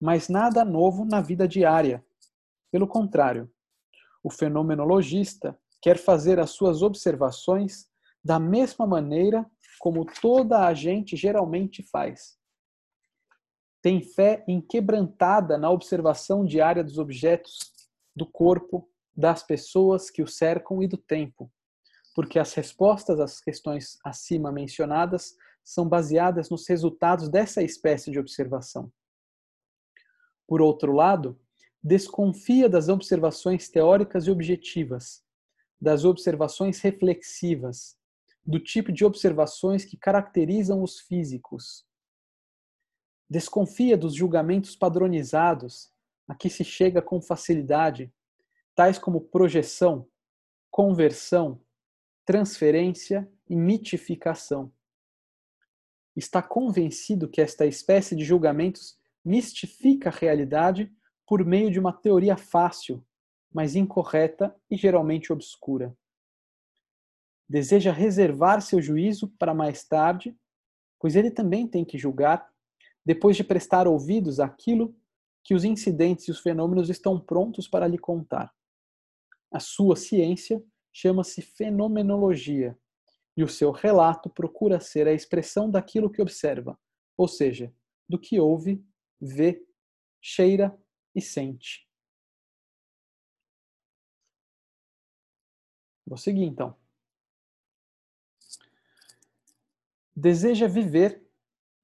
mas 0.00 0.28
nada 0.28 0.64
novo 0.64 1.04
na 1.04 1.20
vida 1.20 1.48
diária. 1.48 2.04
Pelo 2.70 2.86
contrário, 2.86 3.50
o 4.22 4.30
fenomenologista 4.30 5.58
quer 5.80 5.98
fazer 5.98 6.38
as 6.38 6.50
suas 6.50 6.82
observações 6.82 7.88
da 8.22 8.38
mesma 8.38 8.86
maneira 8.86 9.50
como 9.78 10.04
toda 10.04 10.66
a 10.66 10.74
gente 10.74 11.16
geralmente 11.16 11.82
faz. 11.82 12.38
Tem 13.82 14.00
fé 14.00 14.44
inquebrantada 14.48 15.58
na 15.58 15.70
observação 15.70 16.44
diária 16.44 16.82
dos 16.82 16.98
objetos, 16.98 17.58
do 18.16 18.26
corpo, 18.26 18.88
das 19.16 19.42
pessoas 19.42 20.10
que 20.10 20.22
o 20.22 20.26
cercam 20.26 20.82
e 20.82 20.88
do 20.88 20.96
tempo, 20.96 21.52
porque 22.14 22.38
as 22.38 22.54
respostas 22.54 23.20
às 23.20 23.40
questões 23.40 23.98
acima 24.04 24.50
mencionadas 24.50 25.36
são 25.62 25.88
baseadas 25.88 26.50
nos 26.50 26.66
resultados 26.68 27.28
dessa 27.28 27.62
espécie 27.62 28.10
de 28.10 28.18
observação. 28.18 28.92
Por 30.46 30.60
outro 30.60 30.92
lado, 30.92 31.40
desconfia 31.82 32.68
das 32.68 32.88
observações 32.88 33.68
teóricas 33.68 34.26
e 34.26 34.30
objetivas, 34.30 35.22
das 35.80 36.04
observações 36.04 36.80
reflexivas, 36.80 37.96
do 38.46 38.60
tipo 38.60 38.92
de 38.92 39.04
observações 39.04 39.84
que 39.84 39.96
caracterizam 39.96 40.82
os 40.82 41.00
físicos. 41.00 41.86
Desconfia 43.28 43.96
dos 43.96 44.14
julgamentos 44.14 44.76
padronizados, 44.76 45.90
a 46.28 46.34
que 46.34 46.50
se 46.50 46.64
chega 46.64 47.00
com 47.00 47.20
facilidade, 47.20 48.12
tais 48.74 48.98
como 48.98 49.20
projeção, 49.20 50.06
conversão, 50.70 51.60
transferência 52.24 53.30
e 53.48 53.56
mitificação. 53.56 54.72
Está 56.16 56.42
convencido 56.42 57.28
que 57.28 57.40
esta 57.40 57.66
espécie 57.66 58.14
de 58.14 58.24
julgamentos 58.24 58.98
mistifica 59.24 60.10
a 60.10 60.12
realidade 60.12 60.92
por 61.26 61.44
meio 61.44 61.70
de 61.70 61.80
uma 61.80 61.92
teoria 61.92 62.36
fácil, 62.36 63.04
mas 63.52 63.74
incorreta 63.74 64.54
e 64.70 64.76
geralmente 64.76 65.32
obscura. 65.32 65.96
Deseja 67.48 67.92
reservar 67.92 68.62
seu 68.62 68.80
juízo 68.80 69.28
para 69.38 69.54
mais 69.54 69.84
tarde, 69.84 70.36
pois 70.98 71.16
ele 71.16 71.30
também 71.30 71.66
tem 71.66 71.84
que 71.84 71.98
julgar, 71.98 72.50
depois 73.04 73.36
de 73.36 73.44
prestar 73.44 73.86
ouvidos 73.86 74.40
àquilo 74.40 74.96
que 75.42 75.54
os 75.54 75.62
incidentes 75.62 76.26
e 76.26 76.30
os 76.30 76.40
fenômenos 76.40 76.88
estão 76.88 77.20
prontos 77.20 77.68
para 77.68 77.86
lhe 77.86 77.98
contar. 77.98 78.52
A 79.52 79.60
sua 79.60 79.94
ciência 79.94 80.64
chama-se 80.92 81.42
fenomenologia, 81.42 82.78
e 83.36 83.42
o 83.42 83.48
seu 83.48 83.70
relato 83.70 84.30
procura 84.30 84.80
ser 84.80 85.06
a 85.08 85.12
expressão 85.12 85.70
daquilo 85.70 86.10
que 86.10 86.22
observa, 86.22 86.78
ou 87.16 87.28
seja, 87.28 87.74
do 88.08 88.18
que 88.18 88.38
ouve, 88.38 88.84
vê, 89.20 89.66
cheira 90.20 90.76
e 91.14 91.20
sente. 91.20 91.88
Vou 96.06 96.16
seguir 96.16 96.44
então. 96.44 96.83
Deseja 100.16 100.68
viver 100.68 101.22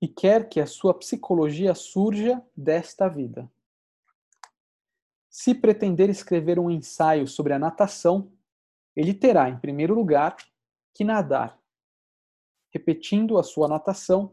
e 0.01 0.09
quer 0.09 0.49
que 0.49 0.61
a 0.61 0.67
sua 0.67 0.95
psicologia 0.95 1.75
surja 1.75 2.43
desta 2.57 3.09
vida. 3.09 3.51
Se 5.29 5.55
pretender 5.55 6.09
escrever 6.09 6.59
um 6.59 6.71
ensaio 6.71 7.27
sobre 7.27 7.53
a 7.53 7.59
natação, 7.59 8.33
ele 8.97 9.15
terá, 9.15 9.49
em 9.49 9.59
primeiro 9.59 9.95
lugar, 9.95 10.37
que 10.95 11.05
nadar, 11.05 11.59
repetindo 12.73 13.39
a 13.39 13.43
sua 13.43 13.69
natação 13.69 14.33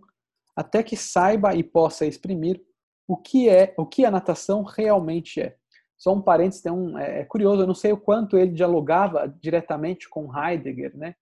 até 0.56 0.82
que 0.82 0.98
saiba 0.98 1.54
e 1.56 1.64
possa 1.64 2.06
exprimir 2.06 2.64
o 3.08 3.16
que 3.16 3.48
é, 3.48 3.76
o 3.78 3.86
que 3.86 4.04
a 4.04 4.12
natação 4.12 4.64
realmente 4.64 5.40
é. 5.40 5.56
Só 5.96 6.14
um 6.14 6.22
parênteses, 6.22 6.62
tem 6.62 6.72
um, 6.72 6.98
é, 6.98 7.22
é 7.22 7.26
curioso, 7.26 7.62
eu 7.62 7.68
não 7.68 7.76
sei 7.76 7.92
o 7.92 7.98
quanto 7.98 8.38
ele 8.38 8.52
dialogava 8.52 9.28
diretamente 9.40 10.10
com 10.10 10.36
Heidegger, 10.36 10.98
né? 10.98 11.16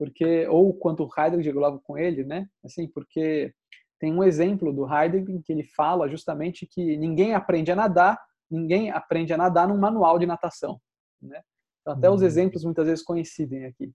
Porque 0.00 0.48
ou 0.48 0.72
quanto 0.72 1.06
Heidegger 1.14 1.42
dialogava 1.42 1.78
com 1.84 1.98
ele, 1.98 2.24
né? 2.24 2.48
Assim, 2.64 2.88
porque 2.88 3.52
tem 3.98 4.10
um 4.10 4.24
exemplo 4.24 4.72
do 4.72 4.90
Heidegger 4.90 5.36
em 5.36 5.42
que 5.42 5.52
ele 5.52 5.62
fala 5.62 6.08
justamente 6.08 6.66
que 6.66 6.96
ninguém 6.96 7.34
aprende 7.34 7.70
a 7.70 7.76
nadar, 7.76 8.18
ninguém 8.50 8.90
aprende 8.90 9.30
a 9.34 9.36
nadar 9.36 9.68
num 9.68 9.76
manual 9.76 10.18
de 10.18 10.24
natação, 10.24 10.80
né? 11.20 11.42
Então, 11.82 11.92
até 11.92 12.10
os 12.10 12.22
exemplos 12.22 12.64
muitas 12.64 12.86
vezes 12.86 13.04
coincidem 13.04 13.66
aqui. 13.66 13.92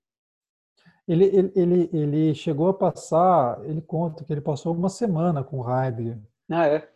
Ele, 1.08 1.26
ele, 1.26 1.52
ele, 1.56 1.90
ele 1.92 2.36
chegou 2.36 2.68
a 2.68 2.74
passar, 2.74 3.60
ele 3.66 3.82
conta 3.82 4.24
que 4.24 4.32
ele 4.32 4.42
passou 4.42 4.76
uma 4.76 4.90
semana 4.90 5.44
com 5.44 5.68
Heidegger. 5.68 6.20
Ah, 6.52 6.68
é? 6.68 6.88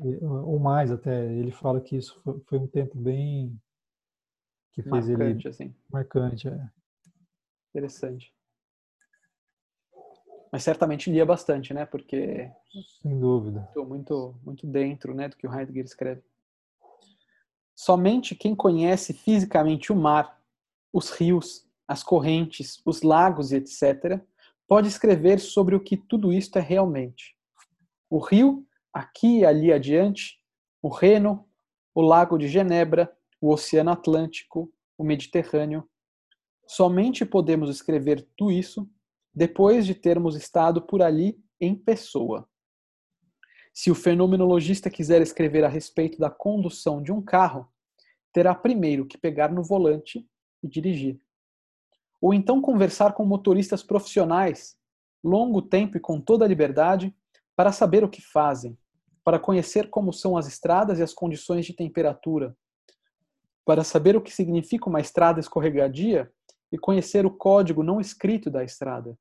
Ou 0.00 0.58
mais 0.58 0.90
até. 0.90 1.32
Ele 1.32 1.52
fala 1.52 1.80
que 1.80 1.96
isso 1.96 2.20
foi, 2.24 2.40
foi 2.40 2.58
um 2.58 2.66
tempo 2.66 2.98
bem. 2.98 3.56
que 4.72 4.82
fez 4.82 5.08
marcante, 5.08 5.46
ele. 5.46 5.48
Assim. 5.48 5.74
Marcante, 5.88 6.48
é. 6.48 6.70
Interessante. 7.72 8.36
Mas 10.50 10.62
certamente 10.62 11.10
lia 11.10 11.26
bastante, 11.26 11.74
né? 11.74 11.84
Porque. 11.84 12.50
Sem 13.02 13.18
dúvida. 13.18 13.64
Estou 13.68 13.86
muito, 13.86 14.34
muito 14.44 14.66
dentro 14.66 15.14
né, 15.14 15.28
do 15.28 15.36
que 15.36 15.46
o 15.46 15.52
Heidegger 15.52 15.84
escreve. 15.84 16.22
Somente 17.74 18.34
quem 18.34 18.54
conhece 18.54 19.12
fisicamente 19.12 19.92
o 19.92 19.96
mar, 19.96 20.42
os 20.92 21.10
rios, 21.10 21.66
as 21.86 22.02
correntes, 22.02 22.82
os 22.84 23.02
lagos 23.02 23.52
e 23.52 23.56
etc., 23.56 24.20
pode 24.66 24.88
escrever 24.88 25.38
sobre 25.38 25.74
o 25.74 25.80
que 25.80 25.96
tudo 25.96 26.32
isto 26.32 26.58
é 26.58 26.60
realmente. 26.60 27.36
O 28.10 28.18
rio, 28.18 28.66
aqui 28.92 29.38
e 29.38 29.44
ali 29.44 29.72
adiante, 29.72 30.38
o 30.82 30.88
Reno, 30.88 31.48
o 31.94 32.02
Lago 32.02 32.36
de 32.36 32.48
Genebra, 32.48 33.10
o 33.40 33.52
Oceano 33.52 33.90
Atlântico, 33.90 34.72
o 34.96 35.04
Mediterrâneo. 35.04 35.88
Somente 36.66 37.24
podemos 37.24 37.70
escrever 37.70 38.26
tudo 38.36 38.52
isso 38.52 38.90
depois 39.38 39.86
de 39.86 39.94
termos 39.94 40.34
estado 40.34 40.82
por 40.82 41.00
ali 41.00 41.40
em 41.60 41.72
pessoa. 41.72 42.48
Se 43.72 43.88
o 43.88 43.94
fenomenologista 43.94 44.90
quiser 44.90 45.22
escrever 45.22 45.62
a 45.62 45.68
respeito 45.68 46.18
da 46.18 46.28
condução 46.28 47.00
de 47.00 47.12
um 47.12 47.22
carro, 47.22 47.72
terá 48.32 48.52
primeiro 48.52 49.06
que 49.06 49.16
pegar 49.16 49.52
no 49.52 49.62
volante 49.62 50.28
e 50.60 50.66
dirigir. 50.66 51.20
Ou 52.20 52.34
então 52.34 52.60
conversar 52.60 53.12
com 53.12 53.24
motoristas 53.24 53.80
profissionais, 53.80 54.76
longo 55.22 55.62
tempo 55.62 55.96
e 55.96 56.00
com 56.00 56.20
toda 56.20 56.44
a 56.44 56.48
liberdade, 56.48 57.14
para 57.54 57.70
saber 57.70 58.02
o 58.02 58.08
que 58.08 58.20
fazem, 58.20 58.76
para 59.22 59.38
conhecer 59.38 59.88
como 59.88 60.12
são 60.12 60.36
as 60.36 60.48
estradas 60.48 60.98
e 60.98 61.02
as 61.04 61.14
condições 61.14 61.64
de 61.64 61.74
temperatura, 61.74 62.56
para 63.64 63.84
saber 63.84 64.16
o 64.16 64.20
que 64.20 64.34
significa 64.34 64.88
uma 64.88 65.00
estrada 65.00 65.38
escorregadia 65.38 66.28
e 66.72 66.76
conhecer 66.76 67.24
o 67.24 67.30
código 67.30 67.84
não 67.84 68.00
escrito 68.00 68.50
da 68.50 68.64
estrada 68.64 69.16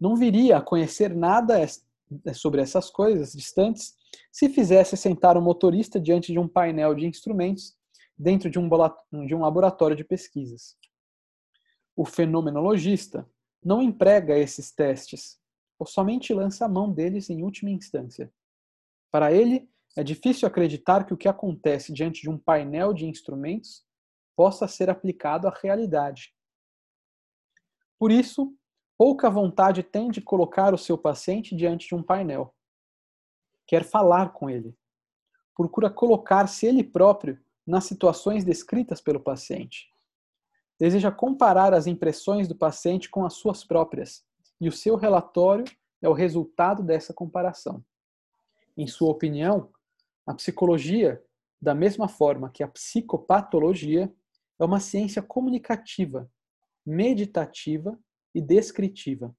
não 0.00 0.16
viria 0.16 0.58
a 0.58 0.62
conhecer 0.62 1.14
nada 1.14 1.54
sobre 2.34 2.60
essas 2.60 2.90
coisas 2.90 3.32
distantes 3.32 3.94
se 4.30 4.48
fizesse 4.48 4.96
sentar 4.96 5.36
o 5.36 5.42
motorista 5.42 6.00
diante 6.00 6.32
de 6.32 6.38
um 6.38 6.48
painel 6.48 6.94
de 6.94 7.06
instrumentos 7.06 7.76
dentro 8.16 8.50
de 8.50 8.58
um, 8.58 8.68
de 9.26 9.34
um 9.34 9.40
laboratório 9.40 9.96
de 9.96 10.04
pesquisas. 10.04 10.76
O 11.96 12.04
fenomenologista 12.04 13.28
não 13.62 13.80
emprega 13.80 14.38
esses 14.38 14.72
testes, 14.72 15.38
ou 15.78 15.86
somente 15.86 16.34
lança 16.34 16.64
a 16.64 16.68
mão 16.68 16.92
deles 16.92 17.30
em 17.30 17.42
última 17.42 17.70
instância. 17.70 18.32
Para 19.10 19.32
ele, 19.32 19.68
é 19.96 20.02
difícil 20.02 20.46
acreditar 20.46 21.04
que 21.04 21.14
o 21.14 21.16
que 21.16 21.28
acontece 21.28 21.92
diante 21.92 22.20
de 22.20 22.28
um 22.28 22.38
painel 22.38 22.92
de 22.92 23.06
instrumentos 23.06 23.84
possa 24.36 24.66
ser 24.66 24.90
aplicado 24.90 25.46
à 25.46 25.54
realidade. 25.62 26.34
Por 27.98 28.10
isso, 28.10 28.54
pouca 28.96 29.28
vontade 29.28 29.82
tem 29.82 30.10
de 30.10 30.20
colocar 30.20 30.72
o 30.72 30.78
seu 30.78 30.96
paciente 30.96 31.54
diante 31.54 31.88
de 31.88 31.94
um 31.94 32.02
painel. 32.02 32.54
Quer 33.66 33.84
falar 33.84 34.32
com 34.32 34.48
ele. 34.48 34.76
Procura 35.56 35.90
colocar-se 35.90 36.66
ele 36.66 36.82
próprio 36.82 37.38
nas 37.66 37.84
situações 37.84 38.44
descritas 38.44 39.00
pelo 39.00 39.20
paciente. 39.20 39.88
Deseja 40.78 41.10
comparar 41.10 41.72
as 41.72 41.86
impressões 41.86 42.48
do 42.48 42.54
paciente 42.54 43.08
com 43.08 43.24
as 43.24 43.34
suas 43.34 43.64
próprias, 43.64 44.24
e 44.60 44.68
o 44.68 44.72
seu 44.72 44.96
relatório 44.96 45.64
é 46.02 46.08
o 46.08 46.12
resultado 46.12 46.82
dessa 46.82 47.14
comparação. 47.14 47.84
Em 48.76 48.86
sua 48.86 49.10
opinião, 49.10 49.70
a 50.26 50.34
psicologia, 50.34 51.22
da 51.60 51.74
mesma 51.74 52.08
forma 52.08 52.50
que 52.50 52.62
a 52.62 52.68
psicopatologia, 52.68 54.12
é 54.58 54.64
uma 54.64 54.80
ciência 54.80 55.22
comunicativa, 55.22 56.30
meditativa 56.84 57.98
e 58.34 58.40
descritiva. 58.40 59.34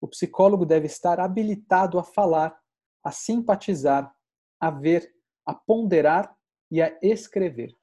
O 0.00 0.08
psicólogo 0.08 0.64
deve 0.64 0.86
estar 0.86 1.20
habilitado 1.20 1.98
a 1.98 2.02
falar, 2.02 2.56
a 3.04 3.10
simpatizar, 3.10 4.12
a 4.58 4.70
ver, 4.70 5.12
a 5.44 5.54
ponderar 5.54 6.34
e 6.70 6.80
a 6.80 6.96
escrever. 7.02 7.74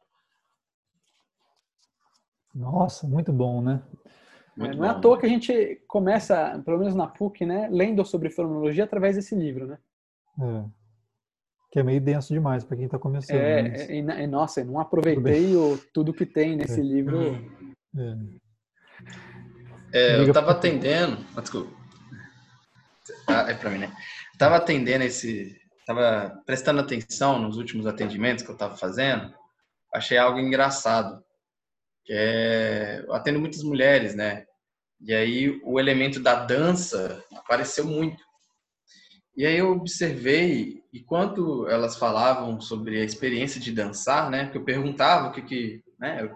Nossa, 2.53 3.07
muito 3.07 3.31
bom, 3.31 3.61
né? 3.61 3.83
Muito 4.55 4.71
não 4.71 4.79
bom. 4.79 4.85
é 4.85 4.89
à 4.89 4.99
toa 4.99 5.19
que 5.19 5.27
a 5.27 5.29
gente 5.29 5.83
começa, 5.87 6.59
pelo 6.65 6.79
menos 6.79 6.95
na 6.95 7.05
PUC, 7.05 7.45
né, 7.45 7.69
lendo 7.71 8.03
sobre 8.03 8.31
fenomenologia 8.31 8.85
através 8.85 9.15
desse 9.15 9.35
livro, 9.35 9.67
né? 9.67 9.77
É. 10.41 10.65
Que 11.71 11.79
é 11.79 11.83
meio 11.83 12.01
denso 12.01 12.33
demais 12.33 12.63
para 12.63 12.75
quem 12.75 12.85
está 12.85 12.97
começando. 12.97 13.37
É, 13.37 13.61
mas... 13.61 13.81
é, 13.89 14.23
e, 14.23 14.27
nossa, 14.27 14.61
eu 14.61 14.65
não 14.65 14.79
aproveitei 14.79 15.55
o, 15.55 15.77
tudo 15.93 16.13
que 16.13 16.25
tem 16.25 16.55
nesse 16.55 16.79
é. 16.79 16.83
livro. 16.83 17.35
É. 17.95 18.17
É, 19.93 20.17
eu 20.17 20.27
estava 20.27 20.51
atendendo. 20.51 21.25
Ah, 21.35 21.41
desculpa. 21.41 21.75
Ah, 23.27 23.45
é 23.49 23.53
para 23.53 23.69
mim, 23.69 23.79
né? 23.79 23.95
Estava 24.33 24.57
atendendo 24.57 25.03
esse. 25.03 25.59
Estava 25.79 26.41
prestando 26.45 26.81
atenção 26.81 27.39
nos 27.39 27.57
últimos 27.57 27.87
atendimentos 27.87 28.43
que 28.43 28.49
eu 28.49 28.53
estava 28.53 28.75
fazendo. 28.75 29.33
Achei 29.93 30.17
algo 30.17 30.39
engraçado. 30.39 31.23
Que 32.05 32.13
é. 32.13 33.03
Eu 33.05 33.13
atendo 33.13 33.39
muitas 33.39 33.63
mulheres, 33.63 34.13
né? 34.13 34.45
E 34.99 35.13
aí 35.13 35.61
o 35.63 35.79
elemento 35.79 36.19
da 36.19 36.35
dança 36.45 37.23
apareceu 37.35 37.85
muito. 37.85 38.21
E 39.35 39.45
aí 39.45 39.57
eu 39.57 39.71
observei, 39.71 40.81
enquanto 40.91 41.67
elas 41.69 41.95
falavam 41.95 42.59
sobre 42.59 42.99
a 42.99 43.05
experiência 43.05 43.61
de 43.61 43.71
dançar, 43.71 44.31
né? 44.31 44.49
Que 44.49 44.57
eu 44.57 44.65
perguntava 44.65 45.27
o 45.27 45.31
que 45.31 45.43
que, 45.43 45.83
né? 45.99 46.29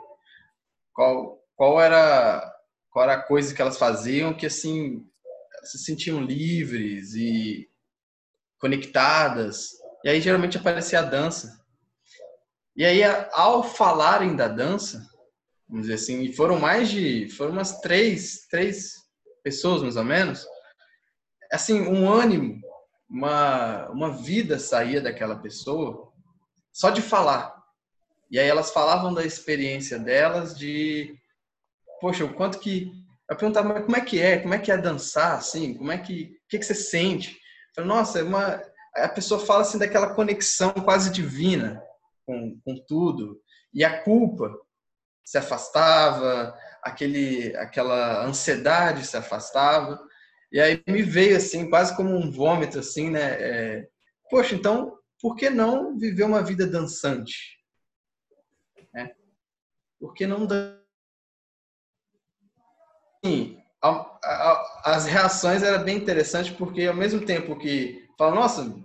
Qual, 0.94 1.40
qual 1.56 1.82
era 1.82 2.51
qual 2.92 3.04
era 3.04 3.14
a 3.14 3.24
coisa 3.24 3.56
que 3.56 3.62
elas 3.62 3.78
faziam 3.78 4.34
que 4.34 4.46
assim 4.46 5.08
se 5.64 5.80
sentiam 5.80 6.22
livres 6.22 7.14
e 7.14 7.70
conectadas. 8.60 9.72
E 10.04 10.10
aí 10.10 10.20
geralmente 10.20 10.58
aparecia 10.58 11.00
a 11.00 11.04
dança. 11.04 11.60
E 12.76 12.86
aí 12.86 13.02
ao 13.32 13.64
falarem 13.64 14.36
da 14.36 14.48
dança, 14.48 15.08
vamos 15.68 15.88
dizer 15.88 15.96
assim, 15.96 16.22
e 16.22 16.34
foram 16.34 16.60
mais 16.60 16.90
de, 16.90 17.30
foram 17.30 17.52
umas 17.52 17.80
três, 17.80 18.48
três 18.50 18.94
pessoas 19.44 19.82
mais 19.82 19.96
ou 19.96 20.04
menos, 20.04 20.46
assim 21.52 21.82
um 21.82 22.12
ânimo, 22.12 22.60
uma 23.10 23.90
uma 23.90 24.18
vida 24.18 24.58
saía 24.60 25.02
daquela 25.02 25.36
pessoa 25.38 26.12
só 26.72 26.90
de 26.90 27.02
falar. 27.02 27.62
E 28.30 28.40
aí 28.40 28.48
elas 28.48 28.72
falavam 28.72 29.14
da 29.14 29.26
experiência 29.26 30.00
delas 30.00 30.58
de 30.58 31.21
poxa, 32.02 32.26
o 32.26 32.34
quanto 32.34 32.60
que. 32.60 32.92
Eu 33.30 33.38
perguntava, 33.38 33.70
mas 33.70 33.86
como 33.86 33.96
é 33.96 34.02
que 34.02 34.20
é? 34.20 34.40
Como 34.40 34.54
é 34.54 34.60
que 34.60 34.72
é 34.72 34.78
dançar, 34.78 35.38
assim? 35.38 35.74
Como 35.76 35.92
é 35.92 35.98
que. 35.98 36.36
O 36.46 36.50
que, 36.50 36.60
que 36.60 36.66
você 36.66 36.76
sente? 36.76 37.30
Eu 37.30 37.76
falei, 37.76 37.90
nossa, 37.90 38.20
é 38.20 38.24
uma. 38.24 38.62
A 38.96 39.08
pessoa 39.08 39.40
fala 39.46 39.62
assim 39.62 39.78
daquela 39.78 40.14
conexão 40.14 40.74
quase 40.74 41.12
divina 41.12 41.82
com, 42.26 42.60
com 42.66 42.76
tudo. 42.86 43.40
E 43.74 43.86
a 43.86 44.02
culpa 44.04 44.54
se 45.24 45.38
afastava, 45.38 46.54
aquele, 46.84 47.56
aquela 47.56 48.26
ansiedade 48.26 49.06
se 49.06 49.16
afastava. 49.16 49.98
E 50.52 50.60
aí 50.60 50.84
me 50.86 51.02
veio 51.02 51.38
assim, 51.38 51.70
quase 51.70 51.96
como 51.96 52.14
um 52.14 52.30
vômito, 52.30 52.80
assim, 52.80 53.10
né? 53.10 53.38
É, 53.40 53.88
Poxa, 54.32 54.56
então, 54.56 54.98
por 55.22 55.36
que 55.36 55.50
não 55.50 55.98
viver 55.98 56.24
uma 56.24 56.42
vida 56.42 56.66
dançante? 56.66 57.60
É. 58.96 59.14
Por 60.00 60.14
que 60.14 60.26
não 60.26 60.46
dançar? 60.46 60.81
Assim, 63.24 63.58
a, 63.82 63.90
a, 63.90 64.82
as 64.86 65.06
reações 65.06 65.64
eram 65.64 65.84
bem 65.84 65.98
interessantes 65.98 66.52
porque 66.52 66.86
ao 66.86 66.96
mesmo 66.96 67.26
tempo 67.26 67.58
que 67.58 68.08
fala, 68.18 68.36
nossa, 68.36 68.76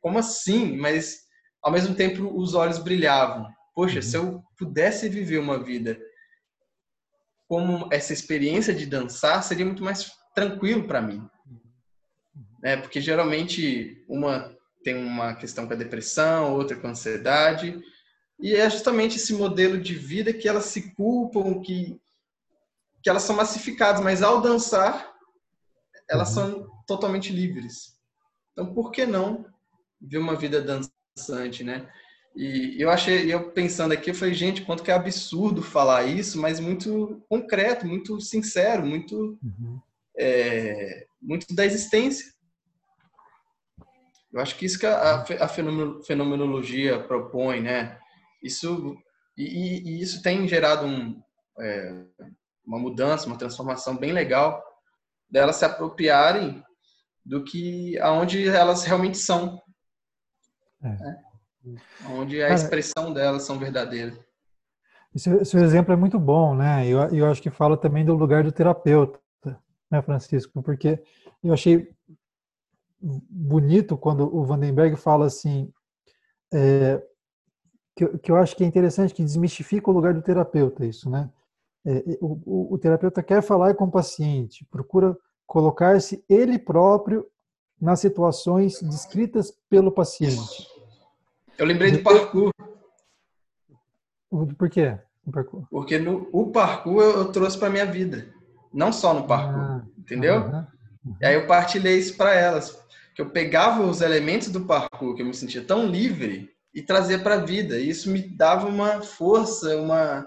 como 0.00 0.18
assim? 0.18 0.76
Mas 0.76 1.20
ao 1.62 1.72
mesmo 1.72 1.94
tempo 1.94 2.36
os 2.36 2.54
olhos 2.54 2.78
brilhavam. 2.78 3.48
Poxa, 3.74 4.02
se 4.02 4.16
eu 4.16 4.42
pudesse 4.58 5.08
viver 5.08 5.38
uma 5.38 5.62
vida 5.62 5.98
como 7.46 7.88
essa 7.90 8.12
experiência 8.12 8.74
de 8.74 8.84
dançar, 8.84 9.42
seria 9.42 9.64
muito 9.64 9.82
mais 9.82 10.10
tranquilo 10.34 10.86
para 10.86 11.00
mim. 11.00 11.26
É, 12.62 12.76
porque 12.76 13.00
geralmente 13.00 14.04
uma 14.08 14.56
tem 14.84 14.94
uma 14.94 15.34
questão 15.34 15.66
com 15.66 15.72
a 15.72 15.76
depressão, 15.76 16.54
outra 16.54 16.76
com 16.76 16.86
a 16.86 16.90
ansiedade, 16.90 17.78
e 18.40 18.54
é 18.54 18.70
justamente 18.70 19.16
esse 19.16 19.34
modelo 19.34 19.78
de 19.78 19.94
vida 19.94 20.32
que 20.32 20.48
elas 20.48 20.66
se 20.66 20.94
culpam, 20.94 21.60
que 21.60 22.00
que 23.08 23.10
elas 23.10 23.22
são 23.22 23.36
massificadas, 23.36 24.02
mas 24.02 24.22
ao 24.22 24.42
dançar, 24.42 25.14
elas 26.10 26.28
uhum. 26.28 26.34
são 26.34 26.70
totalmente 26.86 27.32
livres. 27.32 27.98
Então, 28.52 28.74
por 28.74 28.90
que 28.90 29.06
não 29.06 29.46
ver 29.98 30.18
uma 30.18 30.36
vida 30.36 30.60
dançante, 30.60 31.64
né? 31.64 31.90
E 32.36 32.76
eu 32.78 32.90
achei, 32.90 33.32
eu 33.32 33.50
pensando 33.50 33.92
aqui, 33.92 34.10
eu 34.10 34.14
falei, 34.14 34.34
gente, 34.34 34.60
quanto 34.60 34.82
que 34.82 34.90
é 34.90 34.94
absurdo 34.94 35.62
falar 35.62 36.04
isso, 36.04 36.38
mas 36.38 36.60
muito 36.60 37.24
concreto, 37.30 37.86
muito 37.86 38.20
sincero, 38.20 38.84
muito, 38.84 39.38
uhum. 39.42 39.80
é, 40.18 41.06
muito 41.18 41.54
da 41.54 41.64
existência. 41.64 42.30
Eu 44.30 44.38
acho 44.38 44.54
que 44.54 44.66
isso 44.66 44.78
que 44.78 44.84
a, 44.84 45.24
a 45.40 45.48
fenomenologia 45.48 47.02
propõe, 47.04 47.62
né? 47.62 47.98
Isso 48.42 48.98
e, 49.34 49.96
e 49.96 50.02
isso 50.02 50.20
tem 50.20 50.46
gerado 50.46 50.84
um, 50.84 51.18
é, 51.58 52.04
uma 52.68 52.78
mudança, 52.78 53.26
uma 53.26 53.38
transformação 53.38 53.96
bem 53.96 54.12
legal 54.12 54.62
delas 55.30 55.56
se 55.56 55.64
apropriarem 55.64 56.62
do 57.24 57.42
que 57.42 57.98
aonde 57.98 58.46
elas 58.46 58.84
realmente 58.84 59.16
são, 59.16 59.60
é. 60.82 60.88
né? 60.88 61.24
onde 62.10 62.42
a 62.42 62.52
expressão 62.54 63.12
delas 63.12 63.42
são 63.42 63.58
verdadeiras. 63.58 64.18
Esse, 65.14 65.44
seu 65.46 65.64
exemplo 65.64 65.92
é 65.92 65.96
muito 65.96 66.18
bom, 66.18 66.54
né? 66.54 66.86
Eu, 66.86 67.00
eu 67.14 67.26
acho 67.26 67.42
que 67.42 67.50
fala 67.50 67.76
também 67.76 68.04
do 68.04 68.14
lugar 68.14 68.44
do 68.44 68.52
terapeuta, 68.52 69.18
né, 69.90 70.02
Francisco? 70.02 70.62
Porque 70.62 71.02
eu 71.42 71.52
achei 71.52 71.90
bonito 73.00 73.96
quando 73.96 74.34
o 74.34 74.44
Vandenberg 74.44 74.96
fala 74.96 75.26
assim, 75.26 75.72
é, 76.52 77.02
que, 77.96 78.06
que, 78.18 78.30
eu 78.30 78.36
acho 78.36 78.54
que 78.56 78.64
é 78.64 78.66
interessante, 78.66 79.14
que 79.14 79.24
desmistifica 79.24 79.90
o 79.90 79.94
lugar 79.94 80.14
do 80.14 80.22
terapeuta, 80.22 80.84
isso, 80.84 81.10
né? 81.10 81.30
É, 81.86 82.02
o, 82.20 82.40
o, 82.44 82.74
o, 82.74 82.78
terapeuta 82.78 83.22
quer 83.22 83.42
falar 83.42 83.74
com 83.74 83.84
o 83.84 83.90
paciente, 83.90 84.66
procura 84.70 85.16
colocar-se 85.46 86.24
ele 86.28 86.58
próprio 86.58 87.26
nas 87.80 88.00
situações 88.00 88.82
descritas 88.82 89.56
pelo 89.70 89.92
paciente. 89.92 90.66
Eu 91.56 91.66
lembrei 91.66 91.92
do 91.92 92.02
parkour. 92.02 92.52
Por 94.30 94.68
quê? 94.68 94.98
Parkour? 95.32 95.66
Porque 95.70 95.98
no 95.98 96.28
o 96.32 96.50
parkour 96.50 97.02
eu, 97.02 97.18
eu 97.18 97.32
trouxe 97.32 97.58
para 97.58 97.70
minha 97.70 97.86
vida, 97.86 98.32
não 98.72 98.92
só 98.92 99.14
no 99.14 99.26
parkour, 99.26 99.60
ah, 99.60 99.86
entendeu? 99.96 100.40
Uhum, 100.40 100.66
uhum. 101.04 101.16
E 101.20 101.26
aí 101.26 101.34
eu 101.34 101.46
partilhei 101.46 101.98
isso 101.98 102.16
para 102.16 102.34
elas 102.34 102.78
que 103.18 103.22
eu 103.22 103.30
pegava 103.30 103.82
os 103.82 104.00
elementos 104.00 104.48
do 104.48 104.64
parkour, 104.64 105.16
que 105.16 105.22
eu 105.22 105.26
me 105.26 105.34
sentia 105.34 105.60
tão 105.60 105.86
livre, 105.86 106.54
e 106.72 106.80
trazia 106.80 107.18
para 107.18 107.34
a 107.34 107.44
vida. 107.44 107.76
E 107.76 107.88
isso 107.88 108.08
me 108.12 108.22
dava 108.22 108.68
uma 108.68 109.02
força, 109.02 109.76
uma, 109.76 110.24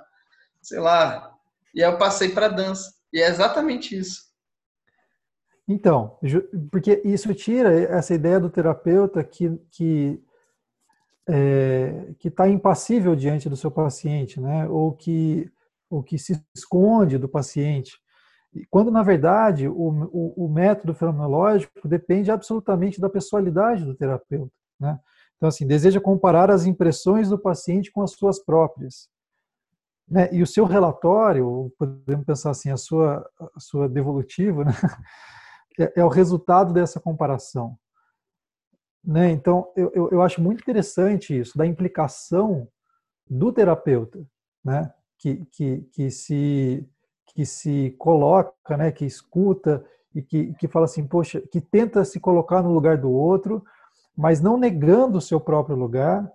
sei 0.62 0.78
lá. 0.78 1.31
E 1.74 1.84
aí 1.84 1.92
eu 1.92 1.98
passei 1.98 2.30
para 2.30 2.48
dança. 2.48 2.92
E 3.14 3.22
é 3.22 3.28
exatamente 3.28 3.98
isso. 3.98 4.32
Então, 5.68 6.18
porque 6.72 7.02
isso 7.06 7.34
tira 7.34 7.74
essa 7.74 8.14
ideia 8.14 8.40
do 8.40 8.50
terapeuta 8.50 9.24
que 9.24 9.58
que 9.70 10.22
é, 11.30 12.14
que 12.20 12.28
está 12.28 12.50
impassível 12.50 13.16
diante 13.16 13.48
do 13.48 13.56
seu 13.56 13.72
paciente, 13.72 14.40
né? 14.40 14.68
Ou 14.68 14.92
que 14.92 15.50
ou 15.90 16.02
que 16.02 16.18
se 16.18 16.42
esconde 16.56 17.18
do 17.18 17.28
paciente. 17.28 18.00
Quando, 18.70 18.90
na 18.90 19.04
verdade, 19.04 19.68
o, 19.68 19.74
o, 19.74 20.46
o, 20.46 20.50
método 20.50 20.94
fenomenológico 20.94 21.88
depende 21.88 22.32
absolutamente 22.32 23.00
da 23.00 23.10
pessoalidade 23.10 23.84
do 23.84 23.96
terapeuta. 23.96 24.52
Né? 24.80 24.98
Então, 25.36 25.50
assim, 25.50 25.68
deseja 25.68 26.00
comparar 26.00 26.50
as 26.50 26.66
impressões 26.66 27.30
do 27.30 27.38
paciente 27.38 27.92
com 27.92 28.02
as 28.02 28.12
suas 28.12 28.40
próprias. 28.40 29.10
Né? 30.12 30.28
E 30.34 30.44
o 30.44 30.48
seu 30.48 30.66
relatório, 30.66 31.72
podemos 31.80 32.26
pensar 32.26 32.50
assim, 32.50 32.70
a 32.70 32.76
sua, 32.76 33.26
a 33.56 33.60
sua 33.62 33.88
devolutiva, 33.88 34.66
né? 34.66 34.72
é, 35.80 36.02
é, 36.02 36.04
o 36.04 36.10
resultado 36.10 36.74
dessa 36.74 37.00
comparação. 37.00 37.78
Né? 39.02 39.32
Então, 39.32 39.72
eu, 39.74 39.90
eu, 39.96 40.10
eu 40.12 40.22
acho 40.22 40.42
muito 40.42 40.60
interessante 40.60 41.40
isso, 41.40 41.58
da 41.58 41.66
implicação 41.66 42.68
do 43.26 43.54
terapeuta, 43.54 44.22
né? 44.64 44.94
que, 45.18 45.46
que, 45.46 45.82
que 45.94 46.12
se 46.12 46.86
que 47.34 47.46
se 47.46 47.96
coloca, 47.98 48.76
né, 48.76 48.92
que 48.92 49.06
escuta 49.06 49.86
e 50.14 50.22
que, 50.22 50.54
que 50.56 50.68
fala 50.68 50.84
assim, 50.84 51.08
poxa, 51.08 51.40
que 51.40 51.62
tenta 51.62 52.04
se 52.04 52.20
colocar 52.20 52.62
no 52.62 52.74
lugar 52.74 52.98
do 52.98 53.10
outro, 53.10 53.64
mas 54.18 54.42
não 54.42 54.58
negando 54.58 55.18
o 55.18 55.22
seu 55.22 55.40
próprio 55.40 55.78
lugar, 55.78 56.30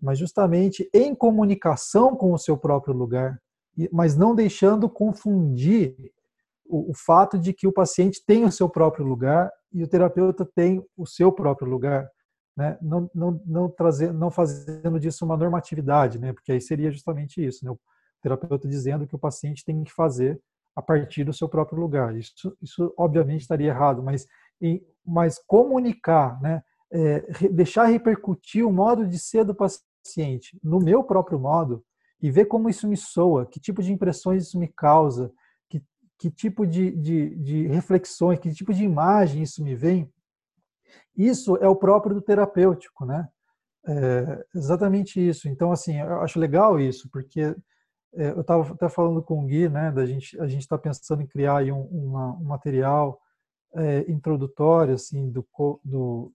mas 0.00 0.18
justamente 0.18 0.88
em 0.92 1.14
comunicação 1.14 2.16
com 2.16 2.32
o 2.32 2.38
seu 2.38 2.56
próprio 2.56 2.94
lugar, 2.94 3.40
mas 3.92 4.16
não 4.16 4.34
deixando 4.34 4.88
confundir 4.88 5.94
o, 6.66 6.90
o 6.90 6.94
fato 6.94 7.38
de 7.38 7.52
que 7.52 7.66
o 7.66 7.72
paciente 7.72 8.22
tem 8.24 8.44
o 8.44 8.52
seu 8.52 8.68
próprio 8.68 9.04
lugar 9.04 9.50
e 9.72 9.82
o 9.82 9.88
terapeuta 9.88 10.44
tem 10.44 10.84
o 10.96 11.06
seu 11.06 11.32
próprio 11.32 11.68
lugar. 11.68 12.08
Né? 12.56 12.78
Não, 12.80 13.10
não, 13.14 13.42
não, 13.46 13.68
trazer, 13.68 14.12
não 14.12 14.30
fazendo 14.30 14.98
disso 14.98 15.24
uma 15.24 15.36
normatividade, 15.36 16.18
né? 16.18 16.32
porque 16.32 16.52
aí 16.52 16.60
seria 16.60 16.90
justamente 16.90 17.44
isso. 17.44 17.64
Né? 17.64 17.74
terapeuta 18.22 18.68
dizendo 18.68 19.06
que 19.06 19.14
o 19.14 19.18
paciente 19.18 19.64
tem 19.64 19.82
que 19.82 19.92
fazer 19.92 20.40
a 20.76 20.82
partir 20.82 21.24
do 21.24 21.32
seu 21.32 21.48
próprio 21.48 21.78
lugar. 21.78 22.16
Isso, 22.16 22.56
isso 22.60 22.92
obviamente 22.96 23.42
estaria 23.42 23.68
errado, 23.68 24.02
mas, 24.02 24.26
em, 24.60 24.84
mas 25.04 25.38
comunicar, 25.46 26.40
né, 26.40 26.62
é, 26.92 27.20
deixar 27.50 27.86
repercutir 27.86 28.66
o 28.66 28.72
modo 28.72 29.06
de 29.06 29.18
ser 29.18 29.44
do 29.44 29.54
paciente 29.54 29.84
no 30.62 30.78
meu 30.78 31.04
próprio 31.04 31.38
modo 31.38 31.84
e 32.22 32.30
ver 32.30 32.46
como 32.46 32.68
isso 32.68 32.86
me 32.86 32.96
soa, 32.96 33.46
que 33.46 33.58
tipo 33.58 33.82
de 33.82 33.92
impressões 33.92 34.44
isso 34.44 34.58
me 34.58 34.68
causa, 34.68 35.32
que, 35.68 35.82
que 36.18 36.30
tipo 36.30 36.66
de, 36.66 36.90
de, 36.90 37.34
de 37.36 37.66
reflexões, 37.68 38.38
que 38.38 38.52
tipo 38.52 38.74
de 38.74 38.84
imagem 38.84 39.42
isso 39.42 39.62
me 39.62 39.74
vem, 39.74 40.10
isso 41.16 41.56
é 41.56 41.68
o 41.68 41.76
próprio 41.76 42.14
do 42.14 42.22
terapêutico, 42.22 43.04
né? 43.04 43.28
É 43.86 44.44
exatamente 44.54 45.26
isso. 45.26 45.48
Então, 45.48 45.72
assim, 45.72 45.98
eu 45.98 46.20
acho 46.20 46.38
legal 46.38 46.78
isso, 46.78 47.08
porque 47.10 47.40
é, 48.14 48.30
eu 48.30 48.40
estava 48.40 48.72
até 48.72 48.88
falando 48.88 49.22
com 49.22 49.42
o 49.42 49.46
Gui, 49.46 49.68
né, 49.68 49.90
da 49.90 50.04
gente, 50.04 50.38
a 50.40 50.46
gente 50.46 50.62
está 50.62 50.76
pensando 50.76 51.22
em 51.22 51.26
criar 51.26 51.62
um, 51.72 51.82
uma, 51.82 52.32
um 52.34 52.44
material 52.44 53.20
é, 53.74 54.10
introdutório, 54.10 54.94
assim, 54.94 55.30
do, 55.30 55.46
do 55.84 56.32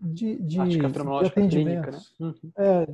de, 0.00 0.36
de, 0.36 0.68
de 0.68 0.86
atendimento. 1.26 1.30
Clínica, 1.30 1.90
né? 1.90 2.00
Uhum. 2.20 2.52
É, 2.56 2.86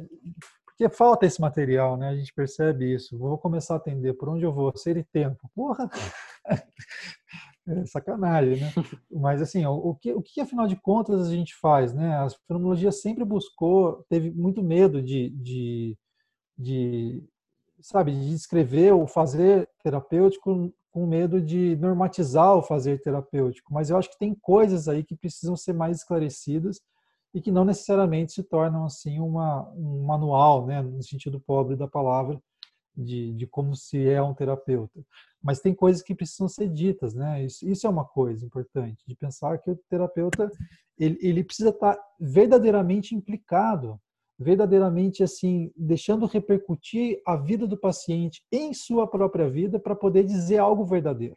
porque 0.65 0.89
falta 0.89 1.25
esse 1.25 1.41
material, 1.41 1.97
né? 1.97 2.09
A 2.09 2.17
gente 2.17 2.33
percebe 2.35 2.93
isso. 2.95 3.17
Vou 3.17 3.39
começar 3.39 3.75
a 3.75 3.77
atender 3.77 4.15
por 4.15 4.29
onde 4.29 4.45
eu 4.45 4.53
vou, 4.53 4.77
ser 4.77 4.97
e 4.97 5.05
tempo. 5.05 5.51
Porra! 5.55 5.89
É 7.67 7.87
sacanagem, 7.87 8.61
né? 8.61 8.71
Mas 9.11 9.41
assim, 9.41 9.65
o 9.65 9.95
que, 9.95 10.13
o 10.13 10.21
que 10.21 10.39
afinal 10.39 10.67
de 10.67 10.77
contas 10.77 11.27
a 11.27 11.31
gente 11.31 11.55
faz, 11.55 11.95
né? 11.95 12.15
A 12.15 12.29
fenomenologia 12.47 12.93
sempre 12.93 13.25
buscou, 13.25 14.05
teve 14.07 14.31
muito 14.31 14.63
medo 14.63 15.01
de, 15.01 15.31
de, 15.31 15.97
de 16.59 17.25
sabe, 17.81 18.13
de 18.13 18.29
descrever 18.29 18.93
o 18.93 19.07
fazer 19.07 19.67
terapêutico 19.83 20.71
com 20.91 21.07
medo 21.07 21.41
de 21.41 21.75
normatizar 21.77 22.55
o 22.55 22.63
fazer 22.63 23.01
terapêutico, 23.01 23.75
mas 23.75 23.91
eu 23.91 23.97
acho 23.97 24.11
que 24.11 24.19
tem 24.19 24.33
coisas 24.33 24.87
aí 24.87 25.03
que 25.03 25.17
precisam 25.17 25.57
ser 25.57 25.73
mais 25.73 25.97
esclarecidas 25.97 26.81
e 27.35 27.41
que 27.41 27.51
não 27.51 27.65
necessariamente 27.65 28.33
se 28.33 28.43
tornam 28.43 28.85
assim 28.85 29.19
uma, 29.19 29.69
um 29.71 30.05
manual, 30.05 30.67
né, 30.67 30.81
no 30.81 31.03
sentido 31.03 31.41
pobre 31.41 31.77
da 31.77 31.89
palavra, 31.89 32.41
de, 32.97 33.33
de 33.35 33.47
como 33.47 33.75
se 33.75 34.09
é 34.09 34.23
um 34.23 34.33
terapeuta. 34.33 35.05
Mas 35.43 35.61
tem 35.61 35.75
coisas 35.75 36.01
que 36.01 36.15
precisam 36.15 36.49
ser 36.49 36.69
ditas, 36.69 37.13
né? 37.13 37.45
Isso, 37.45 37.69
isso 37.69 37.87
é 37.87 37.91
uma 37.91 38.05
coisa 38.05 38.47
importante, 38.47 39.03
de 39.07 39.17
pensar 39.17 39.59
que 39.59 39.71
o 39.71 39.77
terapeuta 39.91 40.51
ele, 40.97 41.19
ele 41.21 41.43
precisa 41.43 41.71
estar 41.71 41.99
verdadeiramente 42.21 43.15
implicado 43.15 44.01
verdadeiramente 44.39 45.23
assim, 45.23 45.73
deixando 45.77 46.27
repercutir 46.27 47.21
a 47.27 47.37
vida 47.37 47.67
do 47.67 47.77
paciente 47.77 48.43
em 48.51 48.75
sua 48.75 49.07
própria 49.07 49.49
vida 49.49 49.79
para 49.79 49.95
poder 49.95 50.25
dizer 50.25 50.59
algo 50.59 50.85
verdadeiro. 50.85 51.37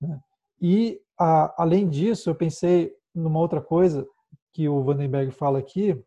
Né? 0.00 0.18
E, 0.60 1.00
a, 1.18 1.62
além 1.62 1.88
disso, 1.88 2.30
eu 2.30 2.34
pensei 2.34 2.94
numa 3.14 3.40
outra 3.40 3.60
coisa 3.60 4.06
que 4.56 4.66
o 4.70 4.82
Vandenberg 4.82 5.30
fala 5.32 5.58
aqui, 5.58 6.02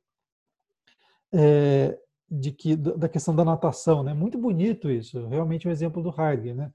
é, 1.31 1.95
de 2.27 2.51
que 2.51 2.75
da 2.75 3.07
questão 3.07 3.35
da 3.35 3.45
natação, 3.45 4.01
né? 4.01 4.11
Muito 4.11 4.39
bonito 4.39 4.89
isso, 4.89 5.27
realmente 5.27 5.67
um 5.67 5.71
exemplo 5.71 6.01
do 6.01 6.09
Heidegger, 6.09 6.55
né? 6.55 6.73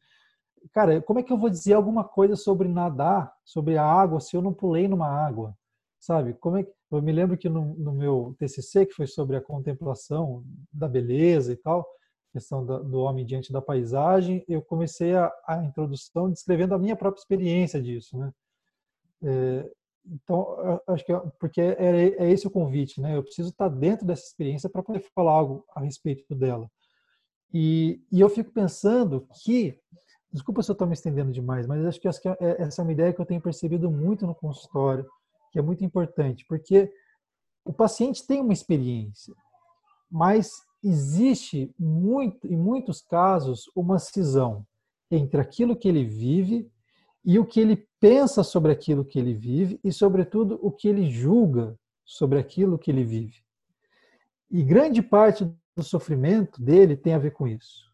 Cara, 0.72 1.02
como 1.02 1.18
é 1.18 1.22
que 1.24 1.32
eu 1.32 1.36
vou 1.36 1.50
dizer 1.50 1.74
alguma 1.74 2.04
coisa 2.04 2.36
sobre 2.36 2.68
nadar, 2.68 3.34
sobre 3.44 3.76
a 3.76 3.84
água, 3.84 4.20
se 4.20 4.36
eu 4.36 4.40
não 4.40 4.54
pulei 4.54 4.86
numa 4.86 5.08
água? 5.08 5.52
Sabe? 5.98 6.34
Como 6.34 6.58
é 6.58 6.62
que 6.62 6.72
eu 6.92 7.02
me 7.02 7.10
lembro 7.10 7.36
que 7.36 7.48
no, 7.48 7.74
no, 7.74 7.92
meu 7.92 8.36
TCC, 8.38 8.86
que 8.86 8.94
foi 8.94 9.08
sobre 9.08 9.36
a 9.36 9.40
contemplação 9.40 10.44
da 10.72 10.86
beleza 10.86 11.52
e 11.52 11.56
tal, 11.56 11.84
questão 12.32 12.64
do, 12.64 12.84
do 12.84 13.00
homem 13.00 13.26
diante 13.26 13.52
da 13.52 13.60
paisagem, 13.60 14.44
eu 14.48 14.62
comecei 14.62 15.14
a, 15.16 15.32
a, 15.46 15.62
introdução 15.64 16.30
descrevendo 16.30 16.72
a 16.74 16.78
minha 16.78 16.94
própria 16.94 17.20
experiência 17.20 17.82
disso, 17.82 18.16
né? 18.16 18.32
É, 19.24 19.70
então, 20.06 20.80
acho 20.86 21.04
que 21.04 21.12
é, 21.12 21.18
porque 21.38 21.60
é, 21.60 22.24
é, 22.24 22.30
esse 22.30 22.46
o 22.46 22.50
convite, 22.50 23.00
né? 23.00 23.16
Eu 23.16 23.22
preciso 23.22 23.48
estar 23.48 23.68
dentro 23.68 24.06
dessa 24.06 24.24
experiência 24.24 24.68
para 24.68 24.82
poder 24.82 25.00
falar 25.14 25.32
algo 25.32 25.64
a 25.74 25.80
respeito 25.80 26.34
dela. 26.34 26.70
E, 27.52 28.02
e 28.12 28.20
eu 28.20 28.28
fico 28.28 28.50
pensando 28.52 29.26
que, 29.42 29.78
desculpa 30.32 30.62
se 30.62 30.70
eu 30.70 30.74
estou 30.74 30.86
me 30.86 30.94
estendendo 30.94 31.32
demais, 31.32 31.66
mas 31.66 31.86
acho 31.86 32.00
que 32.00 32.08
essa 32.08 32.82
é 32.82 32.82
uma 32.82 32.92
ideia 32.92 33.12
que 33.12 33.20
eu 33.20 33.26
tenho 33.26 33.40
percebido 33.40 33.90
muito 33.90 34.26
no 34.26 34.34
consultório, 34.34 35.06
que 35.52 35.58
é 35.58 35.62
muito 35.62 35.84
importante, 35.84 36.44
porque 36.48 36.92
o 37.64 37.72
paciente 37.72 38.26
tem 38.26 38.40
uma 38.40 38.52
experiência. 38.52 39.34
mas 40.10 40.50
existe 40.82 41.74
muito, 41.78 42.46
em 42.46 42.56
muitos 42.56 43.00
casos 43.00 43.70
uma 43.74 43.98
cisão 43.98 44.66
entre 45.10 45.40
aquilo 45.40 45.74
que 45.74 45.88
ele 45.88 46.04
vive 46.04 46.70
e 47.24 47.38
o 47.38 47.46
que 47.46 47.60
ele 47.60 47.88
pensa 47.98 48.42
sobre 48.42 48.70
aquilo 48.70 49.04
que 49.04 49.18
ele 49.18 49.34
vive 49.34 49.80
e, 49.82 49.90
sobretudo, 49.90 50.58
o 50.62 50.70
que 50.70 50.88
ele 50.88 51.08
julga 51.08 51.78
sobre 52.04 52.38
aquilo 52.38 52.78
que 52.78 52.90
ele 52.90 53.04
vive. 53.04 53.42
E 54.50 54.62
grande 54.62 55.00
parte 55.00 55.44
do 55.74 55.82
sofrimento 55.82 56.62
dele 56.62 56.96
tem 56.96 57.14
a 57.14 57.18
ver 57.18 57.32
com 57.32 57.48
isso. 57.48 57.90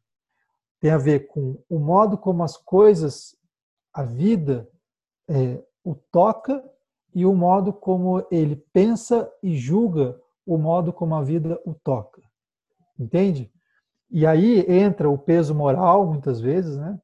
Tem 0.81 0.91
a 0.91 0.99
ver 0.99 1.29
com 1.29 1.63
o 1.69 1.79
modo 1.79 2.19
como 2.19 2.43
as 2.43 2.57
coisas, 2.57 3.37
a 3.93 4.03
vida, 4.03 4.69
é, 5.29 5.63
o 5.85 5.95
toca 5.95 6.63
e 7.15 7.25
o 7.25 7.35
modo 7.35 7.73
como 7.73 8.27
ele 8.31 8.57
pensa 8.73 9.31
e 9.43 9.57
julga 9.57 10.21
o 10.45 10.59
modo 10.59 10.93
como 10.93 11.15
a 11.15 11.23
vida 11.23 11.61
o 11.65 11.73
toca. 11.75 12.21
Entende? 12.99 13.51
E 14.11 14.27
aí 14.27 14.65
entra 14.69 15.09
o 15.09 15.17
peso 15.17 15.55
moral, 15.55 16.07
muitas 16.07 16.41
vezes, 16.41 16.77
né, 16.77 17.01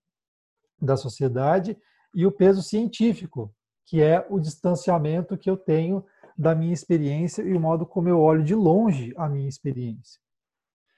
da 0.80 0.96
sociedade, 0.96 1.78
e 2.16 2.24
o 2.24 2.32
peso 2.32 2.62
científico, 2.62 3.54
que 3.84 4.02
é 4.02 4.26
o 4.30 4.40
distanciamento 4.40 5.36
que 5.36 5.50
eu 5.50 5.56
tenho 5.56 6.02
da 6.36 6.54
minha 6.54 6.72
experiência 6.72 7.42
e 7.42 7.52
o 7.52 7.60
modo 7.60 7.84
como 7.84 8.08
eu 8.08 8.18
olho 8.18 8.42
de 8.42 8.54
longe 8.54 9.12
a 9.18 9.28
minha 9.28 9.46
experiência. 9.46 10.18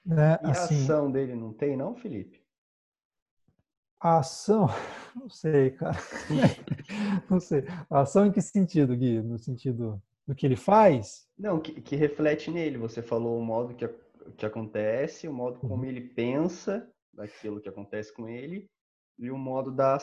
Né? 0.05 0.39
E 0.41 0.49
assim, 0.49 0.75
a 0.75 0.83
ação 0.83 1.11
dele 1.11 1.35
não 1.35 1.51
tem, 1.51 1.75
não, 1.75 1.93
Felipe? 1.93 2.41
A 3.99 4.19
ação, 4.19 4.67
não 5.13 5.29
sei, 5.29 5.71
cara. 5.71 5.97
não 7.29 7.39
sei. 7.41 7.65
A 7.89 7.99
ação 7.99 8.25
em 8.25 8.31
que 8.31 8.41
sentido, 8.41 8.95
Gui? 8.95 9.21
No 9.21 9.37
sentido 9.37 10.01
do 10.25 10.33
que 10.33 10.45
ele 10.45 10.55
faz? 10.55 11.27
Não, 11.37 11.59
que, 11.59 11.81
que 11.81 11.97
reflete 11.97 12.49
nele. 12.49 12.77
Você 12.77 13.01
falou 13.01 13.37
o 13.37 13.43
modo 13.43 13.75
que, 13.75 13.85
que 14.37 14.45
acontece, 14.45 15.27
o 15.27 15.33
modo 15.33 15.59
como 15.59 15.83
uhum. 15.83 15.89
ele 15.89 16.01
pensa 16.01 16.89
daquilo 17.13 17.59
que 17.59 17.67
acontece 17.67 18.13
com 18.13 18.29
ele 18.29 18.69
e 19.17 19.29
o 19.29 19.37
modo 19.37 19.69
da 19.69 19.97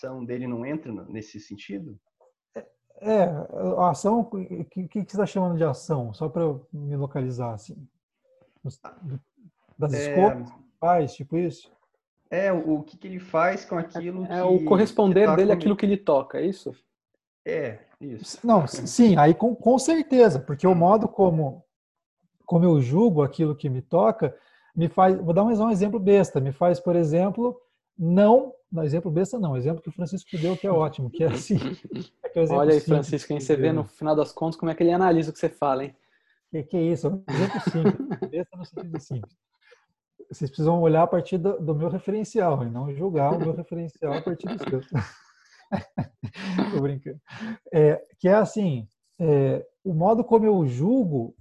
ação 0.00 0.24
dele 0.24 0.46
não 0.46 0.64
entra 0.64 0.90
nesse 1.08 1.38
sentido? 1.38 1.98
É, 3.02 3.24
a 3.78 3.90
ação, 3.90 4.20
o 4.20 4.64
que, 4.64 4.88
que, 4.88 5.00
você 5.00 5.00
está 5.00 5.26
chamando 5.26 5.56
de 5.56 5.64
ação? 5.64 6.12
Só 6.12 6.28
para 6.28 6.42
eu 6.42 6.66
me 6.72 6.96
localizar, 6.96 7.54
assim. 7.54 7.76
Das 9.78 9.94
é, 9.94 10.10
escolas 10.10 10.52
faz, 10.78 11.14
tipo 11.14 11.38
isso? 11.38 11.70
É, 12.30 12.52
o, 12.52 12.74
o 12.74 12.82
que, 12.82 12.98
que, 12.98 13.08
ele 13.08 13.18
faz 13.18 13.64
com 13.64 13.78
aquilo 13.78 14.24
é, 14.24 14.28
que... 14.28 14.32
É 14.34 14.42
o 14.42 14.64
corresponder 14.64 15.26
tá 15.26 15.36
dele 15.36 15.52
àquilo 15.52 15.76
que 15.76 15.86
ele 15.86 15.96
toca, 15.96 16.38
é 16.38 16.46
isso? 16.46 16.74
É, 17.46 17.78
isso. 18.00 18.46
Não, 18.46 18.66
sim, 18.66 19.16
aí 19.16 19.32
com, 19.32 19.54
com 19.54 19.78
certeza, 19.78 20.38
porque 20.38 20.66
o 20.66 20.74
modo 20.74 21.08
como, 21.08 21.64
como 22.44 22.66
eu 22.66 22.80
julgo 22.82 23.22
aquilo 23.22 23.56
que 23.56 23.70
me 23.70 23.80
toca, 23.80 24.36
me 24.76 24.88
faz... 24.88 25.16
Vou 25.16 25.32
dar 25.32 25.44
um 25.44 25.70
exemplo 25.70 25.98
besta. 25.98 26.38
Me 26.38 26.52
faz, 26.52 26.78
por 26.78 26.94
exemplo, 26.94 27.58
não 27.98 28.54
no 28.70 28.84
exemplo 28.84 29.10
besta 29.10 29.38
não, 29.38 29.52
o 29.52 29.56
exemplo 29.56 29.82
que 29.82 29.88
o 29.88 29.92
Francisco 29.92 30.36
deu 30.38 30.56
que 30.56 30.66
é 30.66 30.70
ótimo, 30.70 31.10
que 31.10 31.24
é 31.24 31.28
assim. 31.28 31.56
É 32.34 32.40
é 32.40 32.52
Olha 32.52 32.74
aí, 32.74 32.80
Francisco, 32.80 33.32
hein, 33.32 33.40
você 33.40 33.56
vê 33.56 33.72
no 33.72 33.84
final 33.84 34.14
das 34.14 34.32
contas 34.32 34.58
como 34.58 34.70
é 34.70 34.74
que 34.74 34.82
ele 34.82 34.92
analisa 34.92 35.30
o 35.30 35.32
que 35.32 35.38
você 35.38 35.48
fala, 35.48 35.84
hein? 35.84 35.96
Que, 36.50 36.62
que 36.62 36.76
é 36.76 36.82
isso, 36.82 37.06
é 37.06 37.10
um 37.10 37.24
exemplo 37.28 37.60
simples, 37.60 38.20
besta 38.30 38.56
no 38.56 38.64
sentido 38.64 39.00
simples. 39.00 39.36
Vocês 40.30 40.50
precisam 40.50 40.80
olhar 40.80 41.02
a 41.02 41.06
partir 41.06 41.38
do, 41.38 41.58
do 41.60 41.74
meu 41.74 41.88
referencial 41.88 42.64
e 42.64 42.70
não 42.70 42.92
julgar 42.94 43.32
o 43.32 43.38
meu 43.38 43.52
referencial 43.52 44.12
a 44.12 44.22
partir 44.22 44.46
do 44.46 44.58
seu. 44.58 44.80
Tô 46.72 46.80
brincando. 46.80 47.20
É, 47.72 48.00
que 48.18 48.28
é 48.28 48.34
assim, 48.34 48.88
é, 49.18 49.66
o 49.84 49.92
modo 49.92 50.22
como 50.22 50.46
eu 50.46 50.64
julgo, 50.66 51.34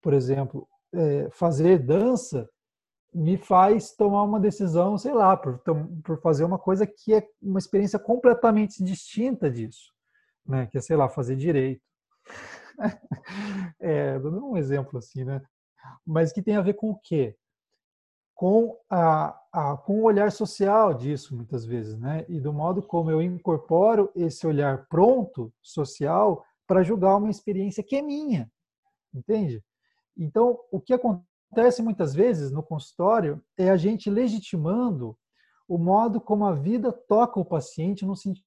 por 0.00 0.14
exemplo, 0.14 0.66
é, 0.94 1.28
fazer 1.30 1.78
dança 1.78 2.48
me 3.14 3.36
faz 3.36 3.94
tomar 3.94 4.22
uma 4.22 4.40
decisão, 4.40 4.96
sei 4.96 5.12
lá, 5.12 5.36
por, 5.36 5.58
por 6.02 6.20
fazer 6.20 6.44
uma 6.44 6.58
coisa 6.58 6.86
que 6.86 7.14
é 7.14 7.28
uma 7.42 7.58
experiência 7.58 7.98
completamente 7.98 8.82
distinta 8.82 9.50
disso, 9.50 9.92
né? 10.46 10.66
Que 10.66 10.78
é, 10.78 10.80
sei 10.80 10.96
lá, 10.96 11.08
fazer 11.08 11.36
direito. 11.36 11.82
é, 13.78 14.18
dando 14.18 14.46
um 14.46 14.56
exemplo 14.56 14.98
assim, 14.98 15.24
né? 15.24 15.42
Mas 16.06 16.32
que 16.32 16.42
tem 16.42 16.56
a 16.56 16.62
ver 16.62 16.74
com 16.74 16.90
o 16.90 16.98
quê? 16.98 17.36
Com, 18.34 18.78
a, 18.88 19.38
a, 19.52 19.76
com 19.76 20.00
o 20.00 20.04
olhar 20.04 20.32
social 20.32 20.94
disso, 20.94 21.36
muitas 21.36 21.66
vezes, 21.66 21.98
né? 21.98 22.24
E 22.28 22.40
do 22.40 22.52
modo 22.52 22.82
como 22.82 23.10
eu 23.10 23.20
incorporo 23.20 24.10
esse 24.16 24.46
olhar 24.46 24.86
pronto, 24.88 25.52
social, 25.60 26.44
para 26.66 26.82
julgar 26.82 27.16
uma 27.16 27.30
experiência 27.30 27.82
que 27.82 27.96
é 27.96 28.02
minha, 28.02 28.50
entende? 29.12 29.62
Então, 30.16 30.58
o 30.70 30.80
que 30.80 30.94
acontece 30.94 31.31
acontece 31.52 31.82
muitas 31.82 32.14
vezes 32.14 32.50
no 32.50 32.62
consultório 32.62 33.42
é 33.58 33.68
a 33.68 33.76
gente 33.76 34.08
legitimando 34.08 35.16
o 35.68 35.76
modo 35.76 36.20
como 36.20 36.46
a 36.46 36.54
vida 36.54 36.90
toca 36.90 37.38
o 37.38 37.44
paciente 37.44 38.06
no 38.06 38.16
sentido 38.16 38.44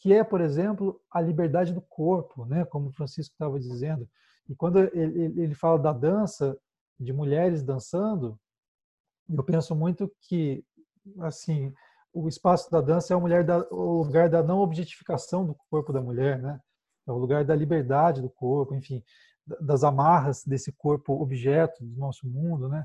que 0.00 0.12
é, 0.12 0.24
por 0.24 0.40
exemplo, 0.40 1.00
a 1.08 1.20
liberdade 1.20 1.72
do 1.72 1.80
corpo, 1.80 2.44
né? 2.44 2.64
Como 2.64 2.88
o 2.88 2.92
Francisco 2.92 3.34
estava 3.34 3.60
dizendo. 3.60 4.08
E 4.48 4.54
quando 4.54 4.80
ele, 4.80 5.40
ele 5.40 5.54
fala 5.54 5.78
da 5.78 5.92
dança, 5.92 6.58
de 6.98 7.12
mulheres 7.12 7.62
dançando, 7.62 8.36
eu 9.30 9.44
penso 9.44 9.76
muito 9.76 10.12
que, 10.22 10.64
assim, 11.20 11.72
o 12.12 12.26
espaço 12.26 12.68
da 12.68 12.80
dança 12.80 13.14
é 13.14 13.16
o, 13.16 13.44
da, 13.44 13.58
o 13.70 14.02
lugar 14.02 14.28
da 14.28 14.42
não 14.42 14.58
objetificação 14.58 15.46
do 15.46 15.54
corpo 15.70 15.92
da 15.92 16.00
mulher, 16.00 16.42
né? 16.42 16.60
É 17.06 17.12
o 17.12 17.16
lugar 17.18 17.44
da 17.44 17.54
liberdade 17.54 18.20
do 18.20 18.28
corpo, 18.28 18.74
enfim 18.74 19.04
das 19.60 19.84
amarras 19.84 20.44
desse 20.44 20.72
corpo 20.72 21.20
objeto 21.20 21.84
do 21.84 21.98
nosso 21.98 22.28
mundo, 22.28 22.68
né? 22.68 22.84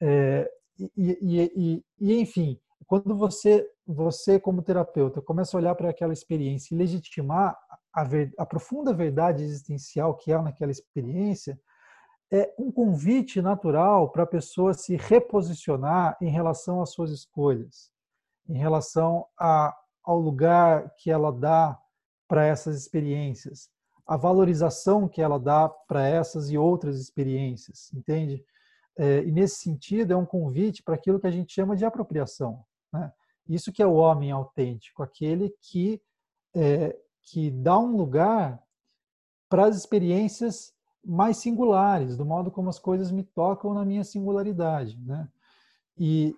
É, 0.00 0.50
e, 0.78 0.90
e, 0.96 1.52
e, 1.56 1.84
e, 2.00 2.20
enfim, 2.20 2.58
quando 2.86 3.16
você 3.16 3.66
você 3.86 4.40
como 4.40 4.62
terapeuta 4.62 5.20
começa 5.20 5.56
a 5.56 5.60
olhar 5.60 5.74
para 5.74 5.90
aquela 5.90 6.12
experiência 6.12 6.74
e 6.74 6.78
legitimar 6.78 7.56
a, 7.92 8.02
ver, 8.02 8.32
a 8.38 8.46
profunda 8.46 8.92
verdade 8.92 9.42
existencial 9.44 10.16
que 10.16 10.32
há 10.32 10.42
naquela 10.42 10.72
experiência, 10.72 11.58
é 12.32 12.52
um 12.58 12.72
convite 12.72 13.40
natural 13.40 14.10
para 14.10 14.24
a 14.24 14.26
pessoa 14.26 14.74
se 14.74 14.96
reposicionar 14.96 16.16
em 16.20 16.30
relação 16.30 16.82
às 16.82 16.90
suas 16.90 17.10
escolhas, 17.10 17.90
em 18.48 18.58
relação 18.58 19.26
a, 19.38 19.76
ao 20.02 20.18
lugar 20.18 20.92
que 20.98 21.10
ela 21.10 21.30
dá 21.30 21.78
para 22.26 22.46
essas 22.46 22.76
experiências, 22.76 23.68
a 24.06 24.16
valorização 24.16 25.08
que 25.08 25.22
ela 25.22 25.38
dá 25.38 25.68
para 25.68 26.06
essas 26.06 26.50
e 26.50 26.58
outras 26.58 27.00
experiências, 27.00 27.92
entende? 27.92 28.44
É, 28.96 29.24
e 29.24 29.32
nesse 29.32 29.56
sentido 29.56 30.12
é 30.12 30.16
um 30.16 30.26
convite 30.26 30.82
para 30.82 30.94
aquilo 30.94 31.18
que 31.18 31.26
a 31.26 31.30
gente 31.30 31.52
chama 31.52 31.74
de 31.74 31.84
apropriação. 31.84 32.64
Né? 32.92 33.12
Isso 33.48 33.72
que 33.72 33.82
é 33.82 33.86
o 33.86 33.94
homem 33.94 34.30
autêntico, 34.30 35.02
aquele 35.02 35.54
que 35.60 36.00
é, 36.54 36.96
que 37.22 37.50
dá 37.50 37.78
um 37.78 37.96
lugar 37.96 38.62
para 39.48 39.66
as 39.66 39.76
experiências 39.76 40.72
mais 41.04 41.38
singulares, 41.38 42.16
do 42.16 42.24
modo 42.24 42.50
como 42.50 42.68
as 42.68 42.78
coisas 42.78 43.10
me 43.10 43.22
tocam 43.22 43.74
na 43.74 43.84
minha 43.84 44.04
singularidade, 44.04 44.98
né? 45.00 45.28
E 45.96 46.34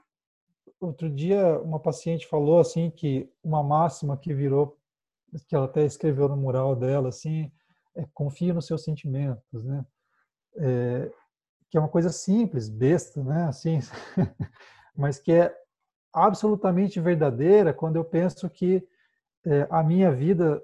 outro 0.80 1.08
dia 1.10 1.60
uma 1.60 1.78
paciente 1.78 2.26
falou 2.26 2.58
assim 2.58 2.90
que 2.90 3.30
uma 3.42 3.62
máxima 3.62 4.16
que 4.16 4.34
virou 4.34 4.76
que 5.46 5.54
ela 5.54 5.66
até 5.66 5.84
escreveu 5.84 6.28
no 6.28 6.36
mural 6.36 6.74
dela, 6.76 7.08
assim, 7.08 7.50
é 7.94 8.06
nos 8.52 8.66
seus 8.66 8.84
sentimentos, 8.84 9.64
né? 9.64 9.84
É, 10.58 11.10
que 11.70 11.76
é 11.76 11.80
uma 11.80 11.88
coisa 11.88 12.10
simples, 12.10 12.68
besta, 12.68 13.22
né? 13.22 13.44
Assim, 13.44 13.80
mas 14.96 15.18
que 15.18 15.32
é 15.32 15.54
absolutamente 16.12 17.00
verdadeira 17.00 17.74
quando 17.74 17.96
eu 17.96 18.04
penso 18.04 18.48
que 18.48 18.86
é, 19.44 19.66
a 19.70 19.82
minha 19.82 20.10
vida, 20.12 20.62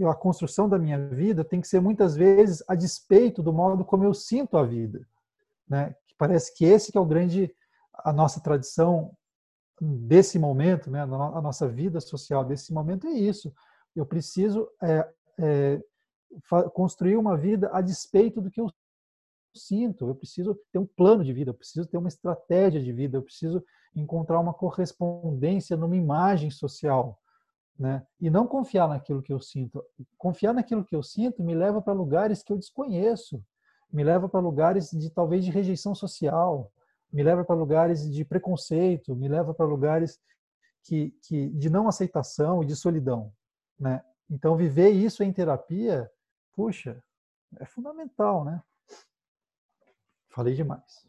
a 0.00 0.14
construção 0.14 0.68
da 0.68 0.78
minha 0.78 1.08
vida 1.08 1.44
tem 1.44 1.60
que 1.60 1.68
ser 1.68 1.80
muitas 1.80 2.16
vezes 2.16 2.62
a 2.68 2.74
despeito 2.74 3.42
do 3.42 3.52
modo 3.52 3.84
como 3.84 4.04
eu 4.04 4.14
sinto 4.14 4.56
a 4.56 4.64
vida, 4.64 5.06
né? 5.68 5.94
Parece 6.16 6.54
que 6.54 6.64
esse 6.64 6.92
que 6.92 6.98
é 6.98 7.00
o 7.00 7.06
grande 7.06 7.54
a 7.92 8.12
nossa 8.12 8.40
tradição 8.40 9.16
desse 9.80 10.38
momento, 10.38 10.90
né? 10.90 11.02
A 11.02 11.06
nossa 11.40 11.66
vida 11.68 12.00
social 12.00 12.44
desse 12.44 12.72
momento 12.72 13.06
é 13.06 13.10
isso 13.10 13.52
eu 13.94 14.04
preciso 14.04 14.68
é, 14.82 15.08
é, 15.38 15.80
construir 16.72 17.16
uma 17.16 17.36
vida 17.36 17.70
a 17.72 17.80
despeito 17.80 18.40
do 18.40 18.50
que 18.50 18.60
eu 18.60 18.70
sinto. 19.54 20.08
Eu 20.08 20.14
preciso 20.14 20.58
ter 20.72 20.78
um 20.78 20.86
plano 20.86 21.24
de 21.24 21.32
vida, 21.32 21.50
eu 21.50 21.54
preciso 21.54 21.86
ter 21.86 21.96
uma 21.96 22.08
estratégia 22.08 22.82
de 22.82 22.92
vida, 22.92 23.16
eu 23.16 23.22
preciso 23.22 23.64
encontrar 23.94 24.40
uma 24.40 24.52
correspondência 24.52 25.76
numa 25.76 25.96
imagem 25.96 26.50
social. 26.50 27.18
Né? 27.78 28.04
E 28.20 28.30
não 28.30 28.46
confiar 28.46 28.88
naquilo 28.88 29.22
que 29.22 29.32
eu 29.32 29.40
sinto. 29.40 29.84
Confiar 30.16 30.52
naquilo 30.52 30.84
que 30.84 30.94
eu 30.94 31.02
sinto 31.02 31.42
me 31.42 31.54
leva 31.54 31.82
para 31.82 31.92
lugares 31.92 32.42
que 32.42 32.52
eu 32.52 32.58
desconheço, 32.58 33.42
me 33.92 34.02
leva 34.02 34.28
para 34.28 34.40
lugares 34.40 34.90
de 34.90 35.10
talvez 35.10 35.44
de 35.44 35.50
rejeição 35.50 35.94
social, 35.94 36.70
me 37.12 37.22
leva 37.22 37.44
para 37.44 37.54
lugares 37.54 38.10
de 38.10 38.24
preconceito, 38.24 39.14
me 39.14 39.28
leva 39.28 39.54
para 39.54 39.66
lugares 39.66 40.18
que, 40.84 41.14
que 41.22 41.48
de 41.50 41.70
não 41.70 41.88
aceitação 41.88 42.62
e 42.62 42.66
de 42.66 42.76
solidão. 42.76 43.32
Né? 43.78 44.02
Então, 44.30 44.56
viver 44.56 44.90
isso 44.90 45.22
em 45.22 45.32
terapia, 45.32 46.10
puxa, 46.52 47.02
é 47.58 47.66
fundamental, 47.66 48.44
né? 48.44 48.62
Falei 50.30 50.54
demais. 50.54 51.06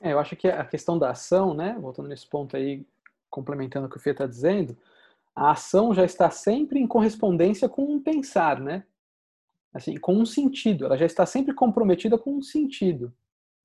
É, 0.00 0.12
eu 0.12 0.18
acho 0.18 0.36
que 0.36 0.48
a 0.48 0.64
questão 0.64 0.98
da 0.98 1.10
ação, 1.10 1.52
né, 1.52 1.76
voltando 1.78 2.08
nesse 2.08 2.26
ponto 2.26 2.56
aí, 2.56 2.86
complementando 3.28 3.86
o 3.86 3.90
que 3.90 3.96
o 3.96 4.00
Fê 4.00 4.10
está 4.10 4.26
dizendo, 4.26 4.76
a 5.34 5.52
ação 5.52 5.94
já 5.94 6.04
está 6.04 6.30
sempre 6.30 6.78
em 6.78 6.86
correspondência 6.86 7.68
com 7.68 7.84
um 7.84 8.02
pensar, 8.02 8.60
né? 8.60 8.84
Assim, 9.72 9.96
com 9.96 10.14
um 10.14 10.26
sentido, 10.26 10.84
ela 10.84 10.96
já 10.96 11.06
está 11.06 11.24
sempre 11.24 11.54
comprometida 11.54 12.18
com 12.18 12.36
um 12.36 12.42
sentido, 12.42 13.12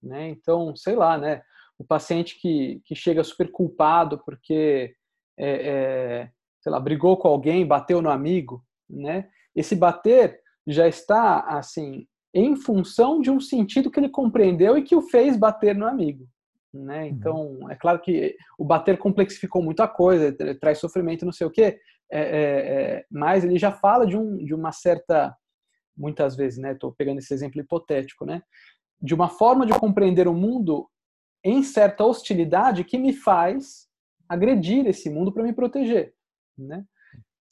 né? 0.01 0.29
Então, 0.29 0.75
sei 0.75 0.95
lá, 0.95 1.17
né? 1.17 1.41
O 1.77 1.83
paciente 1.83 2.39
que, 2.39 2.81
que 2.85 2.95
chega 2.95 3.23
super 3.23 3.51
culpado 3.51 4.19
porque, 4.19 4.95
é, 5.37 5.49
é, 5.49 6.31
sei 6.65 6.71
lá, 6.71 6.79
brigou 6.79 7.15
com 7.15 7.27
alguém, 7.27 7.63
bateu 7.63 8.01
no 8.01 8.09
amigo, 8.09 8.65
né? 8.89 9.29
Esse 9.55 9.75
bater 9.75 10.41
já 10.65 10.87
está, 10.87 11.41
assim, 11.41 12.07
em 12.33 12.55
função 12.55 13.21
de 13.21 13.29
um 13.29 13.39
sentido 13.39 13.91
que 13.91 13.99
ele 13.99 14.09
compreendeu 14.09 14.75
e 14.75 14.81
que 14.81 14.95
o 14.95 15.01
fez 15.03 15.37
bater 15.37 15.75
no 15.75 15.85
amigo. 15.85 16.27
Né? 16.73 17.03
Uhum. 17.03 17.07
Então, 17.07 17.57
é 17.69 17.75
claro 17.75 17.99
que 18.01 18.35
o 18.57 18.65
bater 18.65 18.97
complexificou 18.97 19.61
muito 19.61 19.81
a 19.81 19.87
coisa, 19.87 20.35
traz 20.59 20.79
sofrimento, 20.79 21.23
não 21.23 21.31
sei 21.31 21.45
o 21.45 21.51
quê, 21.51 21.79
é, 22.11 22.19
é, 22.19 22.23
é, 22.23 23.05
mas 23.11 23.43
ele 23.43 23.59
já 23.59 23.71
fala 23.71 24.07
de, 24.07 24.17
um, 24.17 24.35
de 24.43 24.55
uma 24.55 24.71
certa, 24.71 25.37
muitas 25.95 26.35
vezes, 26.35 26.57
né? 26.57 26.71
Estou 26.71 26.91
pegando 26.91 27.19
esse 27.19 27.31
exemplo 27.31 27.61
hipotético, 27.61 28.25
né? 28.25 28.41
De 28.99 29.13
uma 29.13 29.29
forma 29.29 29.67
de 29.67 29.79
compreender 29.79 30.27
o 30.27 30.33
mundo 30.33 30.89
em 31.43 31.61
certa 31.61 32.03
hostilidade 32.03 32.83
que 32.83 32.97
me 32.97 33.13
faz 33.13 33.87
agredir 34.27 34.87
esse 34.87 35.11
mundo 35.11 35.31
para 35.31 35.43
me 35.43 35.53
proteger, 35.53 36.15
né? 36.57 36.85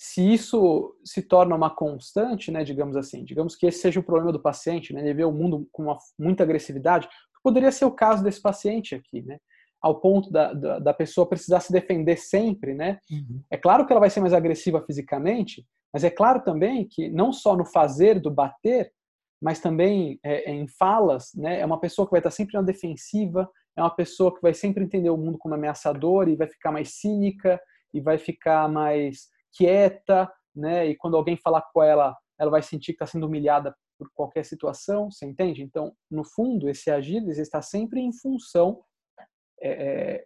se 0.03 0.33
isso 0.33 0.93
se 1.01 1.21
torna 1.21 1.55
uma 1.55 1.73
constante, 1.73 2.51
né, 2.51 2.65
digamos 2.65 2.97
assim, 2.97 3.23
digamos 3.23 3.55
que 3.55 3.65
esse 3.67 3.79
seja 3.79 4.01
o 4.01 4.03
problema 4.03 4.33
do 4.33 4.41
paciente, 4.41 4.91
né, 4.91 4.99
ele 4.99 5.13
vê 5.13 5.23
o 5.23 5.31
mundo 5.31 5.65
com 5.71 5.83
uma, 5.83 5.97
muita 6.19 6.43
agressividade, 6.43 7.07
poderia 7.41 7.71
ser 7.71 7.85
o 7.85 7.91
caso 7.91 8.21
desse 8.21 8.41
paciente 8.41 8.95
aqui, 8.95 9.21
né, 9.21 9.37
ao 9.81 10.01
ponto 10.01 10.29
da, 10.29 10.51
da, 10.51 10.79
da 10.79 10.93
pessoa 10.93 11.25
precisar 11.25 11.61
se 11.61 11.71
defender 11.71 12.17
sempre, 12.17 12.73
né, 12.73 12.99
uhum. 13.09 13.41
é 13.49 13.55
claro 13.55 13.85
que 13.85 13.93
ela 13.93 14.01
vai 14.01 14.09
ser 14.09 14.19
mais 14.19 14.33
agressiva 14.33 14.83
fisicamente, 14.85 15.65
mas 15.93 16.03
é 16.03 16.09
claro 16.09 16.43
também 16.43 16.85
que 16.85 17.07
não 17.09 17.31
só 17.31 17.55
no 17.55 17.63
fazer 17.63 18.19
do 18.19 18.29
bater, 18.29 18.91
mas 19.41 19.61
também 19.61 20.19
é, 20.21 20.51
é 20.51 20.53
em 20.53 20.67
falas, 20.67 21.31
né, 21.33 21.61
é 21.61 21.65
uma 21.65 21.79
pessoa 21.79 22.05
que 22.05 22.11
vai 22.11 22.19
estar 22.19 22.31
sempre 22.31 22.55
na 22.55 22.61
defensiva, 22.61 23.49
é 23.77 23.81
uma 23.81 23.95
pessoa 23.95 24.35
que 24.35 24.41
vai 24.41 24.53
sempre 24.53 24.83
entender 24.83 25.09
o 25.09 25.17
mundo 25.17 25.37
como 25.37 25.55
ameaçador 25.55 26.27
e 26.27 26.35
vai 26.35 26.47
ficar 26.47 26.73
mais 26.73 26.95
cínica 26.95 27.57
e 27.93 28.01
vai 28.01 28.17
ficar 28.17 28.67
mais 28.69 29.27
quieta, 29.55 30.31
né? 30.55 30.87
E 30.87 30.95
quando 30.95 31.17
alguém 31.17 31.37
falar 31.37 31.61
com 31.73 31.81
ela, 31.81 32.17
ela 32.39 32.51
vai 32.51 32.61
sentir 32.61 32.93
que 32.93 33.03
está 33.03 33.05
sendo 33.05 33.27
humilhada 33.27 33.75
por 33.97 34.09
qualquer 34.13 34.43
situação, 34.43 35.09
você 35.11 35.25
entende? 35.25 35.61
Então, 35.61 35.95
no 36.09 36.23
fundo, 36.23 36.69
esse 36.69 36.89
agir 36.89 37.27
está 37.29 37.61
sempre 37.61 38.01
em 38.01 38.11
função 38.11 38.83
é, 39.61 39.69
é, 39.69 40.25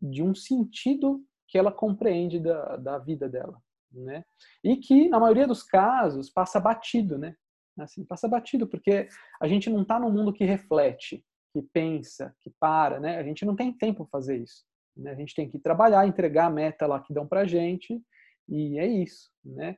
de 0.00 0.22
um 0.22 0.34
sentido 0.34 1.24
que 1.48 1.58
ela 1.58 1.72
compreende 1.72 2.38
da, 2.38 2.76
da 2.76 2.98
vida 2.98 3.28
dela, 3.28 3.60
né? 3.90 4.24
E 4.62 4.76
que, 4.76 5.08
na 5.08 5.18
maioria 5.18 5.46
dos 5.46 5.62
casos, 5.62 6.30
passa 6.30 6.60
batido, 6.60 7.16
né? 7.16 7.34
Assim, 7.78 8.04
passa 8.04 8.28
batido, 8.28 8.66
porque 8.66 9.08
a 9.40 9.48
gente 9.48 9.70
não 9.70 9.82
está 9.82 9.98
num 9.98 10.10
mundo 10.10 10.32
que 10.32 10.44
reflete, 10.44 11.24
que 11.52 11.62
pensa, 11.62 12.34
que 12.40 12.52
para, 12.60 13.00
né? 13.00 13.18
A 13.18 13.22
gente 13.22 13.44
não 13.44 13.56
tem 13.56 13.72
tempo 13.72 14.04
para 14.04 14.18
fazer 14.18 14.36
isso. 14.38 14.64
Né? 14.98 15.12
A 15.12 15.14
gente 15.14 15.34
tem 15.34 15.48
que 15.48 15.58
trabalhar, 15.58 16.06
entregar 16.06 16.46
a 16.46 16.50
meta 16.50 16.86
lá 16.86 17.00
que 17.00 17.14
dão 17.14 17.26
para 17.26 17.46
gente 17.46 18.02
e 18.48 18.78
é 18.78 18.86
isso, 18.86 19.30
né? 19.44 19.76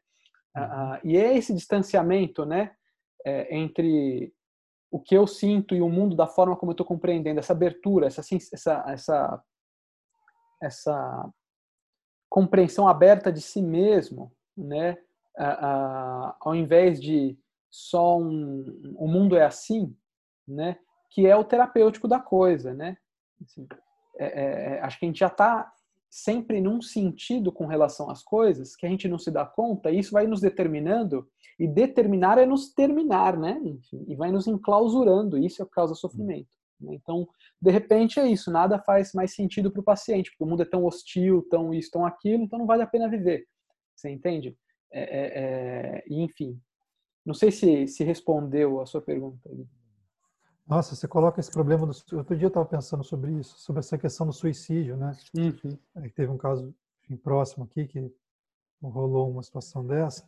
Uhum. 0.57 0.99
e 1.05 1.17
é 1.17 1.37
esse 1.37 1.55
distanciamento, 1.55 2.45
né, 2.45 2.75
é, 3.25 3.57
entre 3.57 4.35
o 4.91 4.99
que 4.99 5.17
eu 5.17 5.25
sinto 5.25 5.77
e 5.77 5.81
o 5.81 5.89
mundo 5.89 6.17
da 6.17 6.27
forma 6.27 6.57
como 6.57 6.71
eu 6.71 6.75
estou 6.75 6.87
compreendendo, 6.87 7.39
essa 7.39 7.53
abertura, 7.53 8.09
essa, 8.09 8.21
essa, 8.53 8.85
essa, 8.89 9.45
essa 10.61 11.33
compreensão 12.29 12.89
aberta 12.89 13.33
de 13.33 13.41
si 13.41 13.63
mesmo, 13.63 14.35
né, 14.57 14.99
ao 16.41 16.55
invés 16.57 17.01
de 17.01 17.39
só 17.71 18.19
um, 18.19 18.97
o 18.97 19.07
mundo 19.07 19.37
é 19.37 19.45
assim, 19.45 19.97
né, 20.49 20.77
que 21.11 21.29
é 21.29 21.37
o 21.37 21.45
terapêutico 21.45 22.09
da 22.09 22.19
coisa, 22.19 22.75
né? 22.75 22.97
Assim, 23.43 23.67
é, 24.25 24.27
é, 24.27 24.77
é 24.77 24.81
acho 24.83 24.99
que 24.99 25.05
a 25.05 25.09
gente 25.09 25.21
já 25.21 25.27
está 25.27 25.73
sempre 26.11 26.61
num 26.61 26.83
sentido 26.83 27.53
com 27.53 27.67
relação 27.67 28.11
às 28.11 28.23
coisas 28.23 28.75
que 28.75 28.85
a 28.85 28.89
gente 28.89 29.09
não 29.09 29.19
se 29.19 29.31
dá 29.31 29.47
conta, 29.47 29.91
e 29.91 30.01
isso 30.01 30.11
vai 30.11 30.27
nos 30.27 30.41
determinando, 30.41 31.29
e 31.59 31.69
determinar 31.69 32.37
é 32.37 32.45
nos 32.45 32.73
terminar, 32.75 33.39
né? 33.39 33.61
Enfim, 33.65 34.05
e 34.09 34.17
vai 34.17 34.33
nos 34.33 34.49
enclausurando, 34.49 35.39
e 35.39 35.47
isso 35.47 35.63
é 35.63 35.65
o 35.65 35.69
que 35.69 35.75
causa 35.75 35.95
sofrimento. 35.95 36.51
Né? 36.81 36.95
Então, 36.95 37.29
de 37.63 37.71
repente 37.71 38.19
é 38.19 38.27
isso, 38.27 38.51
nada 38.51 38.79
faz 38.81 39.13
mais 39.13 39.35
sentido 39.35 39.71
para 39.71 39.81
o 39.81 39.85
paciente, 39.85 40.31
porque 40.31 40.43
o 40.43 40.47
mundo 40.47 40.63
é 40.63 40.67
tão 40.67 40.85
hostil, 40.85 41.47
tão 41.49 41.73
isso, 41.73 41.91
tão 41.93 42.05
aquilo, 42.05 42.43
então 42.43 42.59
não 42.59 42.67
vale 42.67 42.83
a 42.83 42.87
pena 42.87 43.09
viver. 43.09 43.47
Você 43.95 44.11
entende? 44.11 44.57
É, 44.93 45.03
é, 45.03 45.31
é, 45.37 46.05
enfim, 46.11 46.61
não 47.25 47.35
sei 47.35 47.53
se, 47.53 47.87
se 47.87 48.03
respondeu 48.03 48.81
a 48.81 48.87
sua 48.87 49.01
pergunta. 49.01 49.49
Nossa, 50.71 50.95
você 50.95 51.09
coloca 51.09 51.41
esse 51.41 51.51
problema 51.51 51.85
do. 51.85 51.93
Outro 52.17 52.37
dia 52.37 52.47
eu 52.47 52.49
estava 52.49 52.65
pensando 52.65 53.03
sobre 53.03 53.33
isso, 53.33 53.59
sobre 53.59 53.81
essa 53.81 53.99
questão 53.99 54.25
do 54.25 54.33
suicídio, 54.33 54.97
né? 54.97 55.17
Uhum. 55.37 55.77
É, 55.97 56.09
teve 56.11 56.31
um 56.31 56.39
caso 56.39 56.73
enfim, 57.03 57.17
próximo 57.17 57.65
aqui 57.65 57.89
que 57.89 58.15
rolou 58.81 59.33
uma 59.33 59.43
situação 59.43 59.85
dessa. 59.85 60.25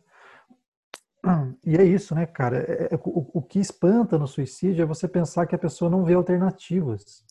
E 1.65 1.77
é 1.77 1.83
isso, 1.85 2.13
né, 2.13 2.25
cara? 2.25 2.57
É, 2.57 2.93
é, 2.93 2.95
o, 3.05 3.25
o, 3.35 3.41
que 3.41 3.57
espanta 3.57 4.19
no 4.19 4.27
suicídio 4.27 4.83
é 4.83 4.85
você 4.85 5.07
pensar 5.07 5.47
que 5.47 5.55
a 5.55 5.57
pessoa 5.57 5.89
não 5.89 6.03
vê 6.03 6.13
alternativas. 6.13 7.23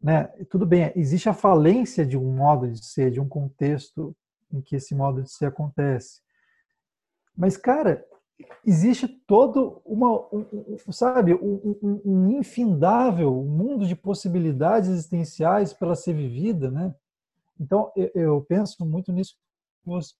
Né? 0.00 0.22
Tudo 0.48 0.64
bem, 0.64 0.92
existe 0.94 1.28
a 1.28 1.34
falência 1.34 2.06
de 2.06 2.16
um 2.16 2.32
modo 2.32 2.70
de 2.70 2.84
ser, 2.86 3.10
de 3.10 3.20
um 3.20 3.28
contexto 3.28 4.16
em 4.52 4.60
que 4.60 4.76
esse 4.76 4.94
modo 4.94 5.20
de 5.20 5.32
ser 5.32 5.46
acontece. 5.46 6.22
Mas, 7.36 7.56
cara, 7.56 8.06
existe 8.64 9.08
todo 9.08 9.80
uma, 9.84 10.18
um, 10.32 10.78
sabe, 10.90 11.34
um, 11.34 11.76
um, 11.82 12.00
um, 12.04 12.30
infindável 12.38 13.32
mundo 13.44 13.86
de 13.86 13.96
possibilidades 13.96 14.88
existenciais 14.88 15.72
para 15.72 15.94
ser 15.94 16.14
vivida, 16.14 16.70
né? 16.70 16.94
Então, 17.58 17.90
eu, 17.96 18.10
eu 18.14 18.46
penso 18.48 18.84
muito 18.84 19.12
nisso 19.12 19.34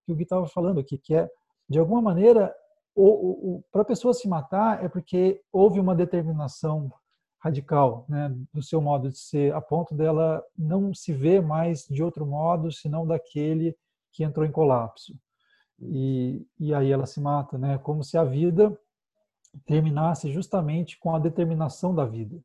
que 0.04 0.12
o 0.12 0.16
Gui 0.16 0.22
estava 0.22 0.46
falando 0.46 0.80
aqui, 0.80 0.98
que 0.98 1.14
é, 1.14 1.28
de 1.68 1.78
alguma 1.78 2.00
maneira, 2.00 2.54
para 3.70 3.82
a 3.82 3.84
pessoa 3.84 4.12
se 4.12 4.28
matar 4.28 4.84
é 4.84 4.88
porque 4.88 5.40
houve 5.52 5.78
uma 5.78 5.94
determinação 5.94 6.92
radical 7.38 8.04
né, 8.08 8.34
do 8.52 8.62
seu 8.62 8.80
modo 8.80 9.08
de 9.08 9.18
ser, 9.18 9.54
a 9.54 9.60
ponto 9.60 9.94
dela 9.94 10.42
não 10.56 10.92
se 10.92 11.12
ver 11.12 11.40
mais 11.40 11.86
de 11.88 12.02
outro 12.02 12.26
modo, 12.26 12.70
senão 12.70 13.06
daquele 13.06 13.76
que 14.12 14.24
entrou 14.24 14.44
em 14.44 14.52
colapso 14.52 15.14
e, 15.80 16.46
e 16.58 16.74
aí 16.74 16.90
ela 16.90 17.06
se 17.06 17.20
mata, 17.20 17.56
né? 17.56 17.78
Como 17.78 18.04
se 18.04 18.16
a 18.16 18.24
vida 18.24 18.76
terminasse 19.66 20.30
justamente 20.30 20.98
com 20.98 21.14
a 21.14 21.18
determinação 21.18 21.94
da 21.94 22.04
vida. 22.04 22.38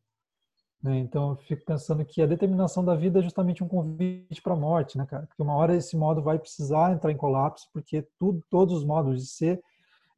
Né? 0.81 0.99
Então 0.99 1.31
eu 1.31 1.35
fico 1.37 1.65
pensando 1.65 2.05
que 2.05 2.21
a 2.21 2.27
determinação 2.27 2.83
da 2.83 2.95
vida 2.95 3.19
é 3.19 3.23
justamente 3.23 3.63
um 3.63 3.67
convite 3.67 4.41
para 4.41 4.53
a 4.53 4.57
morte, 4.57 4.97
né, 4.97 5.05
cara? 5.05 5.25
Porque 5.25 5.41
uma 5.41 5.55
hora 5.55 5.75
esse 5.75 5.97
modo 5.97 6.21
vai 6.21 6.37
precisar 6.37 6.91
entrar 6.91 7.11
em 7.11 7.17
colapso, 7.17 7.67
porque 7.73 8.07
tudo, 8.19 8.43
todos 8.49 8.75
os 8.75 8.83
modos 8.83 9.21
de 9.21 9.27
ser, 9.27 9.61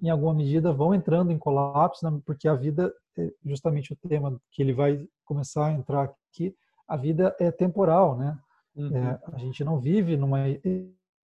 em 0.01 0.09
alguma 0.09 0.33
medida, 0.33 0.73
vão 0.73 0.93
entrando 0.93 1.31
em 1.31 1.37
colapso, 1.39 2.09
né? 2.09 2.21
porque 2.25 2.47
a 2.47 2.53
vida, 2.53 2.93
é 3.17 3.31
justamente 3.45 3.93
o 3.93 3.95
tema 3.95 4.39
que 4.51 4.61
ele 4.61 4.73
vai 4.73 5.07
começar 5.25 5.67
a 5.67 5.73
entrar 5.73 6.13
aqui, 6.31 6.55
a 6.87 6.95
vida 6.95 7.35
é 7.39 7.51
temporal, 7.51 8.17
né? 8.17 8.37
Uhum. 8.75 8.95
É, 8.95 9.19
a 9.33 9.37
gente 9.39 9.63
não 9.63 9.79
vive 9.79 10.15
numa 10.15 10.39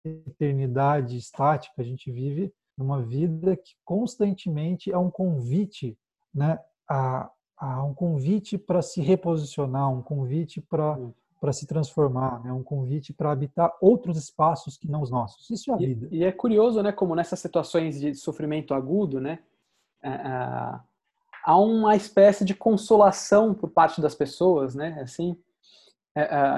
eternidade 0.03 1.17
estática, 1.17 1.81
a 1.81 1.83
gente 1.83 2.11
vive 2.11 2.53
numa 2.77 3.01
vida 3.01 3.55
que 3.55 3.75
constantemente 3.85 4.91
é 4.91 4.97
um 4.97 5.11
convite, 5.11 5.97
né, 6.33 6.59
a, 6.89 7.29
a 7.57 7.83
um 7.83 7.93
convite 7.93 8.57
para 8.57 8.81
se 8.81 9.01
reposicionar, 9.01 9.91
um 9.91 10.01
convite 10.01 10.59
para 10.61 10.97
para 11.41 11.51
se 11.51 11.65
transformar, 11.65 12.43
né? 12.43 12.53
um 12.53 12.61
convite 12.61 13.11
para 13.11 13.31
habitar 13.31 13.75
outros 13.81 14.15
espaços 14.15 14.77
que 14.77 14.87
não 14.87 15.01
os 15.01 15.09
nossos. 15.09 15.49
Isso 15.49 15.71
é 15.71 15.73
a 15.73 15.77
vida. 15.77 16.07
E, 16.11 16.23
é 16.23 16.31
curioso, 16.31 16.83
né, 16.83 16.91
como 16.91 17.15
nessas 17.15 17.39
situações 17.39 17.99
de 17.99 18.13
sofrimento 18.13 18.75
agudo, 18.75 19.19
né, 19.19 19.39
há 21.43 21.57
uma 21.57 21.95
espécie 21.95 22.45
de 22.45 22.53
consolação 22.53 23.55
por 23.55 23.71
parte 23.71 23.99
das 23.99 24.13
pessoas, 24.13 24.75
né, 24.75 24.99
assim, 25.01 25.35
é, 25.35 25.35
é, 25.35 25.50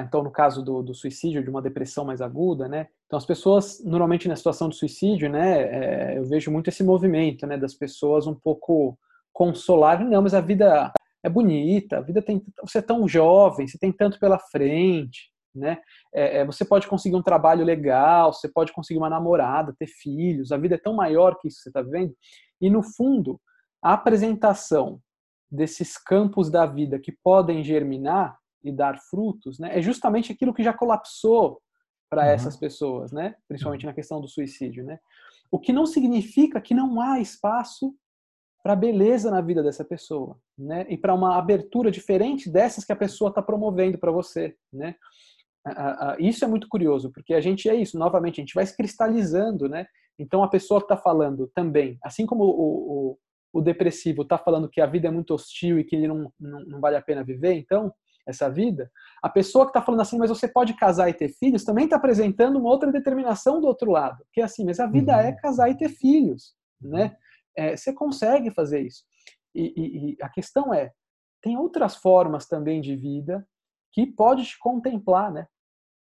então 0.03 0.23
no 0.23 0.31
caso 0.31 0.63
do, 0.63 0.81
do, 0.81 0.95
suicídio, 0.95 1.43
de 1.43 1.49
uma 1.49 1.61
depressão 1.61 2.03
mais 2.03 2.21
aguda, 2.21 2.67
né? 2.67 2.87
Então 3.05 3.17
as 3.17 3.25
pessoas, 3.25 3.83
normalmente 3.83 4.27
na 4.27 4.35
situação 4.35 4.67
de 4.67 4.75
suicídio, 4.75 5.29
né, 5.29 6.13
é, 6.13 6.17
eu 6.17 6.25
vejo 6.25 6.49
muito 6.49 6.69
esse 6.69 6.83
movimento, 6.83 7.45
né, 7.45 7.55
das 7.55 7.75
pessoas 7.75 8.25
um 8.25 8.33
pouco 8.33 8.97
consolar, 9.31 10.03
não, 10.03 10.21
mas 10.23 10.33
a 10.33 10.41
vida 10.41 10.91
é 11.23 11.29
bonita, 11.29 11.97
a 11.97 12.01
vida 12.01 12.21
tem, 12.21 12.43
você 12.61 12.79
é 12.79 12.81
tão 12.81 13.07
jovem, 13.07 13.67
você 13.67 13.77
tem 13.77 13.91
tanto 13.91 14.19
pela 14.19 14.39
frente, 14.39 15.31
né? 15.55 15.79
É, 16.13 16.39
é, 16.39 16.45
você 16.45 16.65
pode 16.65 16.87
conseguir 16.87 17.15
um 17.15 17.21
trabalho 17.21 17.63
legal, 17.63 18.33
você 18.33 18.49
pode 18.49 18.73
conseguir 18.73 18.97
uma 18.97 19.09
namorada, 19.09 19.75
ter 19.77 19.87
filhos, 19.87 20.51
a 20.51 20.57
vida 20.57 20.75
é 20.75 20.79
tão 20.79 20.93
maior 20.93 21.37
que 21.39 21.47
isso 21.47 21.57
que 21.57 21.63
você 21.63 21.69
está 21.69 21.81
vivendo. 21.81 22.15
E 22.59 22.69
no 22.69 22.81
fundo, 22.81 23.39
a 23.81 23.93
apresentação 23.93 24.99
desses 25.51 25.97
campos 25.97 26.49
da 26.49 26.65
vida 26.65 26.99
que 26.99 27.11
podem 27.23 27.63
germinar 27.63 28.37
e 28.63 28.71
dar 28.71 28.99
frutos, 28.99 29.59
né, 29.59 29.77
é 29.77 29.81
justamente 29.81 30.31
aquilo 30.31 30.53
que 30.53 30.63
já 30.63 30.73
colapsou 30.73 31.61
para 32.09 32.23
uhum. 32.23 32.29
essas 32.29 32.55
pessoas, 32.55 33.11
né, 33.11 33.35
principalmente 33.47 33.85
na 33.85 33.93
questão 33.93 34.21
do 34.21 34.27
suicídio, 34.27 34.83
né. 34.83 34.99
O 35.51 35.59
que 35.59 35.73
não 35.73 35.85
significa 35.85 36.61
que 36.61 36.73
não 36.73 36.99
há 37.01 37.19
espaço 37.19 37.93
para 38.63 38.75
beleza 38.75 39.29
na 39.29 39.41
vida 39.41 39.61
dessa 39.61 39.83
pessoa, 39.83 40.37
né, 40.57 40.85
e 40.89 40.97
para 40.97 41.13
uma 41.13 41.37
abertura 41.37 41.91
diferente 41.91 42.49
dessas 42.49 42.85
que 42.85 42.91
a 42.91 42.95
pessoa 42.95 43.29
está 43.29 43.41
promovendo 43.41 43.97
para 43.97 44.11
você, 44.11 44.55
né. 44.71 44.95
Isso 46.19 46.43
é 46.43 46.47
muito 46.47 46.67
curioso, 46.67 47.09
porque 47.11 47.33
a 47.33 47.39
gente 47.39 47.69
é 47.69 47.75
isso, 47.75 47.97
novamente, 47.97 48.41
a 48.41 48.43
gente 48.43 48.53
vai 48.53 48.65
se 48.65 48.75
cristalizando, 48.75 49.69
né? 49.69 49.87
Então 50.19 50.43
a 50.43 50.49
pessoa 50.49 50.81
que 50.81 50.85
está 50.85 50.97
falando 50.97 51.49
também, 51.55 51.97
assim 52.03 52.25
como 52.25 52.43
o, 52.43 53.11
o, 53.11 53.17
o 53.53 53.61
depressivo 53.61 54.23
está 54.23 54.37
falando 54.37 54.69
que 54.69 54.81
a 54.81 54.85
vida 54.85 55.07
é 55.07 55.11
muito 55.11 55.33
hostil 55.33 55.79
e 55.79 55.83
que 55.85 55.95
ele 55.95 56.07
não, 56.07 56.31
não, 56.37 56.59
não 56.65 56.81
vale 56.81 56.97
a 56.97 57.01
pena 57.01 57.23
viver, 57.23 57.53
então, 57.53 57.93
essa 58.25 58.49
vida, 58.49 58.89
a 59.21 59.29
pessoa 59.29 59.65
que 59.65 59.69
está 59.71 59.81
falando 59.81 60.01
assim, 60.01 60.17
mas 60.17 60.29
você 60.29 60.47
pode 60.47 60.73
casar 60.75 61.09
e 61.09 61.13
ter 61.13 61.29
filhos, 61.29 61.63
também 61.63 61.85
está 61.85 61.97
apresentando 61.97 62.57
uma 62.57 62.69
outra 62.69 62.91
determinação 62.91 63.59
do 63.59 63.67
outro 63.67 63.91
lado, 63.91 64.23
que 64.31 64.41
é 64.41 64.43
assim, 64.43 64.65
mas 64.65 64.79
a 64.79 64.87
vida 64.87 65.13
uhum. 65.13 65.19
é 65.19 65.31
casar 65.33 65.69
e 65.69 65.77
ter 65.77 65.89
filhos, 65.89 66.55
né? 66.81 67.15
É, 67.55 67.75
você 67.75 67.93
consegue 67.93 68.49
fazer 68.51 68.81
isso. 68.81 69.03
E, 69.53 69.73
e, 69.75 70.11
e, 70.11 70.17
a 70.21 70.29
questão 70.29 70.73
é, 70.73 70.91
tem 71.41 71.57
outras 71.57 71.95
formas 71.95 72.47
também 72.47 72.81
de 72.81 72.95
vida 72.95 73.45
que 73.91 74.07
pode 74.07 74.43
te 74.45 74.57
contemplar, 74.57 75.31
né? 75.31 75.47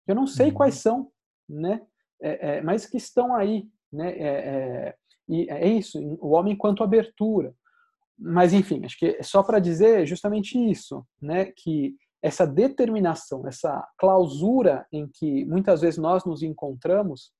Eu 0.06 0.16
não 0.16 0.28
sei 0.28 0.48
uhum. 0.48 0.54
quais 0.54 0.76
são, 0.76 1.12
né? 1.48 1.82
É, 2.22 2.58
é, 2.58 2.62
mas 2.62 2.86
que 2.86 2.98
estão 2.98 3.36
aí, 3.36 3.70
né? 3.92 4.12
É, 4.12 4.28
é, 4.28 4.96
e 5.30 5.50
é 5.50 5.68
isso, 5.68 6.00
o 6.20 6.30
homem 6.30 6.54
enquanto 6.54 6.84
abertura. 6.84 7.54
Mas 8.18 8.52
enfim, 8.52 8.84
acho 8.84 8.98
que 8.98 9.18
é 9.20 9.24
só 9.24 9.44
para 9.44 9.60
dizer 9.60 10.06
justamente 10.06 10.58
isso, 10.58 11.06
né? 11.22 11.46
Que 11.46 11.96
essa 12.22 12.46
determinação, 12.46 13.48
essa 13.48 13.88
clausura 13.98 14.88
em 14.92 15.08
que 15.08 15.46
muitas 15.46 15.82
vezes 15.82 15.98
nós 15.98 16.26
nos 16.26 16.42
encontramos, 16.42 17.32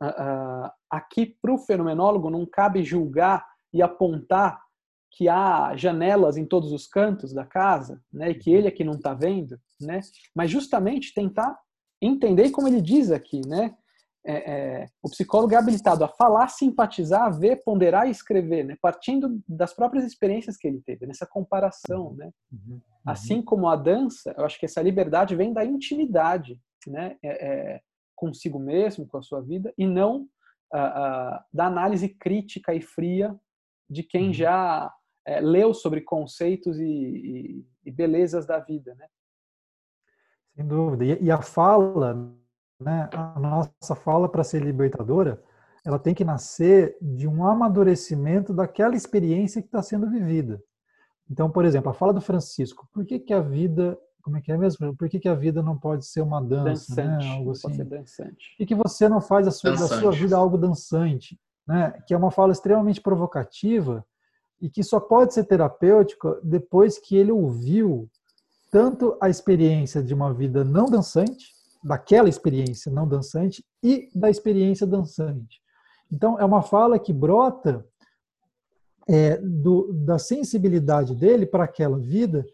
uh, 0.00 0.06
uh, 0.06 0.70
aqui 0.90 1.26
para 1.26 1.52
o 1.52 1.58
fenomenólogo 1.58 2.30
não 2.30 2.46
cabe 2.46 2.84
julgar 2.84 3.46
e 3.72 3.82
apontar 3.82 4.64
que 5.10 5.28
há 5.28 5.74
janelas 5.76 6.36
em 6.36 6.44
todos 6.44 6.72
os 6.72 6.86
cantos 6.86 7.32
da 7.32 7.44
casa, 7.44 8.02
né, 8.12 8.30
e 8.30 8.34
que 8.34 8.52
ele 8.52 8.68
aqui 8.68 8.84
não 8.84 8.94
está 8.94 9.14
vendo, 9.14 9.58
né, 9.80 10.00
mas 10.34 10.50
justamente 10.50 11.14
tentar 11.14 11.58
entender 12.02 12.50
como 12.50 12.68
ele 12.68 12.82
diz 12.82 13.10
aqui, 13.10 13.40
né, 13.46 13.74
é, 14.26 14.50
é, 14.50 14.88
o 15.02 15.08
psicólogo 15.08 15.54
é 15.54 15.56
habilitado 15.56 16.04
a 16.04 16.08
falar, 16.08 16.48
simpatizar, 16.48 17.32
ver, 17.38 17.62
ponderar 17.64 18.08
e 18.08 18.10
escrever, 18.10 18.64
né, 18.64 18.76
partindo 18.80 19.40
das 19.48 19.72
próprias 19.72 20.04
experiências 20.04 20.56
que 20.56 20.66
ele 20.66 20.82
teve, 20.84 21.06
nessa 21.06 21.26
comparação, 21.26 22.14
né, 22.14 22.30
uhum, 22.52 22.74
uhum. 22.74 22.80
assim 23.06 23.40
como 23.40 23.68
a 23.68 23.76
dança, 23.76 24.34
eu 24.36 24.44
acho 24.44 24.58
que 24.58 24.66
essa 24.66 24.82
liberdade 24.82 25.36
vem 25.36 25.52
da 25.52 25.64
intimidade, 25.64 26.60
né, 26.86 27.16
é, 27.22 27.74
é 27.74 27.80
consigo 28.14 28.58
mesmo, 28.58 29.06
com 29.06 29.18
a 29.18 29.22
sua 29.22 29.42
vida, 29.42 29.72
e 29.76 29.86
não 29.86 30.26
da 31.52 31.66
análise 31.66 32.08
crítica 32.08 32.74
e 32.74 32.82
fria 32.82 33.38
de 33.88 34.02
quem 34.02 34.28
uhum. 34.28 34.32
já 34.32 34.92
é, 35.26 35.40
leu 35.40 35.72
sobre 35.74 36.00
conceitos 36.00 36.78
e, 36.78 36.84
e, 36.84 37.66
e, 37.84 37.90
belezas 37.90 38.46
da 38.46 38.58
vida, 38.58 38.94
né? 38.94 39.06
Sem 40.54 40.66
dúvida. 40.66 41.04
E, 41.04 41.24
e 41.24 41.30
a 41.30 41.42
fala, 41.42 42.34
né, 42.80 43.08
a 43.12 43.38
nossa 43.38 43.94
fala 43.94 44.28
para 44.28 44.44
ser 44.44 44.62
libertadora, 44.62 45.42
ela 45.84 45.98
tem 45.98 46.14
que 46.14 46.24
nascer 46.24 46.96
de 47.00 47.28
um 47.28 47.46
amadurecimento 47.46 48.52
daquela 48.52 48.96
experiência 48.96 49.62
que 49.62 49.68
está 49.68 49.82
sendo 49.82 50.10
vivida. 50.10 50.60
Então, 51.30 51.50
por 51.50 51.64
exemplo, 51.64 51.90
a 51.90 51.94
fala 51.94 52.12
do 52.12 52.20
Francisco, 52.20 52.88
por 52.92 53.04
que, 53.04 53.18
que 53.18 53.32
a 53.32 53.40
vida, 53.40 53.98
como 54.22 54.36
é 54.36 54.40
que 54.40 54.50
é 54.50 54.56
mesmo? 54.56 54.96
Por 54.96 55.08
que, 55.08 55.18
que 55.18 55.28
a 55.28 55.34
vida 55.34 55.62
não 55.62 55.78
pode 55.78 56.06
ser 56.06 56.22
uma 56.22 56.40
dança, 56.40 56.94
né? 56.94 57.08
dançante, 57.08 57.26
né? 57.26 57.36
Algo 57.36 57.50
assim. 57.52 57.62
Pode 57.62 57.76
ser 57.76 57.84
dançante. 57.84 58.56
E 58.58 58.66
que 58.66 58.74
você 58.74 59.08
não 59.08 59.20
faz 59.20 59.46
a 59.46 59.50
sua, 59.50 59.70
da 59.72 59.88
sua 59.88 60.12
vida 60.12 60.36
algo 60.36 60.58
dançante, 60.58 61.38
né? 61.66 61.92
Que 62.06 62.14
é 62.14 62.16
uma 62.16 62.30
fala 62.30 62.52
extremamente 62.52 63.00
provocativa, 63.00 64.04
e 64.60 64.70
que 64.70 64.82
só 64.82 64.98
pode 64.98 65.34
ser 65.34 65.44
terapêutico 65.44 66.38
depois 66.42 66.98
que 66.98 67.16
ele 67.16 67.30
ouviu 67.30 68.08
tanto 68.70 69.16
a 69.20 69.28
experiência 69.28 70.02
de 70.02 70.14
uma 70.14 70.32
vida 70.32 70.64
não 70.64 70.86
dançante, 70.86 71.55
daquela 71.86 72.28
experiência 72.28 72.90
não 72.90 73.06
dançante 73.06 73.64
e 73.82 74.10
da 74.14 74.28
experiência 74.28 74.86
dançante. 74.86 75.60
Então, 76.10 76.38
é 76.38 76.44
uma 76.44 76.62
fala 76.62 76.98
que 76.98 77.12
brota 77.12 77.86
é, 79.08 79.36
do, 79.38 79.92
da 79.92 80.18
sensibilidade 80.18 81.14
dele 81.14 81.46
para 81.46 81.64
aquela 81.64 81.98
vida 81.98 82.44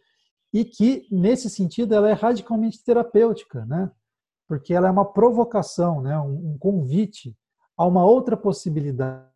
e 0.53 0.65
que, 0.65 1.07
nesse 1.11 1.49
sentido, 1.49 1.95
ela 1.95 2.11
é 2.11 2.13
radicalmente 2.13 2.85
terapêutica, 2.85 3.65
né? 3.65 3.91
porque 4.47 4.75
ela 4.75 4.89
é 4.89 4.91
uma 4.91 5.11
provocação, 5.11 6.03
né? 6.03 6.19
um, 6.19 6.53
um 6.53 6.59
convite 6.59 7.35
a 7.77 7.87
uma 7.87 8.05
outra 8.05 8.37
possibilidade, 8.37 9.27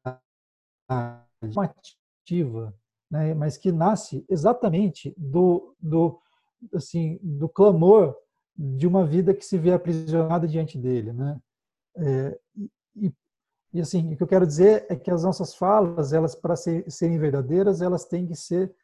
ativa, 2.23 2.74
né, 3.10 3.32
mas 3.35 3.56
que 3.56 3.73
nasce 3.73 4.24
exatamente 4.28 5.14
do, 5.16 5.74
do, 5.81 6.20
assim, 6.74 7.18
do 7.23 7.48
clamor 7.48 8.14
de 8.57 8.87
uma 8.87 9.05
vida 9.05 9.35
que 9.35 9.45
se 9.45 9.59
vê 9.59 9.73
aprisionada 9.73 10.49
diante 10.49 10.78
dele. 10.78 11.12
Né? 11.12 11.41
É, 11.97 12.39
e, 12.95 13.12
e, 13.74 13.81
assim, 13.81 14.12
o 14.12 14.16
que 14.16 14.23
eu 14.23 14.27
quero 14.27 14.47
dizer 14.47 14.87
é 14.89 14.97
que 14.97 15.11
as 15.11 15.23
nossas 15.23 15.55
falas, 15.55 16.12
elas 16.12 16.35
para 16.35 16.57
ser, 16.57 16.91
serem 16.91 17.19
verdadeiras, 17.19 17.83
elas 17.83 18.05
têm 18.05 18.27
que 18.27 18.35
ser 18.35 18.74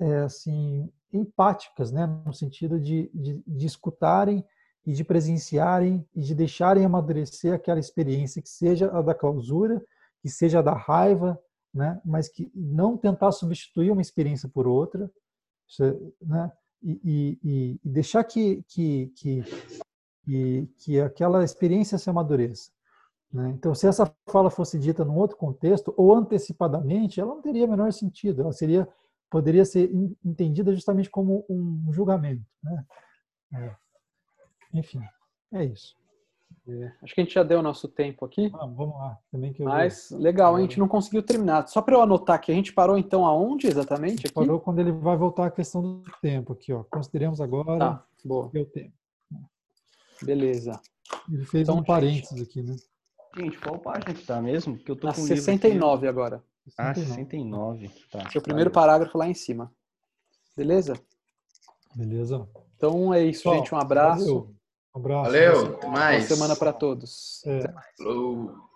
é, 0.00 0.20
assim 0.20 0.90
empáticas, 1.12 1.90
né, 1.90 2.06
no 2.06 2.32
sentido 2.32 2.78
de, 2.78 3.10
de, 3.12 3.42
de 3.46 3.66
escutarem 3.66 4.44
e 4.86 4.92
de 4.92 5.04
presenciarem 5.04 6.06
e 6.14 6.20
de 6.20 6.34
deixarem 6.34 6.84
amadurecer 6.84 7.52
aquela 7.52 7.80
experiência 7.80 8.40
que 8.40 8.48
seja 8.48 8.90
a 8.96 9.02
da 9.02 9.14
clausura, 9.14 9.82
que 10.22 10.28
seja 10.28 10.60
a 10.60 10.62
da 10.62 10.74
raiva, 10.74 11.38
né? 11.72 12.00
mas 12.04 12.28
que 12.28 12.50
não 12.54 12.96
tentar 12.96 13.32
substituir 13.32 13.90
uma 13.90 14.02
experiência 14.02 14.48
por 14.48 14.66
outra, 14.66 15.10
né? 16.20 16.50
E, 16.82 17.38
e, 17.42 17.80
e 17.84 17.88
deixar 17.88 18.24
que, 18.24 18.62
que, 18.68 19.12
que, 19.16 19.44
que, 20.24 20.68
que 20.78 21.00
aquela 21.00 21.44
experiência 21.44 21.98
se 21.98 22.08
amadureça. 22.08 22.70
Né? 23.32 23.50
Então, 23.50 23.74
se 23.74 23.86
essa 23.86 24.12
fala 24.28 24.50
fosse 24.50 24.78
dita 24.78 25.04
num 25.04 25.16
outro 25.16 25.36
contexto 25.36 25.94
ou 25.96 26.14
antecipadamente, 26.14 27.20
ela 27.20 27.34
não 27.34 27.42
teria 27.42 27.66
menor 27.66 27.92
sentido. 27.92 28.42
Ela 28.42 28.52
seria 28.52 28.88
poderia 29.30 29.64
ser 29.64 29.88
entendida 30.24 30.74
justamente 30.74 31.08
como 31.08 31.46
um 31.48 31.92
julgamento. 31.92 32.44
Né? 32.62 32.84
É. 33.54 33.76
Enfim, 34.74 35.00
é 35.52 35.64
isso. 35.64 35.96
É, 36.70 36.92
acho 37.02 37.14
que 37.14 37.20
a 37.20 37.24
gente 37.24 37.34
já 37.34 37.42
deu 37.42 37.58
o 37.58 37.62
nosso 37.62 37.88
tempo 37.88 38.24
aqui. 38.24 38.50
Ah, 38.54 38.66
vamos 38.66 38.94
lá. 38.94 39.18
Também 39.32 39.52
que 39.52 39.62
Mas 39.62 40.10
legal, 40.12 40.54
a 40.54 40.60
gente 40.60 40.78
não 40.78 40.86
conseguiu 40.86 41.22
terminar. 41.22 41.66
Só 41.66 41.82
para 41.82 41.96
eu 41.96 42.02
anotar 42.02 42.36
aqui, 42.36 42.52
a 42.52 42.54
gente 42.54 42.72
parou 42.72 42.96
então 42.96 43.26
aonde 43.26 43.66
exatamente? 43.66 44.26
Aqui? 44.26 44.34
Parou 44.34 44.60
quando 44.60 44.78
ele 44.78 44.92
vai 44.92 45.16
voltar 45.16 45.46
à 45.46 45.50
questão 45.50 45.82
do 45.82 46.02
tempo 46.22 46.52
aqui, 46.52 46.72
ó. 46.72 46.84
Consideremos 46.84 47.40
agora 47.40 47.78
tá, 47.78 48.04
boa. 48.24 48.46
o 48.46 48.64
tempo. 48.66 48.92
Beleza. 50.22 50.80
Ele 51.28 51.44
fez 51.44 51.62
então, 51.62 51.78
um 51.78 51.82
parênteses 51.82 52.38
gente. 52.38 52.48
aqui, 52.48 52.62
né? 52.62 52.76
Gente, 53.36 53.58
qual 53.58 53.78
página 53.78 54.14
que 54.14 54.24
tá 54.24 54.40
mesmo? 54.40 54.76
Que 54.78 54.90
eu 54.90 54.96
tô 54.96 55.08
Na 55.08 55.14
com 55.14 55.22
69 55.22 56.06
agora. 56.06 56.42
Ah, 56.78 56.94
69. 56.94 57.90
Tá. 58.10 58.30
Seu 58.30 58.42
primeiro 58.42 58.70
parágrafo 58.70 59.16
lá 59.18 59.26
em 59.26 59.34
cima. 59.34 59.72
Beleza? 60.56 60.94
Beleza. 61.94 62.48
Então 62.76 63.12
é 63.12 63.24
isso, 63.24 63.48
gente. 63.52 63.74
Um 63.74 63.78
abraço. 63.78 64.24
Valeu. 64.24 64.59
Um 64.94 64.98
abraço. 64.98 65.30
Valeu, 65.30 65.74
até 65.74 65.86
mais. 65.88 66.26
Boa 66.26 66.36
semana 66.36 66.56
para 66.56 66.72
todos. 66.72 67.42
É. 67.46 67.72
Falou. 67.96 68.69